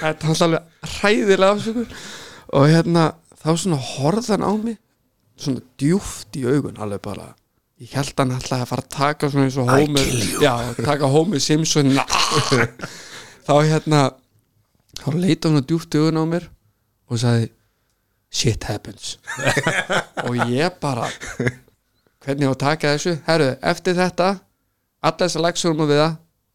[0.00, 1.98] þetta var alltaf hræðilega afsökur
[2.58, 3.04] og hérna
[3.40, 4.80] þá svona horðan á mig
[5.40, 7.30] svona djúft í augun alveg bara
[7.80, 10.10] ég held hann alltaf að fara að taka svona eins og Homer
[10.42, 11.94] já, taka Homer Simpson
[13.46, 14.02] þá hérna
[15.00, 16.50] þá leita hann djúft í augun á mér
[17.10, 17.50] og sagði
[18.30, 19.18] shit happens.
[20.26, 21.08] Og ég bara
[22.24, 23.16] hvernig á að taka þessu?
[23.26, 24.28] Herru, eftir þetta
[25.00, 26.14] alla þessar lagsurum og við það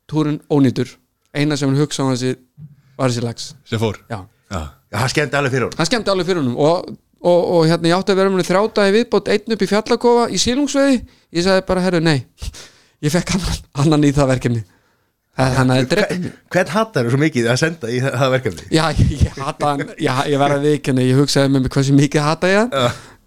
[0.10, 0.96] túrin ónýtur.
[1.36, 2.36] Eina sem hann hugsa á þessi
[2.98, 4.00] var þessi lags sem fór?
[4.12, 4.22] Já.
[4.52, 4.62] Já.
[4.92, 6.94] Já, hann skemmti alveg fyrir hún hann skemmti alveg fyrir honum og,
[7.26, 10.40] og, og hérna ég átti að vera með þrjátaði viðbót einn upp í fjallakofa í
[10.42, 11.02] sílungsveiði
[11.36, 12.20] ég sagði bara herru, nei.
[13.04, 14.62] Ég fekk annan, annan í það verkefni.
[15.36, 18.68] Hann hafði drept Hvern hattar þú svo mikið að senda í það verkefni?
[18.72, 21.96] Já, ég, ég hata hann, ég, ég verði að viðkynna ég hugsaði með mig hversu
[21.98, 22.78] mikið hata ég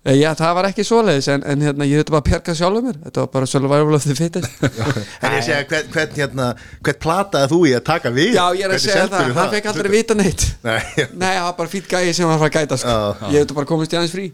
[0.08, 0.12] Já.
[0.12, 2.84] Eh, Já, það var ekki svoleiðis en, en hérna, ég þetta bara að perka sjálfur
[2.86, 2.98] mér.
[3.04, 4.62] Þetta var bara survival of the fittest.
[5.24, 6.46] En ég segja, hvern, hvern, hérna,
[6.80, 8.30] hvern plataði þú í að taka við?
[8.38, 10.46] Já, ég er að segja það, hann fekk aldrei vita neitt.
[10.68, 10.78] Nei,
[11.12, 12.94] Nei, það var bara fýtt gæi sem var að gæta sko.
[12.94, 13.26] Já.
[13.34, 14.28] Ég hefði bara komist í aðeins frí.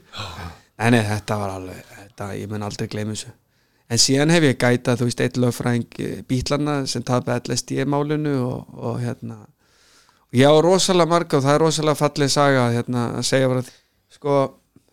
[0.85, 3.33] Nei, þetta var alveg þetta, Ég mun aldrei gleyma þessu.
[3.93, 5.99] En síðan hef ég gæta, þú veist, eitt lögfræðing
[6.31, 11.55] bítlana sem tapaði LSD málinu og, og hérna og ég á rosalega marga og það
[11.55, 13.63] er rosalega fallið saga hérna, að segja bara
[14.17, 14.39] sko,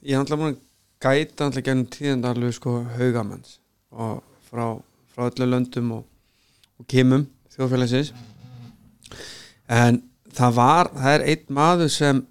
[0.05, 0.57] ég alltaf múin
[1.01, 3.59] gæta alltaf gennum tíðan alveg sko haugamanns
[3.91, 4.65] og frá,
[5.13, 6.03] frá öllu löndum og,
[6.79, 8.13] og kimum þjóðfélagsins.
[9.71, 12.21] En það var, það er einn maður sem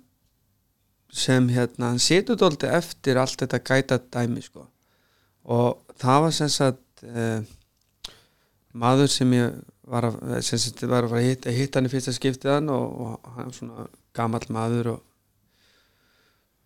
[1.10, 4.66] sem hérna, hann setur dóldi eftir allt þetta gæta dæmi sko.
[5.50, 7.42] Og það var sem sagt eh,
[8.72, 9.56] maður sem ég
[9.90, 13.48] var að, sem sagt, var að hitta, hitta hann í fyrsta skiptiðan og, og hann
[13.48, 15.00] er svona gamall maður og,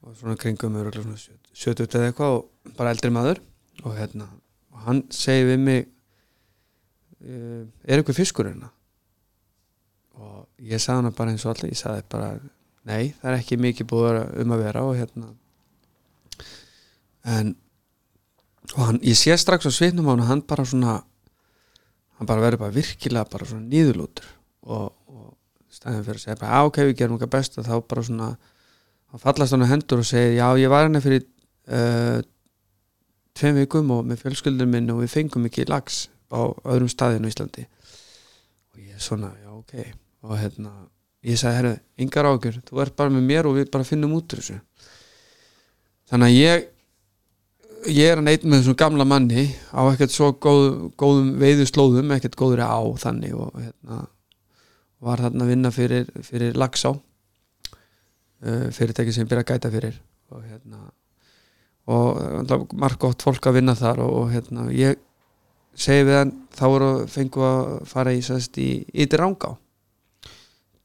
[0.04, 1.18] og svona kringum örugglega svona
[1.54, 3.40] 70 eða eitthvað og bara eldri maður.
[3.84, 4.28] Og hérna
[4.74, 5.80] og hann segi við mig
[7.24, 8.70] eh, er eitthvað fiskur hérna?
[10.20, 12.34] Og ég sagði hann bara eins og allir ég sagði bara
[12.84, 15.32] nei, það er ekki mikið búið um að vera og hérna.
[17.24, 17.54] En
[18.72, 21.02] og hann, ég sé strax á svipnum á hann hann bara svona
[22.18, 24.26] hann bara verður bara virkilega bara svona nýðulútur
[24.62, 25.36] og, og
[25.68, 28.28] stæðin fyrir að segja bara, á ok, við gerum okkar best og þá bara svona
[29.14, 31.22] hann fallast hann á hendur og segir, já, ég var hann fyrir
[31.70, 32.18] uh,
[33.38, 37.34] tveim vikum og með fjölskyldum minn og við fengum ekki lags á öðrum staðinu í
[37.34, 37.68] Íslandi.
[38.74, 39.76] Og ég er svona, já, ok.
[40.26, 40.74] Og hérna,
[41.22, 44.34] ég sagði, herru, yngar ágjör þú ert bara með mér og við bara finnum út
[44.34, 44.58] þessu.
[46.10, 46.70] Þannig að ég
[47.84, 52.12] ég er að neitt með þessum gamla manni á ekkert svo góð, góðum veiðu slóðum,
[52.16, 54.04] ekkert góður á þannig og hérna
[55.04, 56.94] var þarna að vinna fyrir, fyrir Lagsá
[58.42, 59.98] uh, fyrirtæki sem ég byrja að gæta fyrir.
[60.34, 60.82] Og hérna
[61.86, 64.96] og marg gott fólk að vinna þar og, hérna ég
[65.76, 69.52] segi við hann þá voru fengu að fara í sest, í ytir rángá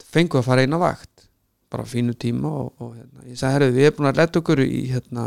[0.09, 1.27] fengu að fara eina vakt
[1.69, 4.41] bara á fínu tíma og, og hérna, ég sagði herru við erum búin að leta
[4.41, 5.25] okkur í hérna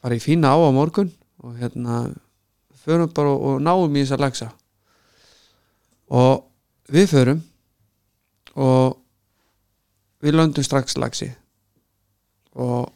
[0.00, 1.12] bara í fína á á morgun
[1.44, 2.00] og hérna
[2.82, 4.50] förum bara og, og náum í þess að lagsa
[6.10, 6.48] og
[6.90, 7.44] við förum
[8.56, 8.96] og
[10.20, 11.30] við löndum strax lagsi
[12.54, 12.90] og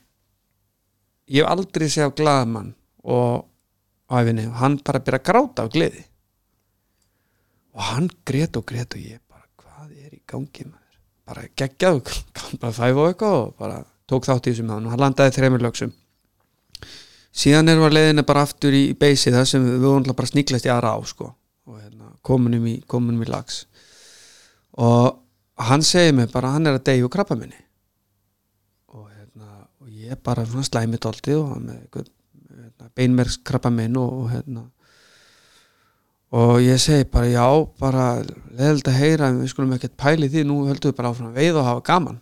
[1.30, 3.46] ég hef aldrei séð á glaðamann og
[4.10, 6.04] æfinni og hann bara byrja að gráta á gleði.
[7.74, 11.00] Og hann grét og grét og ég bara hvað er í gangi maður?
[11.24, 12.12] Bara geggjað og
[12.60, 15.36] bara fæf og eitthvað og bara tók þátt í þessum með hann og hann landaði
[15.38, 15.94] þreymur lögsum
[17.34, 20.72] síðan erum við leiðinu bara aftur í beysi það sem við vorum bara sníklast í
[20.72, 21.32] aðra á sko.
[21.64, 23.64] Og hérna, komunum í, komunum í lags
[24.74, 25.23] og
[25.56, 27.60] hann segir mig bara hann er að deyja og krabba minni
[28.90, 32.04] og, hérna, og ég er bara svona slæmið dóldi og hann með
[32.64, 34.64] hérna, beinmerkskrabba minn og, og hérna.
[36.34, 37.46] Og ég segi bara já,
[37.78, 38.06] bara
[38.58, 41.38] leðild að heyra en við skulum ekkert pæli því, nú höldum við bara áfram að
[41.38, 42.18] veiða og hafa gaman.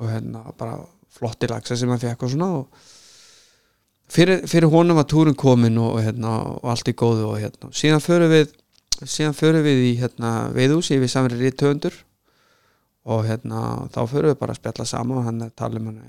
[0.00, 0.78] Og hérna bara
[1.12, 2.86] flotti lagsa sem hann fekk og svona og
[4.08, 7.72] fyrir, fyrir honum var túrin komin og, og hérna og allt í góðu og hérna.
[7.76, 8.54] Síðan förum við
[9.00, 12.00] síðan förum við í hérna veiðús yfir samri rítöfundur
[13.08, 16.02] og hérna þá förum við bara að spjalla saman og hann tala um hann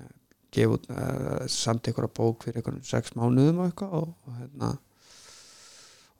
[0.51, 4.39] gefa út uh, samt ykkur að bók fyrir ykkur sex mánuðum og eitthvað og, og
[4.41, 4.73] hérna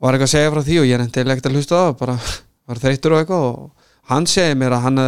[0.02, 2.18] var eitthvað að segja frá því og ég er endilega ekkert að hlusta það bara
[2.72, 5.02] var þreytur og eitthvað og hann segi mér að hann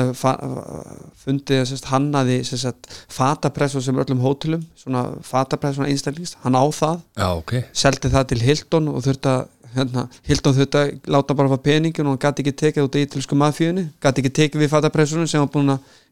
[1.25, 2.11] fundið sérst, hann
[2.47, 7.55] sérst, fatapressu sem öllum hótelum svona fatapressu, svona einstælings hann á það, Já, ok.
[7.75, 9.43] Seldi það til Hilton og þurfti að
[9.75, 13.39] hérna, þurfti að láta bara fá peningin og hann gæti ekki tekið út í ítalsku
[13.39, 15.45] mafíunni gæti ekki tekið við fatapressunum sem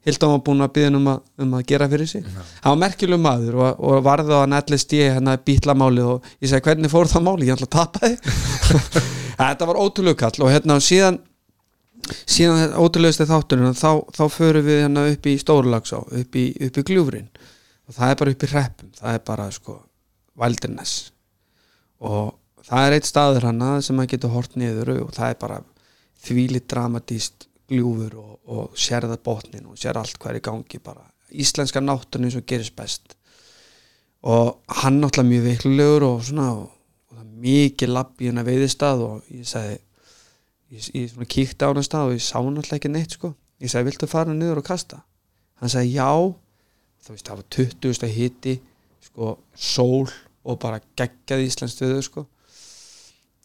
[0.02, 1.08] Hilton var búin að byggja um,
[1.44, 2.24] um að gera fyrir sig.
[2.26, 6.50] Hann var merkjuleg maður og, og varði á að nætlist ég hérna bítlamáli og ég
[6.50, 8.16] segi hvernig fór það máli, ég ætla að tapa þið
[9.42, 11.20] þetta var ótrúlega kall og hérna síðan
[12.26, 17.30] síðan ótrúlegasti þátturinn þá, þá förum við hérna upp í Stórlagsá upp í, í gljúfrin.
[17.86, 19.78] Og það er bara upp í hreppum það er bara sko
[20.42, 21.12] Wilderness.
[22.02, 22.34] Og
[22.66, 25.62] það er eitt staður hana sem maður getur hort niður og það er bara
[26.22, 31.04] þvílitt dramatíst gljúfur og, og sérða botnin og sér allt hvað er í gangi bara.
[31.32, 33.16] Íslenska náttúrun eins og gerist best.
[34.22, 36.66] Og hann náttúrulega mjög veiklulegur og svona og,
[37.14, 39.78] og mikið lapp í hennar veiðistað og ég sagði
[40.76, 43.32] ég, ég kíkti á hann stað og ég sá náttúrulega ekki neitt sko.
[43.62, 45.02] Ég sagði viltu fara niður og kasta?
[45.62, 46.12] Hann sagði já.
[47.02, 48.12] Þú veist það var 20.
[48.14, 48.58] hiti
[49.02, 50.06] sko sól
[50.46, 52.22] og bara geggjað íslenskt viður sko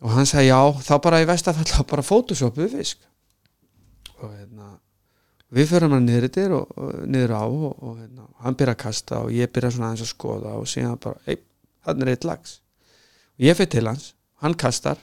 [0.04, 3.00] og hann sagði já þá bara í vestafall þá bara photoshopu fisk.
[4.22, 4.76] Og hérna
[5.54, 6.78] við förum hann niður og,
[7.08, 10.14] niður á og, og hérna, hann byrja að kasta og ég byrja svona aðeins að
[10.14, 11.38] skoða og síðan bara, ei,
[11.88, 12.60] hann er eitt lags
[13.38, 15.00] og ég fyrir til hans, hann kastar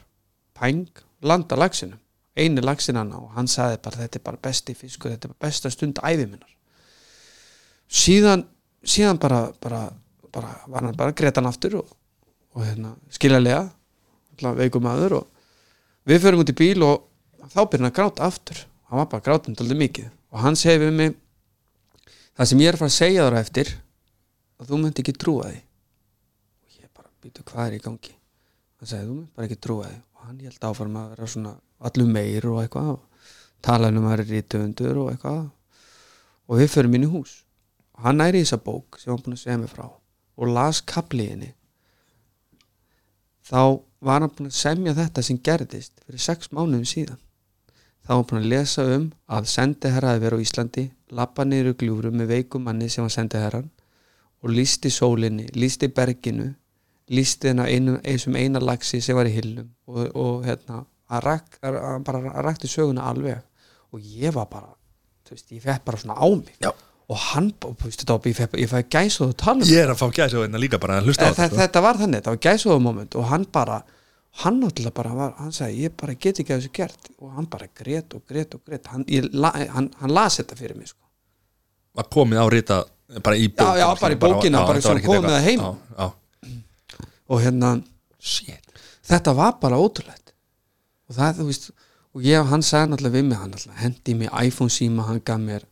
[0.58, 0.90] pæng,
[1.22, 2.00] landa lagsinum
[2.36, 3.18] eini lagsin hann á.
[3.18, 6.26] Og hann sagði bara þetta er bara besti fiskur, þetta er bara besta stund æfi
[6.26, 6.50] minnar.
[7.88, 8.44] Síðan
[8.84, 9.86] síðan bara, bara,
[10.32, 11.94] bara var hann bara gretan aftur og,
[12.54, 13.68] og hérna, skiljalega
[14.40, 15.26] veikum aður og
[16.08, 17.04] við förum út í bíl og
[17.52, 18.58] þá hann að gráta aftur.
[18.88, 20.10] Hann var bara grátandi aldrei mikið.
[20.34, 21.14] Og hann segi við mig
[22.36, 23.72] það sem ég er að fara að segja þar eftir
[24.60, 25.62] að þú myndi ekki trúa því.
[26.64, 28.14] Og ég bara býtu hvað er í gangi?
[28.78, 29.98] Hann segi þú myndi bara ekki trúa því.
[30.14, 33.26] Og hann held áfram að vera svona allur meir og eitthvað og
[33.64, 35.44] tala um að vera rítuundur og eitthvað.
[36.48, 37.42] Og við förum inn í hús.
[37.94, 39.86] Og hann næri í þessa bók sem hann búin að segja mig frá
[40.34, 41.52] og las kapliðinni
[43.44, 47.20] þá var hann búin að semja þetta sem gerðist fyrir sex mánuðum síðan
[48.04, 49.06] þá var hann búin að lesa um
[49.38, 53.14] að sendiherra að vera á Íslandi lappa niður í gljúru með veikum manni sem var
[53.14, 53.70] sendiherran
[54.44, 56.50] og lísti sólinni, lísti berginu
[57.12, 61.58] lísti hennar einu, eins eina lagsi sem var í hillum og, og hérna að rak,
[61.60, 63.42] að, að bara að rakti söguna alveg
[63.92, 64.72] og ég var bara
[65.24, 66.70] þú veist, ég fekk bara svona á mig Já.
[66.72, 69.92] og hann, og, þú veist, ég fekk, ég fekk gæsa og tala um Ég er
[69.92, 71.62] að fá gæsa og hérna líka bara að hlusta á þetta, þetta sko.
[71.62, 73.80] þetta var þannig, þetta var gæsaðu moment og hann bara,
[74.42, 77.10] hann náttúrulega bara var, hann sagði, ég bara get ekki að þessu gert.
[77.20, 78.90] Og hann bara grét og grét og grét.
[78.90, 81.00] Hann, la, hann, hann las þetta fyrir mig sko.
[81.94, 82.80] Var komið á rita
[83.22, 85.48] bara í bók Já, já, bara í bókina, bara þetta var sem ekkert komið það
[85.48, 85.64] heim.
[85.64, 86.52] Já, já,
[87.24, 87.70] og hérna,
[88.18, 88.76] shit.
[89.04, 90.34] Þetta var bara ótrúlegt.
[91.08, 91.70] Og það, þú veist
[92.14, 95.64] og ég hann sagði náttúrulega við mig, hann hendi mér iPhone síma, hann gaf mér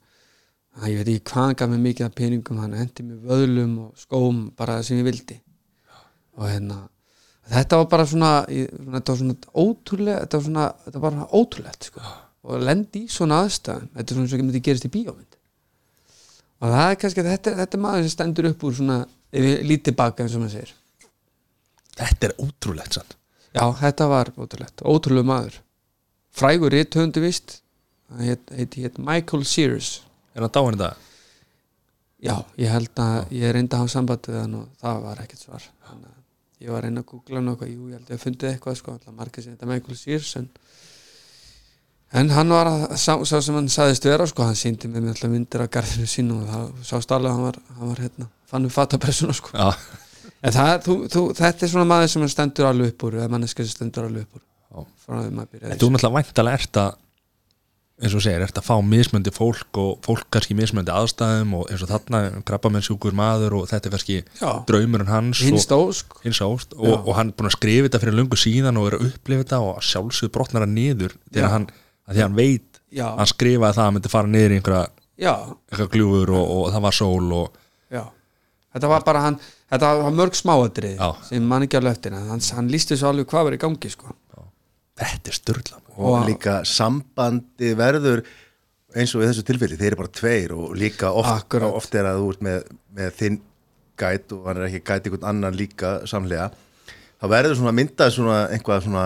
[0.78, 3.76] að ég veit ekki hvað hann gaf mér mikið af peningum hann hendi mér vöðlum
[3.84, 5.38] og skóm bara sem ég vildi.
[6.38, 6.80] Og hérna
[7.50, 11.88] þetta var bara svona, þetta var svona ótrúlega, þetta var svona, þetta var bara ótrúlegt
[11.90, 12.04] sko.
[12.42, 13.90] og að lendi í svona aðstæðum.
[13.94, 15.36] Þetta er svona sem ekki myndi gerist í bíómynd.
[16.62, 18.96] Og það er kannski, þetta, þetta er maður sem stendur upp úr svona,
[19.32, 20.72] lítið baka eins og maður segir.
[21.98, 23.18] Þetta er ótrúlegt sann
[23.52, 25.58] Já, þetta var ótrúlegt, ótrúlega maður.
[26.32, 27.58] Frægur rithöndu vist
[28.08, 30.00] hann heit, heit, heit Michael Sears.
[30.32, 30.94] Er hann dáin þetta?
[32.22, 35.44] Já, ég held að ég reyndi að hafa samband við hann og það var ekkert
[35.44, 35.68] svar.
[35.88, 36.21] Þannig að
[36.62, 38.96] ég var að reyna að googla eitthvað, jú, ég held að ég fundið eitthvað sko,
[38.96, 40.48] alltaf margir sem þetta Michael Sears en,
[42.20, 45.16] en hann var að sá, sá sem hann saðist vera sko, hann síndi með mér
[45.16, 48.30] alltaf myndir af garðinu sínu og það sást alveg að hann var, hann var hérna,
[48.52, 49.54] fann við fatapressuna sko.
[49.56, 50.00] Já,
[50.42, 53.62] En það, þú, þú, þetta er svona maður sem stendur alveg upp úr eða manneska
[53.62, 54.42] sem stendur alveg upp úr.
[54.72, 54.84] Já.
[55.04, 56.92] frá því maður byrjaði en þú náttúrulega væntalega ert að
[58.02, 61.84] eins og segir, ert að fá mismöndi fólk og fólk kannski mismöndi aðstæðum og eins
[61.84, 64.16] og þarna krabbamennsjúkur maður og þetta er kannski
[64.68, 66.46] draumurinn hans hins og, ást Já.
[66.48, 69.44] og, og hann er búin að skrifa þetta fyrir löngu síðan og er að upplifa
[69.44, 71.68] þetta og sjálfsög brotnar hann niður þegar hann,
[72.10, 76.54] hann veit já, hann skrifaði það að hann myndi fara niður í einhverja, gljúfur og,
[76.56, 77.60] og það var sól og
[77.92, 78.04] já,
[78.74, 79.38] þetta var bara hann
[79.72, 81.08] þetta var mörg smáatrið Já.
[81.28, 84.12] sem mann ekki alveg eftir hann, hann lísti svo alveg hvað var í gangi sko.
[84.98, 88.22] þetta er styrla og Og- líka sambandi verður
[88.96, 92.18] eins og í þessu tilfelli, þeir eru bara tveir og líka oft, oft er að
[92.20, 92.62] þú ert með,
[92.96, 93.40] með þinn
[94.02, 96.50] gæt og hann er ekki gæt einhvern annan líka samlega
[97.22, 99.04] þá verður svona myndað svona einhvað svona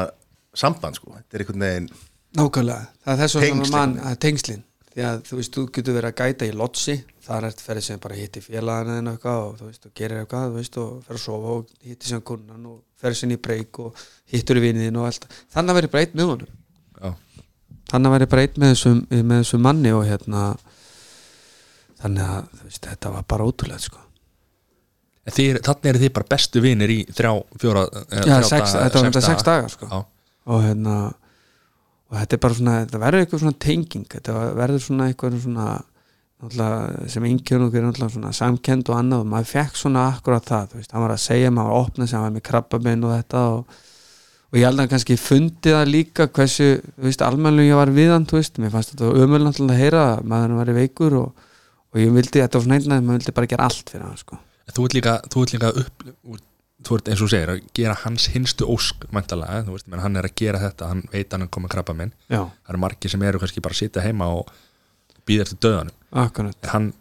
[0.57, 1.89] samband sko, þetta er einhvern veginn
[2.37, 3.73] nákvæmlega, það er þess Tengslin.
[3.77, 4.63] mann að tengslin,
[4.95, 6.97] því að þú veist, þú getur verið að gæta í lotsi,
[7.27, 10.51] þar er ferði sem bara hitti félagana en eitthvað og þú veist, og gerir eitthvað,
[10.51, 13.79] þú veist, og fer að sofa og hitti sem kunnan og fer sem í breyk
[13.87, 15.27] og hittur í viniðin og allt.
[15.55, 16.55] Þannig að verið breytt með honum
[17.91, 20.43] þannig að verið breytt með þessum, með þessum manni og hérna
[22.03, 24.03] þannig að veist, þetta var bara ótrúlega sko.
[25.27, 29.01] Þannig eru þið bara bestu vinir í þrjá, fjóra eh, Já, þrjá sex, daga- þetta
[29.01, 30.03] var þetta sex dagar sko.
[30.47, 30.97] Og hérna
[32.07, 35.69] og þetta er bara svona, þetta verður eitthvað svona tenging þetta verður svona eitthvað svona
[37.11, 37.25] sem
[37.81, 41.05] og náttúrulega svona samkend og annað og maður fekk svona akkurat það, þú veist, hann
[41.07, 43.79] var að segja maður var að opna sem hann var með krabbabinn og þetta og,
[44.53, 47.93] og ég held að hann kannski fundi það líka hversu, þú veist, almennilega ég var
[47.97, 50.77] við hann, þú veist, mér fannst þetta ömul náttúrulega að heyra að maður var í
[50.81, 51.47] veikur og,
[51.93, 54.21] og ég vildi, þetta var svona einn að maður vildi bara gera allt fyrir hann,
[54.21, 54.39] sko.
[54.77, 56.07] Þú ert líka, þú ert líka upp
[56.87, 60.19] þú ert eins og segir að gera hans hinstu ósk mæntalega, þú veist, menn hann
[60.21, 62.13] er að gera þetta hann veit hann er komið krabba minn.
[62.29, 64.53] Já, það eru margir sem eru kannski bara að sitja heima og
[65.27, 66.53] býða eftir döðanum.
[66.71, 66.93] Hann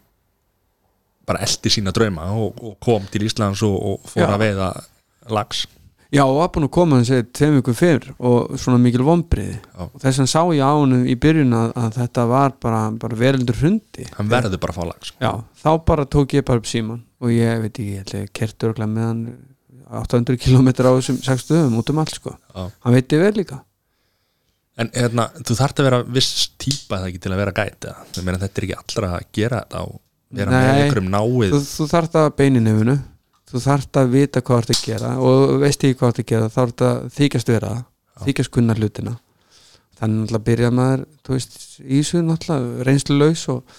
[1.26, 4.30] bara eldi sína drauma og, og kom til Íslands og, og fór Já.
[4.32, 4.68] að veiða
[5.34, 5.64] lags
[6.14, 9.56] Já, og var búin að koma hann segið tveim vikur fyrr og svona mikil vombriði
[9.56, 9.82] Já.
[9.88, 13.18] og þess að sá ég á hann í byrjun að, að þetta var bara, bara
[13.18, 16.70] vereldur hundi hann verður bara að fá lags Já, þá bara tók ég bara upp
[16.70, 19.24] síman og ég veit ekki, ég ég kertur örglega með hann
[20.04, 22.62] 800 km á þessum 6 stöðum út um allt sko Já.
[22.70, 23.60] hann veit ég vel líka
[24.76, 28.06] en hérna, þú þarft að vera viss típa það ekki til að vera gæt eða?
[28.12, 30.00] Ég meina, þetta er ekki allra að gera þetta og
[30.36, 30.80] vera með Nei.
[30.84, 32.96] einhverjum náið þú, þú þarft að nefnu
[33.46, 36.22] þú þarft að vita hvað þú ert að gera og veist ekki hvað þú ert
[36.24, 39.16] að gera þá ert að þykjast vera það þykjast kunna hlutina.
[39.96, 43.76] Þannig náttúrulega byrja maður þú veist, í þessu náttúrulega reynslu laus og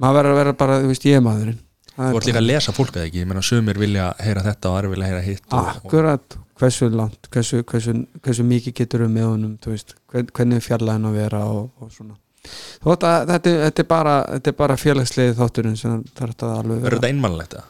[0.00, 1.58] maður verður að vera bara, þú veist, ég maðurinn.
[1.96, 4.68] Það þú ert líka að lesa fólk eða ekki, ég meina sumir vilja heyra þetta
[4.70, 7.94] og aðri vilja heyra hitt Akkurat, hversu langt hversu, hversu,
[8.24, 12.18] hversu mikið getur við með honum veist, hvern, hvernig fjarlæðin að vera og, og svona.
[12.84, 16.98] Þetta, þetta, er- þetta, er bara, þetta bara félagslegi þátturinn sem þarf þetta alveg verður
[17.00, 17.64] þetta einmannlegt eða?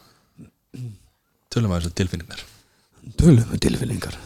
[1.57, 2.47] Tölum að þessu tilfinningar.
[3.17, 4.17] Tölum með tilfinningar.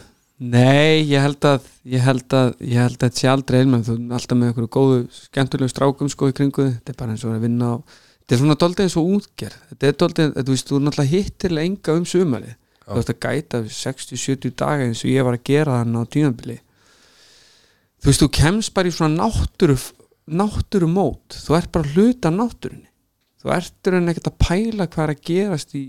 [0.41, 3.97] Nei, ég held að ég held að, ég held að þetta sé aldrei einmann þú
[3.97, 6.79] er alltaf með einhverju góðu skemmtulegu strákum sko í kringu þig.
[6.79, 9.59] þetta er bara eins og að vinna á þetta er svona doldið eins og útgerð.
[9.69, 13.21] Þetta er doldið, þú veist, þú er náttúrulega hittir enga um sumarið, þú veist að
[13.27, 16.57] gæta 60-70 daga eins og ég var að gera þann á tímabili.
[18.01, 19.77] Þú veist, þú kemst bara í svona náttúru
[20.31, 22.89] náttúru mót, þú ert bara hluta náttúrunni,
[23.41, 25.83] þú ert en ekkert að pæla hvað er að gerast í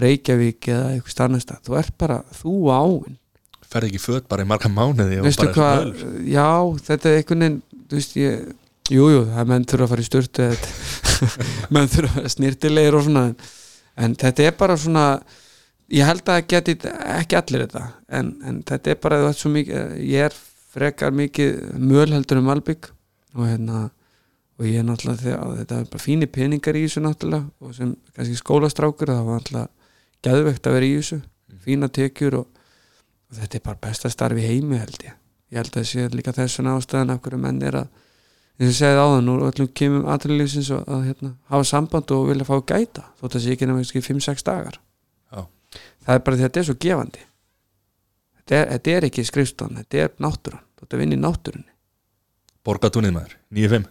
[0.00, 3.18] Reykjavík eða eitthvað stannast þú ert bara, þú og áin.
[3.70, 5.20] Ferði ekki föt bara í marga mánuði
[6.30, 6.50] já,
[6.88, 8.44] þetta er einhvern veginn þú veist, ég,
[8.90, 10.48] jú, jú, það er menn þurfa að fara í styrtu
[11.74, 13.36] menn þurfa að vera snirtilegir og svona en,
[14.04, 15.06] en þetta er bara svona
[15.92, 16.76] ég held að það geti
[17.18, 17.84] ekki allir þetta
[18.18, 20.38] en, en þetta er bara mikið, ég er
[20.74, 22.90] frekar mikið möl heldur um Malbygg
[23.34, 23.84] og hérna
[24.54, 27.94] og ég er náttúrulega þegar, þetta er bara fínir peningar í þessu náttúrulega og sem
[28.14, 29.73] kannski skólastrákur það var náttúrulega
[30.24, 31.20] geðvegt að vera í þessu.
[31.64, 32.62] Fína tekjur og,
[33.30, 35.14] og þetta er bara besta starfi heimi held ég.
[35.52, 38.00] Ég held að það sé líka þessan ástæðan af hverju menn er að
[38.58, 42.54] eins og segið áðan úr öllum kemum aðrælífsins að, hérna, hafa samband og vilja fá
[42.70, 44.76] gæta þótt að sé ekki nefnir 5-6 dagar.
[45.34, 45.40] Já.
[46.06, 47.24] það er bara þetta er svo gefandi.
[48.38, 51.70] Þetta er, þetta er ekki skrifstofan þetta er náttúran, þú ert að vinna í náttúrunni.
[52.64, 53.90] Borgatúnið maður, 9-5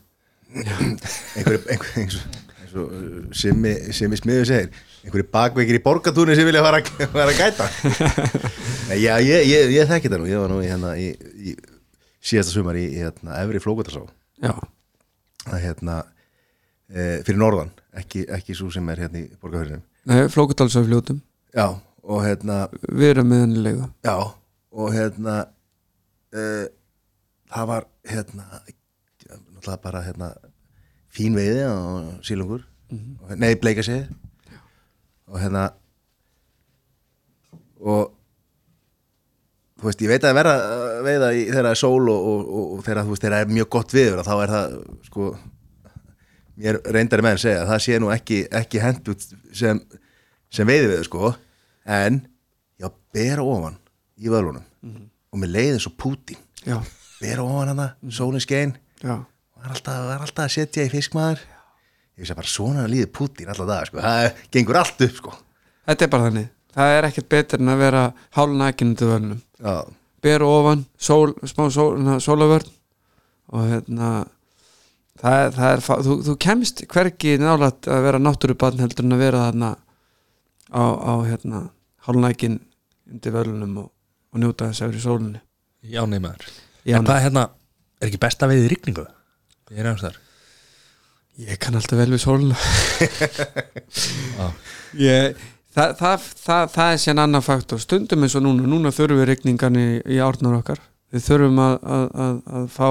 [0.54, 2.40] einhverju einhver, eins og-
[3.36, 6.80] Simmi, Simmi Smiður segir einhverju bakveikir í borgatúni sem vilja fara,
[7.16, 7.70] fara að gæta.
[9.06, 10.30] Já, ég, ég, ég þekki það nú.
[10.32, 11.12] Ég var nú í, hérna, í,
[11.44, 11.56] í
[12.24, 14.04] síðasta sumar í, í hérna, Efri Flókutarsá
[14.44, 14.54] já,
[15.50, 15.98] að hérna
[16.88, 21.20] e, fyrir norðan, ekki, ekki svo sem er hérna í borgarfyrinum Nei, flókudalsöf fljótum
[21.56, 21.68] já,
[22.04, 24.16] og hérna við erum með henni lega já,
[24.74, 25.36] og hérna
[26.32, 26.48] e,
[27.52, 30.32] það var hérna náttúrulega bara hérna
[31.14, 31.74] fín veiði á
[32.26, 34.04] sílungur mm nei, bleika sig
[35.32, 35.70] og hérna
[37.80, 38.12] og
[39.80, 42.44] þú veist, ég veit að vera að veiða í, þegar það er sól og, og,
[42.44, 44.78] og, og þegar þú veist, þegar það er mjög gott viður þá er það,
[45.08, 45.32] sko
[46.60, 49.26] mér reyndari menn segja að það sé nú ekki, ekki hendut
[49.56, 49.82] sem,
[50.54, 51.34] sem veiði við, sko.
[51.84, 52.22] En
[52.80, 53.78] já, bera ofan
[54.22, 54.66] í vöðlunum.
[55.34, 56.40] Og mér leiði svo Pútín.
[56.64, 56.78] Já,
[57.22, 58.76] bera ofan hana, sólin skein.
[59.02, 59.18] Já,
[59.64, 61.42] var alltaf, var alltaf að setja í fiskmaður
[62.14, 65.34] ég veist að bara svona líði Pútín alltaf dag, sko, það gengur allt upp, sko.
[65.84, 66.52] Þetta er bara þannig.
[66.74, 68.04] Það er ekkert betur en að vera
[68.38, 69.76] hálnækinn til vörnum Já,
[70.24, 72.72] beru ofan, sól, smá sól, sólavörn
[73.54, 74.12] og hérna
[75.22, 79.26] það er, það er þú, þú kemst hvergi nálægt að vera náttúrubarn heldur en að
[79.26, 79.72] vera þarna
[80.74, 81.64] á, á hérna
[82.08, 82.60] hálnækin
[83.12, 83.90] undir vörlunum og,
[84.34, 85.44] og njóta þess að vera í sólunni
[85.84, 86.02] Já,
[86.84, 87.44] Já, En hvað hérna,
[88.02, 89.06] er ekki best að veið í rigningu?
[89.72, 90.20] Ég er þar?
[91.42, 92.58] Ég kann alltaf vel við sóluna
[94.38, 94.48] Já.
[95.02, 95.40] ég,
[95.74, 97.82] það, það, það, það er sérn annar faktor.
[97.82, 100.84] Stundum eins og núna, núna þurfum við rigningan í, í árnar okkar.
[101.14, 102.90] Við þurfum að, að, að, að fá,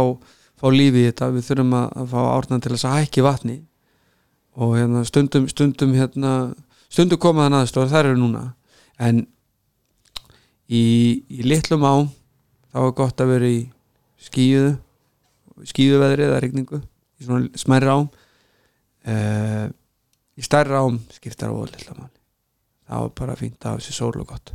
[0.59, 3.59] fá lífi í þetta, við þurfum að, fá árnar til þess að hækki vatni.
[4.59, 6.33] Og hérna, stundum stundum, hérna,
[6.93, 8.47] stundum komaðan aðstóð þær eru núna.
[8.99, 9.23] En
[10.67, 10.83] í,
[11.31, 12.09] í litlum ám
[12.73, 13.63] þá er gott að vera í
[14.23, 14.75] skíuðu
[15.69, 19.69] skíuveðri eða rigningu í svona smærri ám uh,
[20.39, 22.13] í stærri ám skiptar ólega máli.
[22.89, 24.53] Þá er bara fínt að hafa sér sól og gott.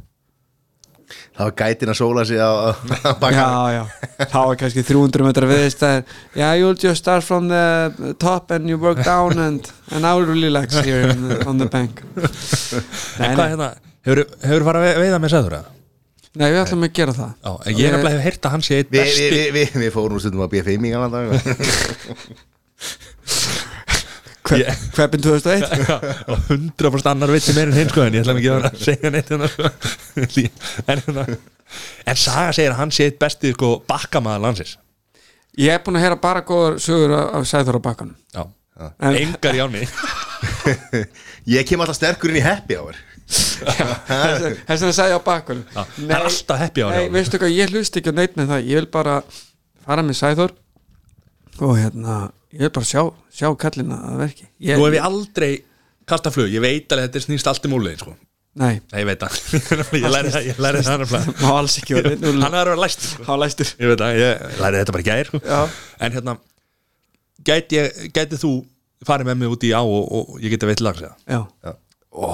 [1.07, 2.69] Það var gætin að sóla sig á, á,
[3.22, 3.48] baka já,
[3.78, 3.84] já,
[4.28, 8.76] þá er kannski 300 metra viðstæðir yeah, you'll just start from the top and you
[8.76, 12.03] work down and, and I will relax here on the, on the bank.
[13.24, 13.72] En hvað hérna,
[14.03, 15.74] hefur, hefur farið að veiða með sæður það?
[16.39, 17.31] Nei, við ætlum að gera það.
[17.43, 19.27] Já, ég er nefnilega hef heyrt að hann sé eitt Við besti.
[19.31, 21.26] vi, vi, vi, vi fórum stundum að B5 í gamla dag
[24.47, 24.64] Hve,
[24.95, 25.95] Hvepin 2001 Já,
[26.31, 28.69] og 100% annar veit sem er en hinn sko en ég ætla ekki að vera
[28.72, 29.72] að segja neitt hérna, sko.
[30.23, 31.26] en, hérna,
[32.07, 34.77] en Saga segir að hann sé eitt besti sko, bakkamaður landsins.
[35.59, 38.15] Ég er búin að heyra bara góður sögur af, af sæður á bakkanum.
[38.38, 38.45] Já,
[39.01, 39.84] En- engar í áni
[41.49, 42.95] Ég kem alltaf sterkur inn í happy hour
[43.28, 47.99] þess að segja á bakkanum Það er alltaf happy á Nei, veistu hvað, ég hlust
[47.99, 48.70] ekki að neitt með það.
[48.72, 49.16] Ég vil bara
[49.88, 50.54] fara með Sæþór
[51.58, 52.16] og hérna,
[52.54, 53.02] ég vil bara sjá
[53.34, 54.45] sjá kallina að verki.
[54.62, 55.52] Ég, Nú hef ég aldrei
[56.08, 58.14] kasta flug, ég veit alveg að þetta snýst allt í múli sko.
[58.58, 59.36] Nei, Nei, ég veit það.
[60.02, 61.34] Ég læri það, ég læri það nefnilega.
[61.44, 63.26] má alls ekki vera Hann er að vera læst sko.
[63.28, 63.74] Há læstur.
[63.78, 65.41] Ég veit það, ég læri þetta bara gær sko.
[65.45, 65.60] Já,
[66.08, 66.34] En hérna
[67.45, 68.52] gæti, ég, gæti þú
[69.06, 71.14] farið með mig út í á og, og ég geti veit lags eða?
[71.30, 71.76] Já,
[72.18, 72.26] Ó,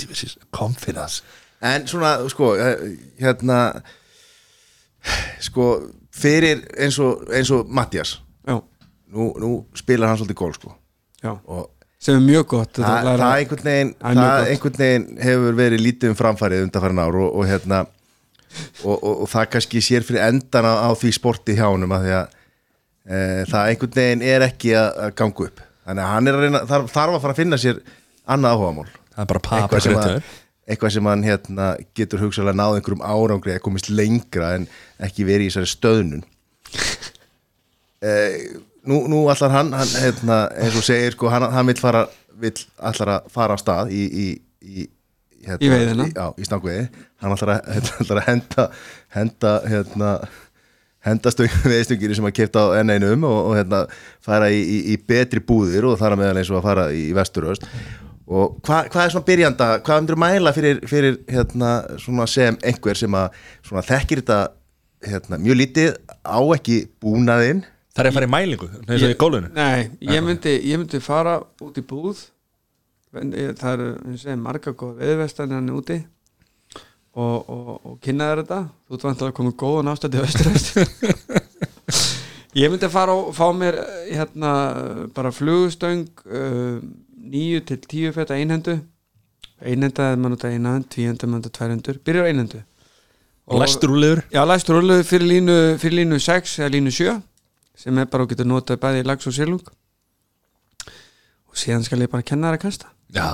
[0.00, 1.22] djúfisins, confidence.
[1.62, 3.60] En svona, sko, eh, hérna
[5.40, 5.66] Sko,
[6.12, 8.58] fyrir eins og, eins og Mattias já,
[9.10, 10.74] Nú, nú spilar hann svolítið gól, sko.
[11.24, 11.32] Já.
[11.50, 11.70] Og
[12.00, 15.06] sem er mjög gott það, að læra- það einhvern veginn Það er það einhvern veginn
[15.24, 17.80] hefur verið lítið um framfærið undanfærin ár og, og hérna
[18.84, 22.06] og, og, og það kannski sér fyrir endan á, á því sporti hjá honum að
[22.06, 22.38] því að
[23.10, 23.18] e,
[23.50, 25.60] það einhvern veginn er ekki að, að ganga upp.
[25.90, 27.82] Þannig að hann er að reyna, þarf, þarf að fara að finna sér
[28.30, 28.88] annað áhugamál
[29.20, 30.22] Það er bara pappa eitthvað
[30.70, 31.68] eitthvað sem hann hérna,
[31.98, 34.68] getur hugsaðlega náð einhverjum árangri eða komist lengra en
[35.02, 36.26] ekki verið í þessari stöðnun.
[38.00, 38.56] Eh,
[38.88, 42.06] nú, nú allar hann, hann hérna, eins og segir sko, hann, hann vill fara
[42.40, 44.28] vill allar að fara á stað í, í,
[44.64, 44.86] í,
[45.44, 46.06] hérna, Í veiðina.
[46.08, 46.86] í, já, í stangveiði
[47.20, 48.66] hann allar að, hérna, ætlar að henda
[49.18, 50.12] henda hérna
[51.10, 51.34] henda
[51.74, 53.82] veiðstungir sem að kipta á enn einu um og, og hérna
[54.24, 57.04] fara í, í, í betri búðir og þar að meðal eins og að fara í
[57.20, 57.68] vesturöst
[58.30, 62.98] og hva, hvað er svona byrjanda hvað myndir mæla fyrir, fyrir hérna, svona sem einhver
[62.98, 63.36] sem að
[63.66, 64.40] svona, þekkir þetta
[65.10, 65.90] hérna, mjög lítið
[66.22, 67.64] á ekki búnaðinn?
[67.90, 71.00] Það er að fara í mælingu, eins og í gólunum Nei, ég myndi, ég myndi
[71.02, 72.22] fara út í búð.
[73.18, 75.98] Ég- það eru, eins og segir, marga góð veðvestanir hann úti.
[77.18, 78.60] Og, og, og kynna þér þetta.
[78.86, 80.68] Þú ert vantilega að koma góðan ástætti austuröst
[82.60, 84.52] ég myndi fara og fá mér eh, hérna
[85.14, 86.78] bara flugustöng uh,
[87.30, 88.80] nýju til tíu feta einhendu
[89.60, 92.62] einhenda er mann út að eina hönd tvíhendu mann út að tværhendur, byrjar á einhendu
[93.50, 97.20] Og læstur úrlegur Já, læstur rulluð fyrir línu, fyrir línu 6 eða línu 7
[97.80, 99.62] sem er bara og getur notað bæði í lags og sérlung
[101.50, 102.90] og síðan skal ég bara kenna þær að kasta.
[103.10, 103.26] Já,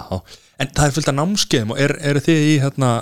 [0.57, 2.93] en það er fullt af námskeiðum og er, eru þið í hérna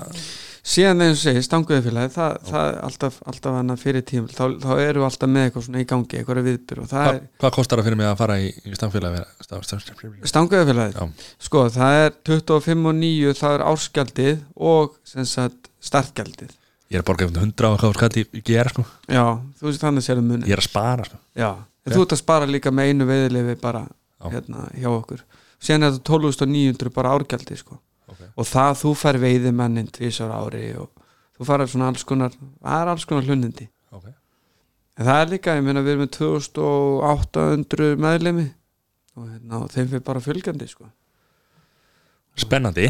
[0.64, 4.70] síðan eins og segir, stanguðufélagi það, það er alltaf, alltaf hana fyrir tím þá, þá
[4.80, 7.54] eru við alltaf með eitthvað svona í gangi eitthvað viðbyr og það hva, er Hvað
[7.58, 11.04] kostar það fyrir mig að fara í, í stanguðufélagi Já,
[11.48, 14.42] sko, það er 25 og 9 það er ársgjaldið
[14.72, 16.52] og sagt startgjaldið.
[16.92, 18.84] Ég er að borga um 100 og hvað skall ég gera sko.
[19.08, 19.24] Já,
[19.58, 21.18] þú veist þannig sér um munni Ég er að spara sko.
[21.36, 21.50] Já,
[21.84, 23.82] en þú ert að spara líka með einu veiðilefi bara
[24.24, 25.24] hérna hjá okkur.
[25.64, 27.80] Síðan er þetta 12.900 bara árgjaldi sko.
[28.14, 28.32] Okay.
[28.34, 30.90] og það þú fær veiðimennin tvisar ári og
[31.36, 34.10] þú fær svona alls konar það er alls konar hlunnindi Okay.
[34.98, 38.46] en það er líka, ég meina við erum með 2800 meðlemi
[39.14, 40.88] og, hérna, og þeim fyrir bara fylgjandi sko.
[42.42, 42.88] Spennandi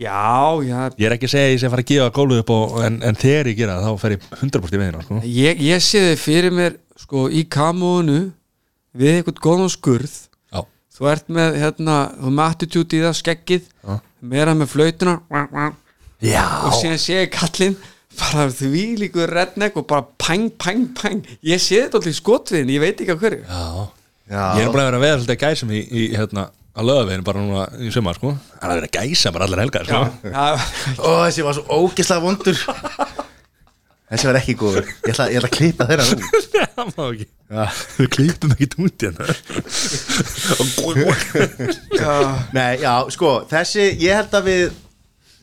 [0.00, 2.38] Já, já Ég er ekki að segja að ég sé að fara að gefa gólu
[2.40, 5.20] upp og, en, en þegar ég gera það þá fer ég 100% í veðina sko.
[5.26, 8.20] ég, ég sé þið fyrir mér sko í kamónu
[8.96, 10.16] við eitthvað góðan skurð
[11.00, 13.70] þú ert með hérna, þú með attitude í það, skeggið
[14.20, 15.14] meira með flautuna.
[16.20, 16.44] Já.
[16.68, 17.78] Og síðan sé ég kallinn
[18.20, 21.22] bara því líkur redneck og bara pæng, pæng, pæng.
[21.46, 23.42] Ég sé þetta alltaf í skotviðin, ég veit ekki að hverju.
[23.48, 23.86] Já.
[24.30, 24.42] Já.
[24.60, 26.44] Ég er bara að vera að veða svolítið gæsum í, í hérna
[26.76, 28.34] að lögaveginu bara núna í sumar sko.
[28.60, 30.02] Það er að vera gæsa bara allar helgar sko.
[30.30, 30.44] Já,
[31.00, 32.60] Ó, þessi var svo ógislega vondur
[34.10, 34.86] Þessi var ekki góður.
[35.06, 36.14] Ég ætla, ég ætla að klippa þeirra nú
[36.50, 37.26] Það má ekki.
[38.00, 39.24] Við klípum ekki út hérna.
[42.00, 42.12] Já,
[42.54, 44.64] Nei, já, sko, þessi Ég held að við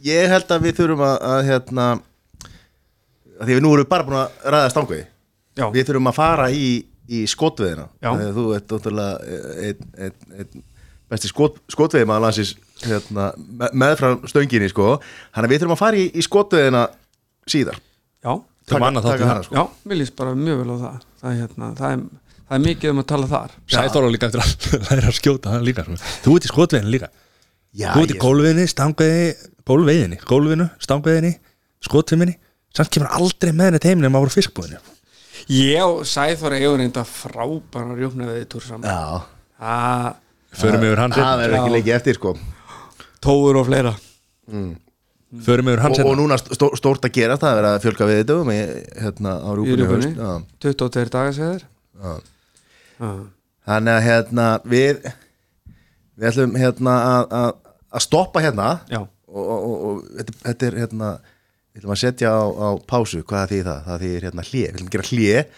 [0.07, 4.19] Ég held að við þurfum að, að hérna að Því við nú erum bara búin
[4.19, 5.03] að ræða stanguði
[5.57, 6.67] já, Við þurfum að fara í,
[7.07, 7.85] í skotveðina.
[8.03, 8.09] Já.
[8.17, 10.63] Þegar Þú ert ótrúlega einn ein, ein,
[11.07, 12.51] besti skot, skotveði maður landsins
[12.83, 14.97] hérna, me- meðfram stönginni sko.
[15.31, 16.81] Þannig að við þurfum að fara í, í skotveðina
[17.47, 17.77] síðar.
[18.25, 18.33] Já,
[18.67, 19.43] Tökum annað þátt í taka það.
[19.47, 19.55] sko.
[19.55, 21.05] já, mér líst bara mjög vel á það.
[21.21, 22.01] Það er, hérna, það er,
[22.47, 23.55] það er mikið um að tala þar.
[23.75, 25.99] Sæþór á líka eftir að læra að skjóta það líka sko.
[26.25, 27.09] Þú ert í skotveginu líka.
[27.77, 29.25] Já, Þú ert í gólfiðinni, stangveiði
[29.67, 31.33] Gólfiðinni, gólfinu, stangveiðinni
[31.83, 32.37] Skotfiminni
[32.73, 34.79] Samt kemur aldrei með henni teiminu um að voru fiskbúðinu
[35.53, 38.87] ég og Sæþór eigum reynda frábæra rjúpnaðið túr saman.
[38.89, 39.21] Já,
[39.61, 40.07] það,
[40.57, 41.75] Förum yfir hans það verður ekki Já.
[41.75, 42.33] leikið eftir sko.
[43.23, 43.93] Tóur og fleira.
[44.49, 44.86] Hans
[45.91, 48.35] og, og núna stó, stórt að gera það að vera að fjölga við þetta
[49.03, 50.21] hérna á rúkunni í rjúpunni, haust.
[50.21, 50.69] Já.
[50.71, 51.65] 22 dagar segir
[51.97, 52.13] Já.
[53.01, 53.09] já,
[53.67, 55.01] þannig að hérna við
[56.17, 57.49] við ætlum hérna að- að
[57.97, 58.69] að stoppa hérna.
[59.27, 63.19] Og, og, og, og þetta, þetta er hérna við ætlum að setja á, á pásu
[63.27, 65.09] hvað þýðir það, það þýðir hérna hlje, við ætlum að gera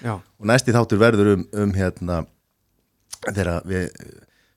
[0.03, 2.17] já, og næsti þáttur verður um, um hérna
[3.29, 3.85] þegar við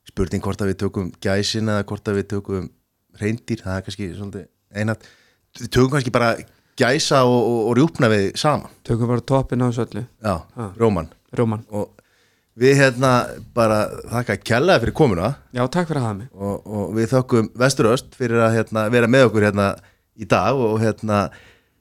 [0.08, 2.70] spurning hvort að við tökum gæsin eða hvort að við tökum
[3.20, 4.46] reyndýr, það er kannski svolítið
[4.76, 5.06] einat,
[5.60, 6.34] við tökum kannski bara
[6.78, 8.72] gæsa og, og, og rjúpna við saman.
[8.86, 10.04] Tökum bara toppin á þessu öllu.
[10.24, 10.70] Já, Ha.
[10.80, 11.10] Róman.
[11.36, 11.90] Róman, og
[12.58, 13.12] við hérna
[13.56, 15.32] bara þakka kjallaði fyrir komuna.
[15.56, 16.28] Já, takk fyrir að hafa mig.
[16.36, 19.70] Og, og við þökkum Vesturöst fyrir að hérna, vera með okkur hérna
[20.20, 21.22] í dag og hérna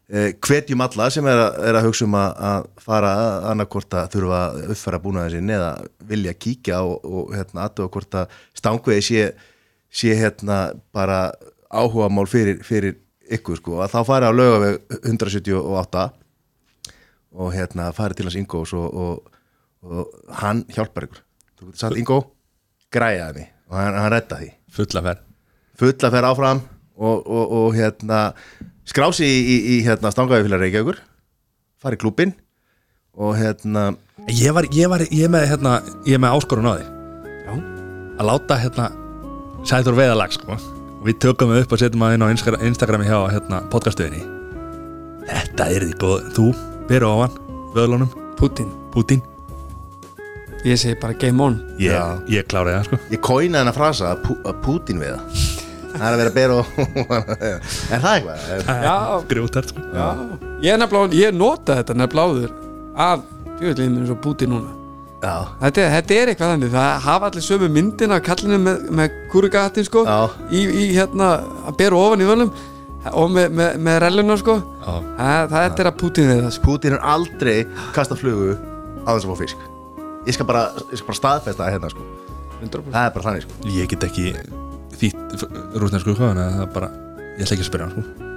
[0.07, 3.13] eh, hvetjum alla sem er að, er að hugsa um að, að fara
[3.51, 5.71] annarkvort að þurfa að uppfæra búnaðin sinni eða
[6.11, 9.25] vilja kíkja og, og hérna aðtöfa hvort að stangvegi sé,
[9.91, 10.61] sé hérna
[10.95, 11.25] bara
[11.71, 12.97] áhuga mál fyrir, fyrir
[13.31, 13.79] ykkur sko.
[13.83, 16.05] Að þá fara á lögaveg 178
[17.31, 19.39] og hérna fara til hans Ingós og, og,
[19.87, 21.23] og hann hjálpar ykkur.
[21.57, 22.19] Þú getur sagt Ingó,
[22.91, 24.51] græjaði mig og hann, hann redda því.
[24.75, 25.25] Fulla ferð.
[25.81, 26.61] Fulla fer áfram
[27.01, 28.21] og, og, og hérna
[28.87, 31.01] skrási í, í, í hérna stangaðifélag Reykjavíkur
[31.81, 32.35] fari í klúbin
[33.17, 33.91] og hérna
[34.29, 36.85] Ég var, ég var, ég með hérna Ég með áskorun á því
[37.47, 37.55] já,
[38.19, 38.91] Að láta hérna
[39.65, 43.17] Sæþór veðalag sko við tökum við upp og setjum að inn á Insta- Instagrami hjá
[43.33, 44.21] hérna podcastöðinni
[45.31, 46.45] Þetta er því góð Þú,
[46.89, 47.35] beru á hann,
[47.75, 48.09] vöðlunum,
[48.39, 49.21] Putin Putin
[50.61, 51.55] ég segi bara game on.
[51.81, 52.19] Ég, Já.
[52.29, 52.97] ég kláraði það sko.
[53.09, 55.45] Ég kóinaði hennar frasa að, Pú, að Putin við það.
[55.95, 56.67] Það er að vera að bera og
[57.95, 58.43] er það eitthvað?
[58.51, 58.93] Er, já,
[59.31, 59.85] Grjótart sko.
[59.95, 60.05] Já,
[60.61, 62.53] ég er nefnilega ég nota þetta nefnilega áður.
[63.07, 63.23] Af
[63.57, 64.75] djúvillin minn svo Putin núna
[65.21, 69.85] þetta, þetta er eitthvað þannig, það hafa allir sömu myndin af kallinu með, með kúrugatin
[69.87, 70.05] sko
[70.49, 71.31] í, í hérna
[71.69, 72.53] að bera ofan í völum
[73.11, 74.57] og með, með, með relluna sko.
[74.61, 74.95] Já.
[75.17, 76.65] það, það er að Putin við það sko.
[76.67, 77.55] Putin er aldrei
[77.95, 78.55] kasta flugu
[79.05, 79.67] á þess að fá fisk.
[80.27, 82.09] Ég skal bara, ég skal bara staðfesta það hérna sko.
[82.61, 83.61] 100% það er bara þannig sko.
[83.73, 84.33] Ég get ekki
[85.01, 85.47] þýtt
[85.81, 86.91] rúsnesku sko Þannig að það er bara
[87.31, 88.30] Ég ætla ekki að spyrja hann sko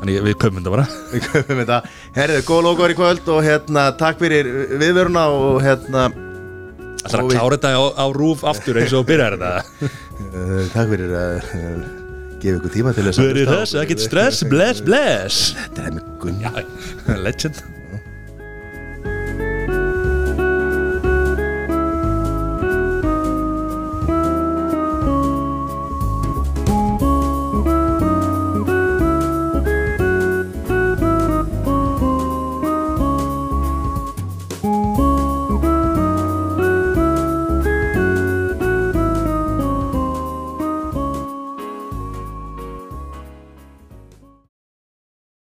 [0.00, 0.86] Þannig við köpum þetta bara.
[1.12, 1.78] Við köfum þetta.
[2.16, 4.50] Herriðu, góð logoður í kvöld og hérna takk fyrir
[4.80, 6.08] viðvöruna og hérna
[7.00, 9.90] Það er að klára þetta á, á rúf aftur eins og byrjar þetta?
[10.20, 11.84] Uh, takk fyrir að uh,
[12.40, 15.52] gefa ykkur tíma til þess að Fyrir þess, ekkert stress, bless, bless.
[15.56, 17.62] Þetta er með gunn legend